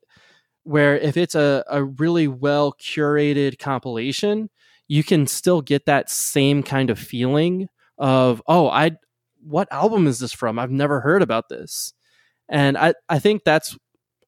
where 0.64 0.98
if 0.98 1.16
it's 1.16 1.36
a, 1.36 1.64
a 1.70 1.84
really 1.84 2.26
well 2.26 2.72
curated 2.72 3.58
compilation, 3.60 4.50
you 4.88 5.04
can 5.04 5.28
still 5.28 5.62
get 5.62 5.86
that 5.86 6.10
same 6.10 6.64
kind 6.64 6.90
of 6.90 6.98
feeling 6.98 7.68
of, 7.98 8.42
"Oh, 8.48 8.68
I 8.68 8.92
what 9.42 9.68
album 9.72 10.08
is 10.08 10.18
this 10.18 10.32
from? 10.32 10.58
I've 10.58 10.72
never 10.72 11.00
heard 11.00 11.22
about 11.22 11.48
this." 11.48 11.94
And 12.48 12.76
I 12.78 12.94
I 13.08 13.18
think 13.18 13.42
that's 13.44 13.76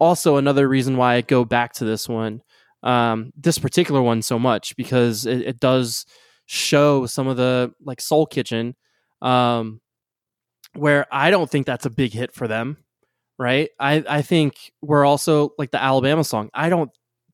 also 0.01 0.37
another 0.37 0.69
reason 0.69 0.97
why 0.97 1.15
I 1.15 1.21
go 1.23 1.45
back 1.45 1.73
to 1.75 1.85
this 1.85 2.09
one 2.09 2.43
um, 2.83 3.33
this 3.37 3.59
particular 3.59 4.03
one 4.03 4.23
so 4.23 4.39
much 4.39 4.77
because 4.77 5.27
it, 5.27 5.43
it, 5.43 5.61
does 5.61 6.07
show 6.47 7.07
some 7.07 7.27
of 7.27 7.37
the 7.37 7.73
like 7.85 8.01
Soul 8.01 8.27
Kitchen, 8.27 8.77
um, 9.21 9.81
where 10.75 11.07
I 11.11 11.31
don't 11.31 11.51
think 11.51 11.67
that's 11.67 11.87
a 11.87 11.91
big 11.91 12.13
hit 12.13 12.33
for 12.33 12.47
them. 12.47 12.79
Right. 13.39 13.71
I, 13.79 14.05
I 14.09 14.23
think 14.23 14.73
we're 14.83 15.05
also 15.05 15.51
like 15.59 15.71
the 15.71 15.83
Alabama 15.83 16.25
song. 16.25 16.51
I 16.55 16.69
don't 16.69 16.91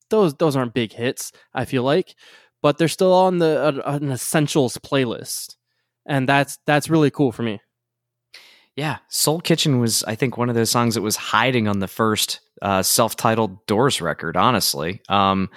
those 0.09 0.35
those 0.35 0.55
aren't 0.55 0.73
big 0.73 0.93
hits. 0.93 1.31
I 1.53 1.65
feel 1.65 1.83
like, 1.83 2.15
but 2.61 2.77
they're 2.77 2.87
still 2.87 3.13
on 3.13 3.39
the 3.39 3.81
uh, 3.85 3.91
an 3.95 4.11
essentials 4.11 4.77
playlist, 4.77 5.55
and 6.07 6.29
that's 6.29 6.59
that's 6.67 6.89
really 6.89 7.11
cool 7.11 7.31
for 7.31 7.43
me. 7.43 7.59
Yeah, 8.75 8.97
Soul 9.07 9.39
Kitchen 9.39 9.79
was 9.79 10.03
I 10.03 10.15
think 10.15 10.37
one 10.37 10.49
of 10.49 10.55
those 10.55 10.69
songs 10.69 10.95
that 10.95 11.01
was 11.01 11.15
hiding 11.15 11.67
on 11.67 11.79
the 11.79 11.87
first 11.87 12.41
uh, 12.61 12.83
self-titled 12.83 13.65
Doors 13.67 14.01
record. 14.01 14.35
Honestly, 14.35 15.01
um, 15.07 15.49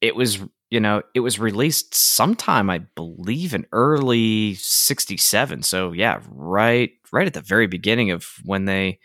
it 0.00 0.14
was 0.14 0.38
you 0.70 0.80
know 0.80 1.02
it 1.14 1.20
was 1.20 1.38
released 1.38 1.94
sometime 1.94 2.68
I 2.68 2.78
believe 2.78 3.54
in 3.54 3.66
early 3.72 4.54
'67. 4.56 5.62
So 5.62 5.92
yeah, 5.92 6.20
right 6.28 6.90
right 7.10 7.26
at 7.26 7.34
the 7.34 7.40
very 7.40 7.66
beginning 7.66 8.10
of 8.10 8.26
when 8.44 8.66
they 8.66 8.98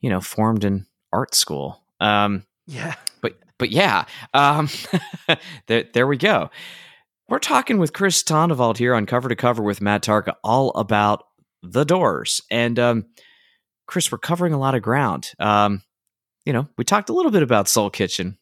you 0.00 0.08
know 0.08 0.20
formed 0.20 0.64
an 0.64 0.86
art 1.12 1.34
school. 1.34 1.82
Um, 2.00 2.46
yeah, 2.66 2.94
but 3.20 3.38
but 3.58 3.70
yeah, 3.70 4.06
um, 4.32 4.70
there 5.66 5.84
there 5.92 6.06
we 6.06 6.16
go. 6.16 6.50
We're 7.28 7.40
talking 7.40 7.78
with 7.78 7.92
Chris 7.92 8.22
Tondevald 8.22 8.78
here 8.78 8.94
on 8.94 9.04
Cover 9.04 9.28
to 9.28 9.36
Cover 9.36 9.62
with 9.62 9.80
Matt 9.82 10.02
Tarka 10.02 10.34
all 10.44 10.70
about 10.70 11.24
the 11.72 11.84
Doors. 11.84 12.40
And 12.50 12.78
um, 12.78 13.06
Chris, 13.86 14.10
we're 14.10 14.18
covering 14.18 14.52
a 14.52 14.58
lot 14.58 14.74
of 14.74 14.82
ground. 14.82 15.32
Um, 15.38 15.82
you 16.44 16.52
know, 16.52 16.68
we 16.78 16.84
talked 16.84 17.08
a 17.08 17.12
little 17.12 17.32
bit 17.32 17.42
about 17.42 17.68
Soul 17.68 17.90
Kitchen. 17.90 18.38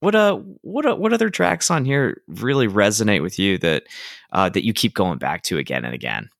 What 0.00 0.14
uh, 0.14 0.36
what 0.62 0.86
uh, 0.86 0.96
what 0.96 1.12
other 1.12 1.28
tracks 1.28 1.70
on 1.70 1.84
here 1.84 2.22
really 2.26 2.68
resonate 2.68 3.22
with 3.22 3.38
you 3.38 3.58
that 3.58 3.84
uh, 4.32 4.48
that 4.48 4.64
you 4.64 4.72
keep 4.72 4.94
going 4.94 5.18
back 5.18 5.42
to 5.44 5.58
again 5.58 5.84
and 5.84 5.94
again? 5.94 6.30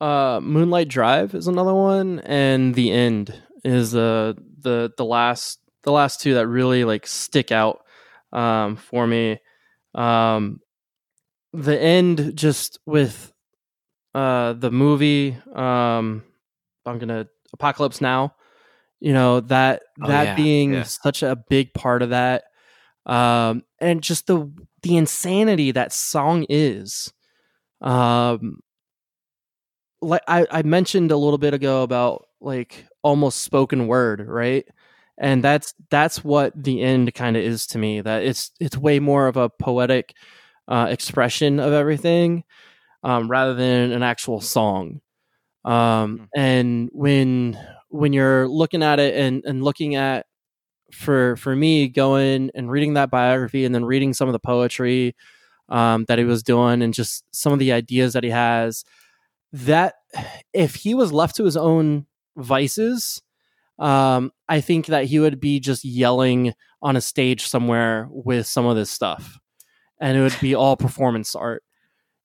Uh, 0.00 0.40
Moonlight 0.42 0.88
Drive 0.88 1.34
is 1.34 1.46
another 1.46 1.74
one, 1.74 2.18
and 2.20 2.74
The 2.74 2.90
End 2.90 3.42
is 3.64 3.94
uh 3.94 4.34
the 4.60 4.92
the 4.96 5.04
last 5.04 5.60
the 5.82 5.92
last 5.92 6.20
two 6.20 6.34
that 6.34 6.46
really 6.46 6.84
like 6.84 7.06
stick 7.06 7.52
out 7.52 7.84
um 8.32 8.76
for 8.76 9.06
me. 9.06 9.38
Um, 9.94 10.60
the 11.52 11.80
end 11.80 12.36
just 12.36 12.78
with 12.86 13.32
uh, 14.14 14.52
the 14.54 14.70
movie. 14.70 15.36
Um, 15.54 16.22
I'm 16.86 16.98
gonna 16.98 17.28
Apocalypse 17.52 18.00
Now. 18.00 18.34
You 19.00 19.12
know 19.12 19.40
that 19.40 19.82
oh, 20.02 20.08
that 20.08 20.24
yeah, 20.24 20.34
being 20.34 20.72
yeah. 20.72 20.82
such 20.82 21.22
a 21.22 21.36
big 21.36 21.72
part 21.72 22.02
of 22.02 22.10
that, 22.10 22.44
um, 23.06 23.62
and 23.80 24.02
just 24.02 24.26
the 24.26 24.50
the 24.82 24.96
insanity 24.96 25.72
that 25.72 25.92
song 25.92 26.46
is. 26.48 27.12
Um, 27.80 28.60
like 30.00 30.22
I, 30.26 30.46
I 30.50 30.62
mentioned 30.62 31.10
a 31.10 31.16
little 31.16 31.38
bit 31.38 31.54
ago 31.54 31.82
about 31.82 32.26
like 32.40 32.86
almost 33.02 33.42
spoken 33.42 33.86
word, 33.86 34.26
right? 34.26 34.66
And 35.16 35.42
that's 35.42 35.74
that's 35.90 36.22
what 36.24 36.52
the 36.60 36.82
end 36.82 37.14
kind 37.14 37.36
of 37.36 37.42
is 37.42 37.66
to 37.68 37.78
me. 37.78 38.00
That 38.00 38.22
it's 38.22 38.52
it's 38.60 38.76
way 38.76 39.00
more 39.00 39.26
of 39.26 39.36
a 39.36 39.48
poetic 39.48 40.14
uh, 40.68 40.88
expression 40.90 41.60
of 41.60 41.72
everything 41.72 42.44
um, 43.02 43.30
rather 43.30 43.54
than 43.54 43.92
an 43.92 44.02
actual 44.02 44.40
song. 44.40 45.00
Um, 45.64 46.18
mm. 46.18 46.28
and 46.36 46.90
when 46.92 47.58
when 47.90 48.12
you're 48.12 48.46
looking 48.48 48.82
at 48.82 49.00
it 49.00 49.14
and, 49.14 49.42
and 49.44 49.64
looking 49.64 49.94
at 49.94 50.26
for 50.92 51.36
for 51.36 51.54
me 51.54 51.88
going 51.88 52.50
and 52.54 52.70
reading 52.70 52.94
that 52.94 53.10
biography 53.10 53.64
and 53.64 53.74
then 53.74 53.84
reading 53.84 54.14
some 54.14 54.28
of 54.28 54.32
the 54.32 54.38
poetry 54.38 55.14
um, 55.68 56.04
that 56.08 56.18
he 56.18 56.24
was 56.24 56.42
doing 56.42 56.80
and 56.82 56.94
just 56.94 57.24
some 57.34 57.52
of 57.52 57.58
the 57.58 57.72
ideas 57.72 58.14
that 58.14 58.24
he 58.24 58.30
has 58.30 58.84
that 59.52 59.96
if 60.52 60.74
he 60.74 60.94
was 60.94 61.12
left 61.12 61.36
to 61.36 61.44
his 61.44 61.56
own 61.56 62.06
vices 62.36 63.20
um, 63.78 64.32
i 64.48 64.60
think 64.60 64.86
that 64.86 65.04
he 65.04 65.18
would 65.18 65.40
be 65.40 65.60
just 65.60 65.84
yelling 65.84 66.54
on 66.80 66.96
a 66.96 67.00
stage 67.00 67.46
somewhere 67.46 68.08
with 68.10 68.46
some 68.46 68.64
of 68.64 68.76
this 68.76 68.90
stuff 68.90 69.38
and 70.00 70.16
it 70.16 70.22
would 70.22 70.36
be 70.40 70.54
all 70.54 70.76
performance 70.76 71.34
art 71.34 71.62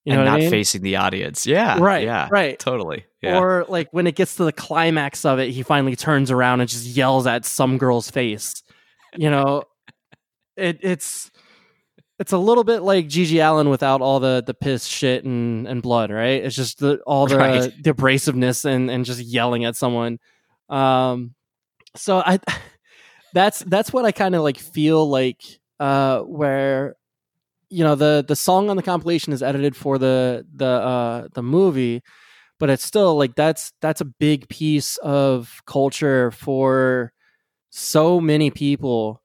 you 0.05 0.13
know 0.13 0.19
and 0.19 0.25
not 0.25 0.35
I 0.35 0.41
mean? 0.41 0.49
facing 0.49 0.81
the 0.81 0.97
audience. 0.97 1.45
Yeah. 1.45 1.79
Right. 1.79 2.03
Yeah. 2.03 2.27
Right. 2.29 2.59
Totally. 2.59 3.05
Yeah. 3.21 3.39
Or 3.39 3.65
like 3.69 3.87
when 3.91 4.05
it 4.05 4.15
gets 4.15 4.35
to 4.35 4.43
the 4.43 4.51
climax 4.51 5.23
of 5.23 5.39
it, 5.39 5.51
he 5.51 5.63
finally 5.63 5.95
turns 5.95 6.29
around 6.29 6.59
and 6.59 6.69
just 6.69 6.85
yells 6.85 7.25
at 7.25 7.45
some 7.45 7.77
girl's 7.77 8.11
face. 8.11 8.63
You 9.15 9.29
know, 9.29 9.63
it, 10.57 10.79
it's 10.81 11.31
it's 12.19 12.33
a 12.33 12.37
little 12.37 12.63
bit 12.63 12.81
like 12.81 13.07
GG 13.07 13.39
Allen 13.39 13.69
without 13.69 14.01
all 14.01 14.19
the 14.19 14.43
the 14.45 14.53
piss, 14.53 14.85
shit, 14.85 15.23
and 15.23 15.67
and 15.67 15.81
blood. 15.81 16.11
Right. 16.11 16.43
It's 16.43 16.55
just 16.55 16.79
the 16.79 16.97
all 17.05 17.27
the, 17.27 17.37
right. 17.37 17.83
the 17.83 17.93
abrasiveness 17.93 18.65
and 18.65 18.91
and 18.91 19.05
just 19.05 19.21
yelling 19.21 19.65
at 19.65 19.75
someone. 19.75 20.19
Um. 20.69 21.35
So 21.95 22.19
I. 22.19 22.39
That's 23.33 23.61
that's 23.61 23.91
what 23.91 24.05
I 24.05 24.11
kind 24.11 24.35
of 24.35 24.43
like 24.43 24.59
feel 24.59 25.09
like 25.09 25.41
uh 25.79 26.19
where 26.19 26.95
you 27.73 27.83
know 27.83 27.95
the 27.95 28.23
the 28.27 28.35
song 28.35 28.69
on 28.69 28.77
the 28.77 28.83
compilation 28.83 29.33
is 29.33 29.43
edited 29.43 29.75
for 29.75 29.97
the 29.97 30.45
the 30.55 30.65
uh 30.65 31.27
the 31.33 31.43
movie 31.43 32.01
but 32.59 32.69
it's 32.69 32.85
still 32.85 33.17
like 33.17 33.35
that's 33.35 33.73
that's 33.81 33.99
a 34.01 34.05
big 34.05 34.47
piece 34.47 34.95
of 34.97 35.61
culture 35.65 36.31
for 36.31 37.11
so 37.71 38.21
many 38.21 38.51
people. 38.51 39.21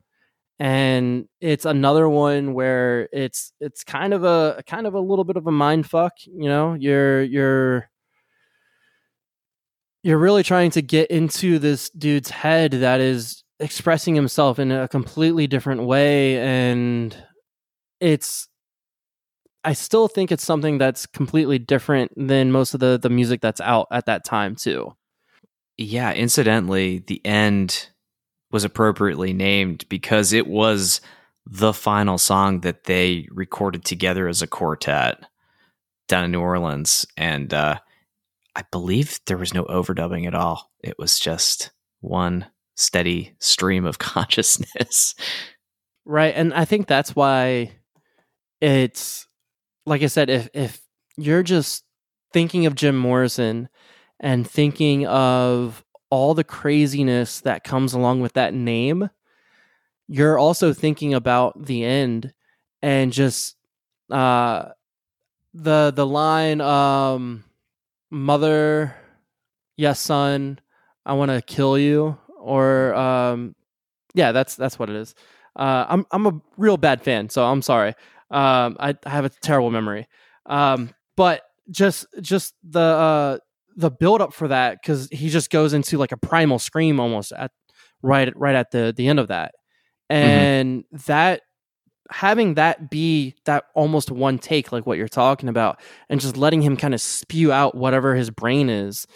And 0.59 1.29
it's 1.41 1.65
another 1.65 2.09
one 2.09 2.53
where 2.53 3.09
it's 3.13 3.53
it's 3.61 3.85
kind 3.85 4.13
of 4.13 4.25
a 4.25 4.63
kind 4.67 4.89
of 4.89 4.95
a 4.95 5.01
little 5.01 5.25
bit 5.25 5.37
of 5.37 5.47
a 5.47 5.53
mind 5.53 5.89
fuck 5.89 6.15
you 6.27 6.49
know? 6.49 6.75
You're 6.75 7.23
you're 7.23 7.91
you're 10.03 10.19
really 10.19 10.43
trying 10.43 10.73
to 10.73 10.83
get 10.83 11.11
into 11.11 11.59
this 11.61 11.91
dude's 11.91 12.31
head 12.31 12.73
that 12.73 13.01
is 13.01 13.45
expressing 13.61 14.17
himself 14.17 14.59
in 14.59 14.73
a 14.73 14.89
completely 14.89 15.47
different 15.47 15.85
way 15.85 16.41
and 16.41 17.17
it's 18.01 18.49
I 19.65 19.73
still 19.73 20.09
think 20.09 20.31
it's 20.33 20.45
something 20.45 20.79
that's 20.79 21.07
completely 21.07 21.59
different 21.59 22.13
than 22.17 22.53
most 22.53 22.75
of 22.75 22.81
the 22.81 22.99
the 23.01 23.11
music 23.11 23.41
that's 23.41 23.61
out 23.61 23.89
at 23.91 24.07
that 24.07 24.25
time 24.25 24.57
too. 24.57 24.95
Yeah, 25.77 26.13
incidentally, 26.13 27.05
the 27.07 27.25
end 27.25 27.89
was 28.51 28.65
appropriately 28.65 29.33
named 29.33 29.85
because 29.89 30.33
it 30.33 30.47
was 30.47 31.01
the 31.47 31.73
final 31.73 32.19
song 32.19 32.61
that 32.61 32.85
they 32.85 33.27
recorded 33.31 33.85
together 33.85 34.29
as 34.29 34.43
a 34.43 34.47
quartet 34.47 35.23
down 36.09 36.25
in 36.25 36.33
New 36.33 36.41
Orleans. 36.41 37.07
And 37.17 37.53
uh, 37.55 37.79
I 38.55 38.65
believe 38.71 39.21
there 39.27 39.39
was 39.39 39.55
no 39.55 39.65
overdubbing 39.65 40.27
at 40.27 40.35
all. 40.35 40.71
It 40.83 40.99
was 40.99 41.19
just 41.19 41.71
one 42.01 42.47
steady 42.75 43.35
stream 43.39 43.87
of 43.87 43.99
consciousness. 43.99 45.15
Right. 46.05 46.35
And 46.35 46.53
I 46.55 46.65
think 46.65 46.87
that's 46.87 47.15
why 47.15 47.73
it's 48.61 49.27
like 49.87 50.03
I 50.03 50.07
said, 50.07 50.31
if 50.31 50.49
if 50.55 50.81
you're 51.17 51.43
just 51.43 51.85
thinking 52.33 52.67
of 52.67 52.75
Jim 52.75 52.97
Morrison 52.99 53.69
and 54.21 54.49
thinking 54.49 55.07
of 55.07 55.85
all 56.11 56.35
the 56.35 56.45
craziness 56.45 57.41
that 57.41 57.65
comes 57.65 57.93
along 57.93 58.21
with 58.21 58.35
that 58.35 58.55
name, 58.55 59.11
you're 60.09 60.39
also 60.39 60.73
thinking 60.73 61.15
about 61.15 61.67
the 61.67 61.85
end 61.85 62.33
and 62.83 63.13
just 63.13 63.57
uh 64.11 64.71
the 65.55 65.93
the 65.95 66.07
line 66.07 66.61
um 66.61 67.45
mother 68.11 68.95
yes 69.77 70.01
son 70.01 70.59
i 71.07 71.13
want 71.13 71.31
to 71.31 71.43
kill 71.43 71.79
you 71.79 72.17
or 72.39 72.95
um 72.95 73.55
yeah 74.15 74.33
that's 74.33 74.57
that's 74.57 74.79
what 74.79 74.91
it 74.91 74.97
is. 74.97 75.15
Uh 75.57 75.87
i'm 75.89 76.07
i'm 76.13 76.27
a 76.27 76.41
real 76.57 76.77
bad 76.77 77.03
fan 77.03 77.29
so 77.29 77.45
i'm 77.45 77.63
sorry 77.63 77.95
um 78.31 78.77
i, 78.79 78.95
I 79.05 79.11
have 79.11 79.25
a 79.25 79.31
terrible 79.31 79.71
memory. 79.71 80.07
Um 80.47 80.95
but 81.17 81.43
just 81.71 82.07
just 82.21 82.55
the 82.63 82.81
uh 82.81 83.39
the 83.77 83.91
build 83.91 84.21
up 84.21 84.33
for 84.33 84.49
that 84.49 84.79
because 84.83 85.09
he 85.11 85.29
just 85.29 85.51
goes 85.51 85.73
into 85.73 85.99
like 85.99 86.13
a 86.13 86.17
primal 86.17 86.59
scream 86.59 86.99
almost 86.99 87.33
at 87.33 87.51
right 88.03 88.33
right 88.37 88.55
at 88.55 88.71
the 88.71 88.93
the 88.97 89.09
end 89.09 89.19
of 89.21 89.29
that. 89.29 89.55
And 90.11 90.85
mm-hmm. 90.85 90.97
that 91.07 91.43
having 92.11 92.55
that 92.55 92.89
be 92.89 93.35
that 93.45 93.65
almost 93.75 94.11
one 94.11 94.39
take 94.39 94.73
like 94.73 94.87
what 94.87 94.97
you're 94.97 95.09
talking 95.09 95.51
about 95.51 95.79
and 96.09 96.21
just 96.21 96.39
letting 96.39 96.63
him 96.63 96.77
kind 96.77 96.95
of 96.95 97.01
spew 97.03 97.53
out 97.53 97.75
whatever 97.75 98.15
his 98.15 98.31
brain 98.31 98.71
is 98.71 99.07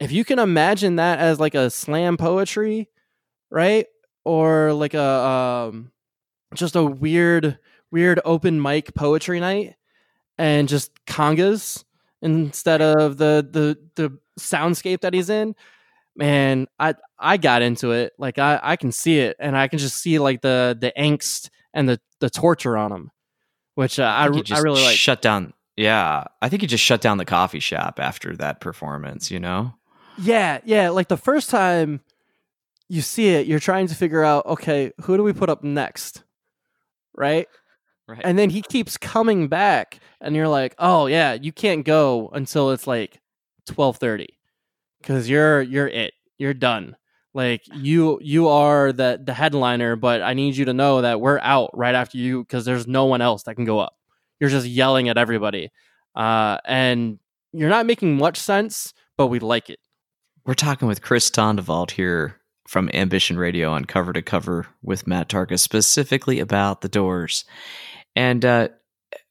if 0.00 0.10
you 0.10 0.24
can 0.24 0.38
imagine 0.38 0.96
that 0.96 1.18
as 1.18 1.38
like 1.38 1.54
a 1.54 1.68
slam 1.68 2.16
poetry 2.16 2.88
right? 3.52 3.86
Or 4.24 4.72
like 4.72 4.94
a 4.94 5.02
um 5.02 5.92
just 6.54 6.74
a 6.74 6.82
weird 6.82 7.58
weird 7.92 8.20
open 8.24 8.60
mic 8.60 8.94
poetry 8.94 9.38
night 9.38 9.76
and 10.38 10.68
just 10.68 10.90
congas 11.04 11.84
instead 12.20 12.82
of 12.82 13.18
the 13.18 13.46
the 13.48 13.78
the 13.94 14.18
soundscape 14.40 15.02
that 15.02 15.14
he's 15.14 15.30
in. 15.30 15.54
Man 16.16 16.66
i 16.78 16.94
i 17.18 17.36
got 17.36 17.62
into 17.62 17.92
it. 17.92 18.12
Like 18.18 18.38
i 18.38 18.58
i 18.62 18.76
can 18.76 18.90
see 18.90 19.18
it 19.20 19.36
and 19.38 19.56
i 19.56 19.68
can 19.68 19.78
just 19.78 19.96
see 19.96 20.18
like 20.18 20.40
the 20.40 20.76
the 20.80 20.92
angst 20.98 21.50
and 21.74 21.88
the 21.88 22.00
the 22.20 22.30
torture 22.30 22.76
on 22.76 22.92
him 22.92 23.10
which 23.74 23.98
uh, 23.98 24.04
I, 24.04 24.26
I, 24.26 24.42
I 24.52 24.60
really 24.60 24.82
like. 24.82 24.96
shut 24.96 25.22
down 25.22 25.52
yeah 25.76 26.24
i 26.40 26.48
think 26.48 26.62
he 26.62 26.68
just 26.68 26.84
shut 26.84 27.00
down 27.00 27.18
the 27.18 27.24
coffee 27.24 27.60
shop 27.60 27.98
after 27.98 28.36
that 28.36 28.60
performance 28.60 29.30
you 29.30 29.40
know? 29.40 29.74
Yeah 30.18 30.60
yeah 30.64 30.90
like 30.90 31.08
the 31.08 31.16
first 31.16 31.50
time 31.50 32.00
you 32.88 33.00
see 33.00 33.30
it 33.30 33.46
you're 33.46 33.58
trying 33.58 33.86
to 33.86 33.94
figure 33.94 34.22
out 34.22 34.46
okay 34.46 34.92
who 35.02 35.16
do 35.16 35.22
we 35.22 35.32
put 35.32 35.48
up 35.48 35.64
next 35.64 36.22
right 37.16 37.48
Right. 38.12 38.20
And 38.24 38.38
then 38.38 38.50
he 38.50 38.60
keeps 38.60 38.98
coming 38.98 39.48
back 39.48 39.98
and 40.20 40.36
you're 40.36 40.48
like, 40.48 40.74
"Oh 40.78 41.06
yeah, 41.06 41.32
you 41.32 41.50
can't 41.50 41.82
go 41.84 42.28
until 42.34 42.70
it's 42.70 42.86
like 42.86 43.20
12:30 43.66 44.26
cuz 45.02 45.30
you're 45.30 45.62
you're 45.62 45.88
it. 45.88 46.12
You're 46.36 46.52
done." 46.52 46.96
Like 47.32 47.62
you 47.74 48.18
you 48.20 48.48
are 48.48 48.92
the 48.92 49.18
the 49.24 49.32
headliner, 49.32 49.96
but 49.96 50.20
I 50.20 50.34
need 50.34 50.56
you 50.56 50.66
to 50.66 50.74
know 50.74 51.00
that 51.00 51.22
we're 51.22 51.38
out 51.40 51.70
right 51.72 51.94
after 51.94 52.18
you 52.18 52.44
cuz 52.44 52.66
there's 52.66 52.86
no 52.86 53.06
one 53.06 53.22
else 53.22 53.44
that 53.44 53.54
can 53.54 53.64
go 53.64 53.78
up. 53.78 53.96
You're 54.40 54.50
just 54.50 54.66
yelling 54.66 55.08
at 55.08 55.16
everybody. 55.16 55.70
Uh 56.14 56.58
and 56.66 57.18
you're 57.54 57.70
not 57.70 57.86
making 57.86 58.18
much 58.18 58.36
sense, 58.36 58.92
but 59.16 59.28
we 59.28 59.38
like 59.38 59.70
it. 59.70 59.78
We're 60.44 60.54
talking 60.54 60.86
with 60.86 61.00
Chris 61.00 61.30
Tondevald 61.30 61.92
here 61.92 62.42
from 62.68 62.90
Ambition 62.92 63.38
Radio 63.38 63.70
on 63.70 63.84
Cover 63.84 64.12
to 64.12 64.22
Cover 64.22 64.66
with 64.82 65.06
Matt 65.06 65.28
Tarka, 65.28 65.58
specifically 65.58 66.40
about 66.40 66.80
the 66.80 66.88
doors. 66.88 67.44
And 68.14 68.44
uh, 68.44 68.68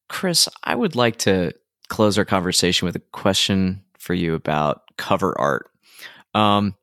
Chris, 0.09 0.47
I 0.63 0.75
would 0.75 0.95
like 0.95 1.17
to 1.19 1.53
close 1.89 2.17
our 2.17 2.25
conversation 2.25 2.85
with 2.85 2.95
a 2.95 3.01
question 3.11 3.83
for 3.99 4.13
you 4.13 4.33
about 4.33 4.81
cover 4.97 5.39
art. 5.39 5.69
Um, 6.33 6.75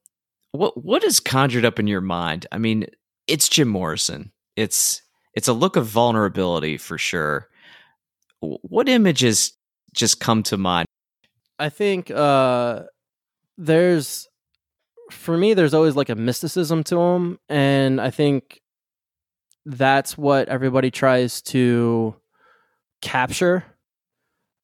what 0.53 0.82
what 0.82 1.05
is 1.05 1.20
conjured 1.20 1.64
up 1.64 1.78
in 1.78 1.86
your 1.86 2.01
mind? 2.01 2.46
I 2.53 2.59
mean, 2.59 2.86
it's 3.26 3.49
Jim 3.49 3.68
Morrison. 3.68 4.32
It's 4.57 5.03
it's 5.34 5.49
a 5.49 5.53
look 5.53 5.76
of 5.76 5.86
vulnerability 5.86 6.76
for 6.76 6.99
sure. 6.99 7.49
What 8.40 8.88
images 8.88 9.53
just 9.94 10.20
come 10.20 10.42
to 10.44 10.57
mind? 10.57 10.86
I 11.59 11.68
think 11.68 12.11
uh, 12.11 12.84
there's 13.57 14.28
for 15.11 15.36
me 15.36 15.55
there's 15.55 15.74
always 15.74 15.96
like 15.96 16.09
a 16.09 16.14
mysticism 16.14 16.84
to 16.84 16.99
him 17.01 17.38
and 17.49 18.01
I 18.01 18.11
think 18.11 18.61
that's 19.68 20.16
what 20.16 20.48
everybody 20.48 20.90
tries 20.90 21.42
to 21.42 22.16
capture. 23.02 23.64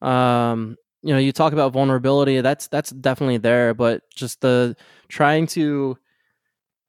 Um, 0.01 0.77
you 1.03 1.13
know, 1.13 1.19
you 1.19 1.31
talk 1.31 1.53
about 1.53 1.73
vulnerability, 1.75 2.41
that's 2.41 2.69
that's 2.69 2.91
definitely 2.91 3.37
there, 3.37 3.75
but 3.75 4.03
just 4.15 4.41
the 4.41 4.75
trying 5.09 5.47
to 5.49 5.99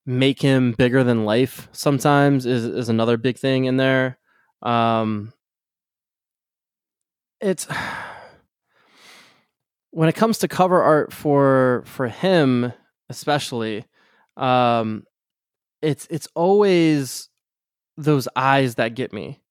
make 0.05 0.41
him 0.41 0.72
bigger 0.72 1.03
than 1.03 1.26
life 1.26 1.68
sometimes 1.74 2.45
is 2.45 2.63
is 2.63 2.88
another 2.88 3.18
big 3.18 3.38
thing 3.38 3.66
in 3.66 3.76
there. 3.76 4.18
Um, 4.61 5.34
it's 7.41 7.68
when 9.91 10.07
it 10.07 10.16
comes 10.16 10.38
to 10.39 10.47
cover 10.47 10.82
art 10.82 11.11
for 11.11 11.84
for 11.86 12.07
him 12.07 12.72
especially 13.09 13.86
um 14.36 15.03
it's 15.82 16.07
it's 16.09 16.28
always 16.34 17.30
those 17.98 18.28
eyes 18.36 18.76
that 18.76 18.96
get 18.96 19.14
me 19.14 19.41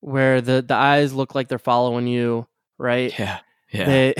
where 0.00 0.40
the 0.40 0.62
the 0.62 0.74
eyes 0.74 1.12
look 1.12 1.34
like 1.34 1.48
they're 1.48 1.58
following 1.58 2.06
you 2.06 2.46
right? 2.78 3.16
Yeah 3.18 3.40
yeah. 3.72 3.84
They, 3.86 4.14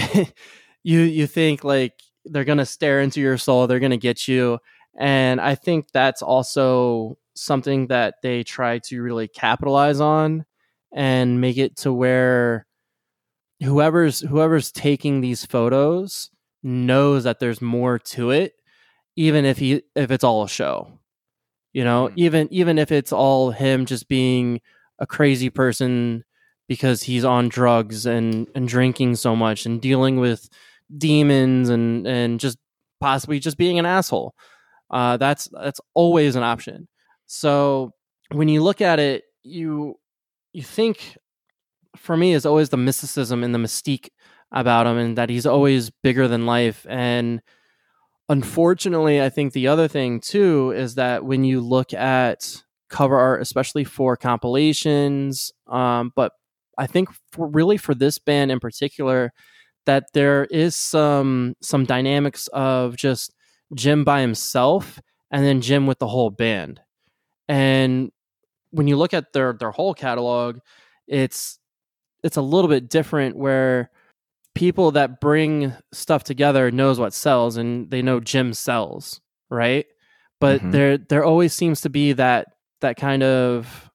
you 0.83 1.01
you 1.01 1.27
think 1.27 1.63
like 1.65 1.95
they're 2.25 2.45
gonna 2.45 2.67
stare 2.67 3.01
into 3.01 3.21
your 3.21 3.39
soul 3.39 3.67
they're 3.67 3.81
gonna 3.81 3.97
get 3.97 4.27
you 4.27 4.59
and 4.99 5.41
i 5.41 5.55
think 5.55 5.87
that's 5.93 6.23
also 6.23 7.17
something 7.35 7.87
that 7.89 8.15
they 8.23 8.43
try 8.43 8.79
to 8.79 9.01
really 9.01 9.29
capitalize 9.29 10.01
on 10.01 10.45
and 10.93 11.41
make 11.41 11.57
it 11.57 11.77
to 11.79 11.93
where 11.93 12.67
whoever's 13.63 14.21
whoever's 14.21 14.71
taking 14.73 15.21
these 15.21 15.45
photos 15.45 16.31
knows 16.63 17.25
that 17.25 17.41
there's 17.41 17.61
more 17.61 17.99
to 17.99 18.31
it 18.31 18.55
even 19.17 19.45
if 19.45 19.59
he 19.59 19.83
if 19.95 20.11
it's 20.11 20.25
all 20.25 20.43
a 20.45 20.49
show 20.49 20.99
you 21.73 21.85
know 21.85 22.09
mm. 22.09 22.13
even 22.17 22.49
even 22.51 22.79
if 22.79 22.93
it's 22.93 23.13
all 23.13 23.51
him 23.51 23.87
just 23.87 24.09
being 24.09 24.61
a 24.99 25.07
crazy 25.07 25.51
person 25.51 26.25
because 26.69 27.03
he's 27.03 27.25
on 27.25 27.49
drugs 27.49 28.07
and 28.07 28.47
and 28.55 28.69
drinking 28.69 29.17
so 29.17 29.35
much 29.35 29.67
and 29.67 29.81
dealing 29.81 30.19
with 30.19 30.49
demons 30.97 31.69
and 31.69 32.07
and 32.07 32.41
just 32.41 32.59
possibly 33.01 33.39
just 33.39 33.57
being 33.57 33.79
an 33.79 33.87
asshole 33.87 34.35
uh, 34.91 35.17
that's 35.17 35.49
that's 35.53 35.81
always 35.95 36.37
an 36.37 36.43
option 36.43 36.87
so 37.27 37.93
when 38.31 38.49
you 38.49 38.63
look 38.63 38.81
at 38.81 38.99
it 38.99 39.25
you 39.43 39.99
you 40.53 40.63
think 40.63 41.17
for 41.97 42.17
me 42.17 42.33
is 42.33 42.47
always 42.47 42.69
the 42.69 42.77
mysticism 42.77 43.43
and 43.43 43.55
the 43.55 43.59
mystique 43.59 44.09
about 44.53 44.87
him 44.87 44.99
and 44.99 45.19
that 45.19 45.31
he's 45.31 45.47
always 45.47 45.91
bigger 46.03 46.29
than 46.29 46.47
life 46.47 46.87
and 46.89 47.41
Unfortunately, 48.29 49.21
I 49.21 49.29
think 49.29 49.53
the 49.53 49.69
other 49.69 49.89
thing 49.89 50.21
too 50.21 50.73
is 50.73 50.95
that 50.95 51.25
when 51.25 51.45
you 51.45 51.61
look 51.61 51.93
at 51.93 52.63
cover 52.89 53.19
art, 53.19 53.43
especially 53.43 53.85
for 53.85 54.17
compilations, 54.17 55.53
um, 55.67 56.13
but 56.15 56.33
I 56.79 56.87
think 56.87 57.09
for 57.33 57.49
really 57.49 57.77
for 57.77 57.95
this 57.95 58.19
band 58.19 58.51
in 58.51 58.61
particular, 58.61 59.33
that 59.87 60.05
there 60.15 60.45
is 60.47 60.77
some 60.77 61.55
some 61.61 61.85
dynamics 61.85 62.47
of 62.49 62.97
just 62.97 63.35
Jim 63.75 64.05
by 64.05 64.21
himself 64.21 65.01
and 65.31 65.45
then 65.45 65.61
Jim 65.61 65.87
with 65.87 65.99
the 65.99 66.07
whole 66.09 66.31
band. 66.31 66.81
And 67.49 68.13
when 68.71 68.89
you 68.89 68.97
look 68.97 69.15
at 69.15 69.33
their 69.33 69.53
their 69.55 69.73
whole 69.73 69.95
catalog, 69.95 70.59
it's 71.09 71.59
it's 72.23 72.37
a 72.37 72.43
little 72.43 72.69
bit 72.69 72.89
different 72.89 73.37
where 73.37 73.91
people 74.55 74.93
that 74.93 75.21
bring 75.21 75.73
stuff 75.93 76.25
together 76.25 76.71
knows 76.71 76.99
what 76.99 77.15
sells 77.15 77.57
and 77.57 77.91
they 77.91 78.03
know 78.03 78.21
Jim 78.21 78.53
sells, 78.53 79.21
right? 79.51 79.87
But 80.41 80.61
mm-hmm. 80.61 80.71
there 80.73 80.99
there 80.99 81.25
always 81.25 81.53
seems 81.53 81.81
to 81.83 81.91
be 81.91 82.13
that 82.15 82.49
that 82.81 82.97
kind 82.97 83.23
of 83.23 83.91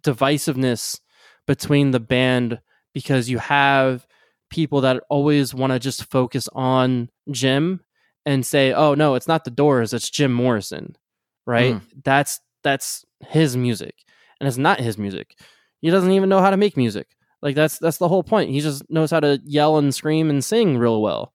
divisiveness 0.00 1.00
between 1.46 1.92
the 1.92 2.00
band 2.00 2.60
because 2.92 3.28
you 3.28 3.38
have 3.38 4.06
people 4.50 4.80
that 4.82 5.02
always 5.08 5.54
want 5.54 5.72
to 5.72 5.78
just 5.78 6.10
focus 6.10 6.48
on 6.52 7.08
Jim 7.30 7.80
and 8.24 8.44
say, 8.44 8.72
"Oh 8.72 8.94
no, 8.94 9.14
it's 9.14 9.28
not 9.28 9.44
the 9.44 9.50
Doors, 9.50 9.92
it's 9.92 10.10
Jim 10.10 10.32
Morrison." 10.32 10.96
Right? 11.46 11.74
Mm. 11.74 11.82
That's 12.04 12.40
that's 12.64 13.04
his 13.20 13.56
music. 13.56 13.94
And 14.40 14.48
it's 14.48 14.58
not 14.58 14.80
his 14.80 14.98
music. 14.98 15.38
He 15.80 15.90
doesn't 15.90 16.10
even 16.10 16.28
know 16.28 16.40
how 16.40 16.50
to 16.50 16.56
make 16.56 16.76
music. 16.76 17.15
Like 17.42 17.54
that's 17.54 17.78
that's 17.78 17.98
the 17.98 18.08
whole 18.08 18.22
point. 18.22 18.50
He 18.50 18.60
just 18.60 18.88
knows 18.90 19.10
how 19.10 19.20
to 19.20 19.40
yell 19.44 19.78
and 19.78 19.94
scream 19.94 20.30
and 20.30 20.44
sing 20.44 20.78
real 20.78 21.02
well. 21.02 21.32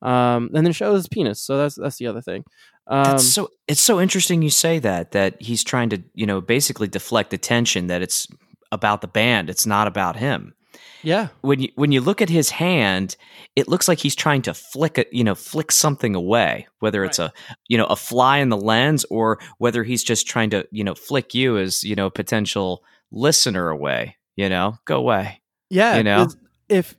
Um, 0.00 0.50
and 0.52 0.66
then 0.66 0.72
show 0.72 0.94
his 0.94 1.08
penis. 1.08 1.40
So 1.40 1.56
that's 1.56 1.76
that's 1.76 1.96
the 1.96 2.08
other 2.08 2.20
thing. 2.20 2.44
Um, 2.88 3.18
so 3.18 3.50
it's 3.68 3.80
so 3.80 4.00
interesting 4.00 4.42
you 4.42 4.50
say 4.50 4.80
that 4.80 5.12
that 5.12 5.40
he's 5.40 5.62
trying 5.62 5.90
to 5.90 6.02
you 6.14 6.26
know 6.26 6.40
basically 6.40 6.88
deflect 6.88 7.32
attention 7.32 7.86
that 7.86 8.02
it's 8.02 8.26
about 8.72 9.00
the 9.02 9.08
band. 9.08 9.50
It's 9.50 9.66
not 9.66 9.86
about 9.86 10.16
him. 10.16 10.54
Yeah. 11.02 11.28
When 11.40 11.60
you 11.60 11.68
when 11.74 11.92
you 11.92 12.00
look 12.00 12.22
at 12.22 12.28
his 12.28 12.50
hand, 12.50 13.16
it 13.56 13.68
looks 13.68 13.88
like 13.88 13.98
he's 13.98 14.14
trying 14.14 14.42
to 14.42 14.54
flick 14.54 14.98
it, 14.98 15.08
you 15.12 15.24
know, 15.24 15.34
flick 15.34 15.72
something 15.72 16.14
away, 16.14 16.66
whether 16.78 17.04
it's 17.04 17.18
a 17.18 17.32
you 17.68 17.76
know, 17.76 17.86
a 17.86 17.96
fly 17.96 18.38
in 18.38 18.48
the 18.48 18.56
lens 18.56 19.04
or 19.10 19.38
whether 19.58 19.84
he's 19.84 20.04
just 20.04 20.26
trying 20.26 20.50
to, 20.50 20.66
you 20.70 20.84
know, 20.84 20.94
flick 20.94 21.34
you 21.34 21.58
as, 21.58 21.82
you 21.82 21.94
know, 21.94 22.08
potential 22.08 22.82
listener 23.10 23.68
away, 23.68 24.16
you 24.36 24.48
know, 24.48 24.78
go 24.84 24.96
away. 24.96 25.41
Yeah. 25.72 25.96
You 25.96 26.04
know. 26.04 26.28
If 26.68 26.96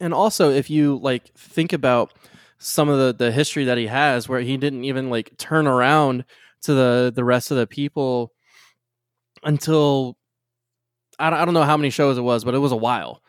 and 0.00 0.12
also 0.12 0.50
if 0.50 0.68
you 0.70 0.98
like 1.02 1.32
think 1.34 1.72
about 1.72 2.12
some 2.58 2.88
of 2.88 2.98
the 2.98 3.24
the 3.24 3.32
history 3.32 3.64
that 3.64 3.78
he 3.78 3.86
has 3.86 4.28
where 4.28 4.40
he 4.40 4.56
didn't 4.56 4.84
even 4.84 5.10
like 5.10 5.36
turn 5.38 5.66
around 5.66 6.24
to 6.62 6.74
the 6.74 7.12
the 7.14 7.24
rest 7.24 7.50
of 7.50 7.56
the 7.56 7.66
people 7.66 8.32
until 9.42 10.16
I 11.18 11.30
don't, 11.30 11.38
I 11.38 11.44
don't 11.44 11.54
know 11.54 11.62
how 11.62 11.76
many 11.76 11.90
shows 11.90 12.18
it 12.18 12.22
was, 12.22 12.44
but 12.44 12.54
it 12.54 12.58
was 12.58 12.72
a 12.72 12.76
while 12.76 13.22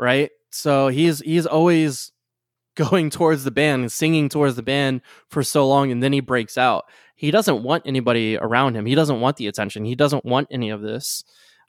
right? 0.00 0.30
So 0.50 0.88
he's 0.88 1.20
he's 1.20 1.46
always 1.46 2.10
going 2.74 3.10
towards 3.10 3.44
the 3.44 3.50
band, 3.50 3.92
singing 3.92 4.28
towards 4.28 4.56
the 4.56 4.62
band 4.62 5.02
for 5.28 5.44
so 5.44 5.68
long, 5.68 5.92
and 5.92 6.02
then 6.02 6.12
he 6.12 6.20
breaks 6.20 6.58
out. 6.58 6.86
He 7.14 7.30
doesn't 7.30 7.62
want 7.62 7.82
anybody 7.84 8.38
around 8.38 8.76
him. 8.76 8.86
He 8.86 8.94
doesn't 8.94 9.20
want 9.20 9.36
the 9.36 9.46
attention. 9.46 9.84
He 9.84 9.94
doesn't 9.94 10.24
want 10.24 10.48
any 10.50 10.70
of 10.70 10.80
this. 10.80 11.22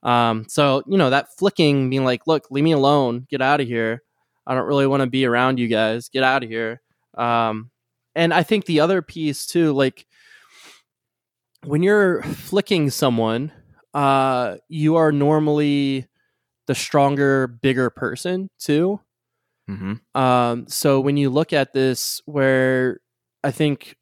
Um, 0.03 0.45
so 0.47 0.83
you 0.87 0.97
know 0.97 1.09
that 1.09 1.37
flicking, 1.37 1.89
being 1.89 2.05
like, 2.05 2.27
"Look, 2.27 2.49
leave 2.49 2.63
me 2.63 2.71
alone. 2.71 3.27
Get 3.29 3.41
out 3.41 3.61
of 3.61 3.67
here. 3.67 4.01
I 4.47 4.55
don't 4.55 4.67
really 4.67 4.87
want 4.87 5.01
to 5.01 5.07
be 5.07 5.25
around 5.25 5.59
you 5.59 5.67
guys. 5.67 6.09
Get 6.09 6.23
out 6.23 6.43
of 6.43 6.49
here." 6.49 6.81
Um, 7.17 7.71
and 8.15 8.33
I 8.33 8.43
think 8.43 8.65
the 8.65 8.79
other 8.79 9.01
piece 9.01 9.45
too, 9.45 9.73
like 9.73 10.05
when 11.63 11.83
you're 11.83 12.23
flicking 12.23 12.89
someone, 12.89 13.51
uh, 13.93 14.57
you 14.67 14.95
are 14.95 15.11
normally 15.11 16.07
the 16.67 16.75
stronger, 16.75 17.47
bigger 17.47 17.89
person 17.89 18.49
too. 18.59 18.99
Mm-hmm. 19.69 20.19
Um, 20.19 20.67
so 20.67 20.99
when 20.99 21.17
you 21.17 21.29
look 21.29 21.53
at 21.53 21.73
this, 21.73 22.21
where 22.25 22.99
I 23.43 23.51
think 23.51 23.95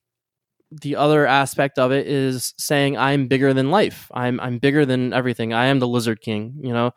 the 0.71 0.95
other 0.95 1.25
aspect 1.25 1.79
of 1.79 1.91
it 1.91 2.07
is 2.07 2.53
saying 2.57 2.97
I'm 2.97 3.27
bigger 3.27 3.53
than 3.53 3.71
life. 3.71 4.09
I'm 4.13 4.39
I'm 4.39 4.59
bigger 4.59 4.85
than 4.85 5.13
everything. 5.13 5.53
I 5.53 5.65
am 5.65 5.79
the 5.79 5.87
lizard 5.87 6.21
king. 6.21 6.59
You 6.61 6.73
know, 6.73 6.91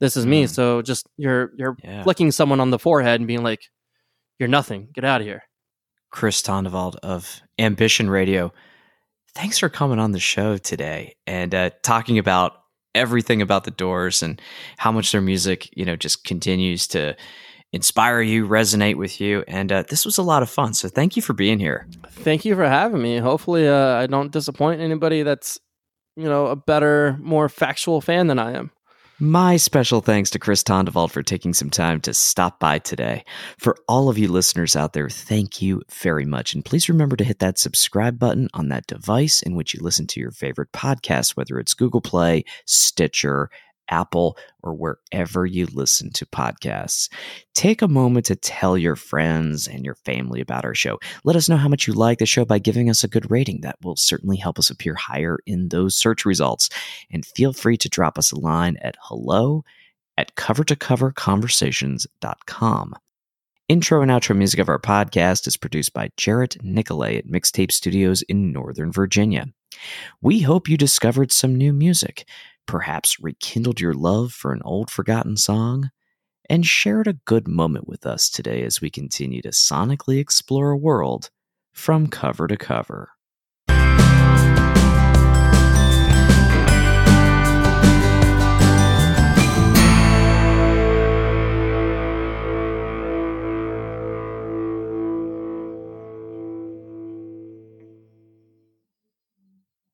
this 0.00 0.16
is 0.16 0.26
mm. 0.26 0.30
me. 0.30 0.46
So 0.46 0.82
just 0.82 1.08
you're 1.16 1.52
you're 1.56 1.76
yeah. 1.82 2.02
flicking 2.02 2.30
someone 2.30 2.60
on 2.60 2.70
the 2.70 2.78
forehead 2.78 3.20
and 3.20 3.28
being 3.28 3.42
like, 3.42 3.62
"You're 4.38 4.48
nothing. 4.48 4.88
Get 4.92 5.04
out 5.04 5.20
of 5.20 5.26
here." 5.26 5.42
Chris 6.10 6.42
Tondevald 6.42 6.96
of 7.02 7.40
Ambition 7.58 8.08
Radio. 8.08 8.52
Thanks 9.34 9.58
for 9.58 9.68
coming 9.68 9.98
on 9.98 10.12
the 10.12 10.20
show 10.20 10.58
today 10.58 11.16
and 11.26 11.52
uh, 11.52 11.70
talking 11.82 12.18
about 12.18 12.52
everything 12.94 13.42
about 13.42 13.64
the 13.64 13.72
Doors 13.72 14.22
and 14.22 14.40
how 14.78 14.92
much 14.92 15.10
their 15.10 15.20
music, 15.20 15.68
you 15.76 15.84
know, 15.84 15.96
just 15.96 16.24
continues 16.24 16.86
to 16.88 17.16
inspire 17.74 18.22
you, 18.22 18.46
resonate 18.46 18.94
with 18.94 19.20
you. 19.20 19.44
And 19.48 19.72
uh, 19.72 19.82
this 19.88 20.04
was 20.04 20.16
a 20.16 20.22
lot 20.22 20.42
of 20.42 20.48
fun. 20.48 20.74
So 20.74 20.88
thank 20.88 21.16
you 21.16 21.22
for 21.22 21.32
being 21.32 21.58
here. 21.58 21.86
Thank 22.08 22.44
you 22.44 22.54
for 22.54 22.66
having 22.66 23.02
me. 23.02 23.18
Hopefully, 23.18 23.68
uh, 23.68 23.96
I 23.96 24.06
don't 24.06 24.30
disappoint 24.30 24.80
anybody 24.80 25.24
that's, 25.24 25.58
you 26.16 26.24
know, 26.24 26.46
a 26.46 26.56
better, 26.56 27.18
more 27.20 27.48
factual 27.48 28.00
fan 28.00 28.28
than 28.28 28.38
I 28.38 28.52
am. 28.52 28.70
My 29.20 29.56
special 29.58 30.00
thanks 30.00 30.30
to 30.30 30.40
Chris 30.40 30.64
Tondevald 30.64 31.12
for 31.12 31.22
taking 31.22 31.54
some 31.54 31.70
time 31.70 32.00
to 32.00 32.12
stop 32.12 32.58
by 32.58 32.80
today. 32.80 33.24
For 33.58 33.76
all 33.88 34.08
of 34.08 34.18
you 34.18 34.26
listeners 34.26 34.74
out 34.74 34.92
there, 34.92 35.08
thank 35.08 35.62
you 35.62 35.82
very 35.88 36.24
much. 36.24 36.52
And 36.52 36.64
please 36.64 36.88
remember 36.88 37.14
to 37.16 37.24
hit 37.24 37.38
that 37.38 37.56
subscribe 37.56 38.18
button 38.18 38.48
on 38.54 38.70
that 38.70 38.88
device 38.88 39.40
in 39.40 39.54
which 39.54 39.72
you 39.72 39.80
listen 39.82 40.08
to 40.08 40.20
your 40.20 40.32
favorite 40.32 40.72
podcast, 40.72 41.36
whether 41.36 41.60
it's 41.60 41.74
Google 41.74 42.00
Play, 42.00 42.44
Stitcher, 42.66 43.50
Apple, 43.88 44.36
or 44.62 44.74
wherever 44.74 45.46
you 45.46 45.66
listen 45.66 46.10
to 46.12 46.26
podcasts. 46.26 47.08
Take 47.54 47.82
a 47.82 47.88
moment 47.88 48.26
to 48.26 48.36
tell 48.36 48.78
your 48.78 48.94
friends 48.96 49.68
and 49.68 49.84
your 49.84 49.94
family 49.96 50.40
about 50.40 50.64
our 50.64 50.74
show. 50.74 50.98
Let 51.24 51.36
us 51.36 51.48
know 51.48 51.56
how 51.56 51.68
much 51.68 51.86
you 51.86 51.92
like 51.92 52.18
the 52.18 52.26
show 52.26 52.44
by 52.44 52.58
giving 52.58 52.90
us 52.90 53.04
a 53.04 53.08
good 53.08 53.30
rating. 53.30 53.60
That 53.62 53.78
will 53.82 53.96
certainly 53.96 54.36
help 54.36 54.58
us 54.58 54.70
appear 54.70 54.94
higher 54.94 55.38
in 55.46 55.68
those 55.68 55.94
search 55.96 56.24
results. 56.24 56.68
And 57.10 57.24
feel 57.24 57.52
free 57.52 57.76
to 57.78 57.88
drop 57.88 58.18
us 58.18 58.32
a 58.32 58.40
line 58.40 58.76
at 58.82 58.96
hello 59.00 59.64
at 60.16 60.36
covertocoverconversations.com. 60.36 62.94
Intro 63.66 64.02
and 64.02 64.10
outro 64.10 64.36
music 64.36 64.60
of 64.60 64.68
our 64.68 64.78
podcast 64.78 65.46
is 65.46 65.56
produced 65.56 65.94
by 65.94 66.10
Jarrett 66.18 66.62
Nicolay 66.62 67.16
at 67.16 67.26
Mixtape 67.26 67.72
Studios 67.72 68.20
in 68.22 68.52
Northern 68.52 68.92
Virginia. 68.92 69.46
We 70.20 70.42
hope 70.42 70.68
you 70.68 70.76
discovered 70.76 71.32
some 71.32 71.56
new 71.56 71.72
music 71.72 72.28
perhaps 72.66 73.16
rekindled 73.20 73.80
your 73.80 73.94
love 73.94 74.32
for 74.32 74.52
an 74.52 74.62
old 74.64 74.90
forgotten 74.90 75.36
song, 75.36 75.90
and 76.48 76.66
shared 76.66 77.06
a 77.06 77.18
good 77.24 77.48
moment 77.48 77.88
with 77.88 78.06
us 78.06 78.28
today 78.28 78.62
as 78.62 78.80
we 78.80 78.90
continue 78.90 79.40
to 79.42 79.48
sonically 79.48 80.18
explore 80.18 80.70
a 80.70 80.76
world 80.76 81.30
from 81.72 82.06
cover 82.06 82.46
to 82.46 82.56
cover. 82.56 83.13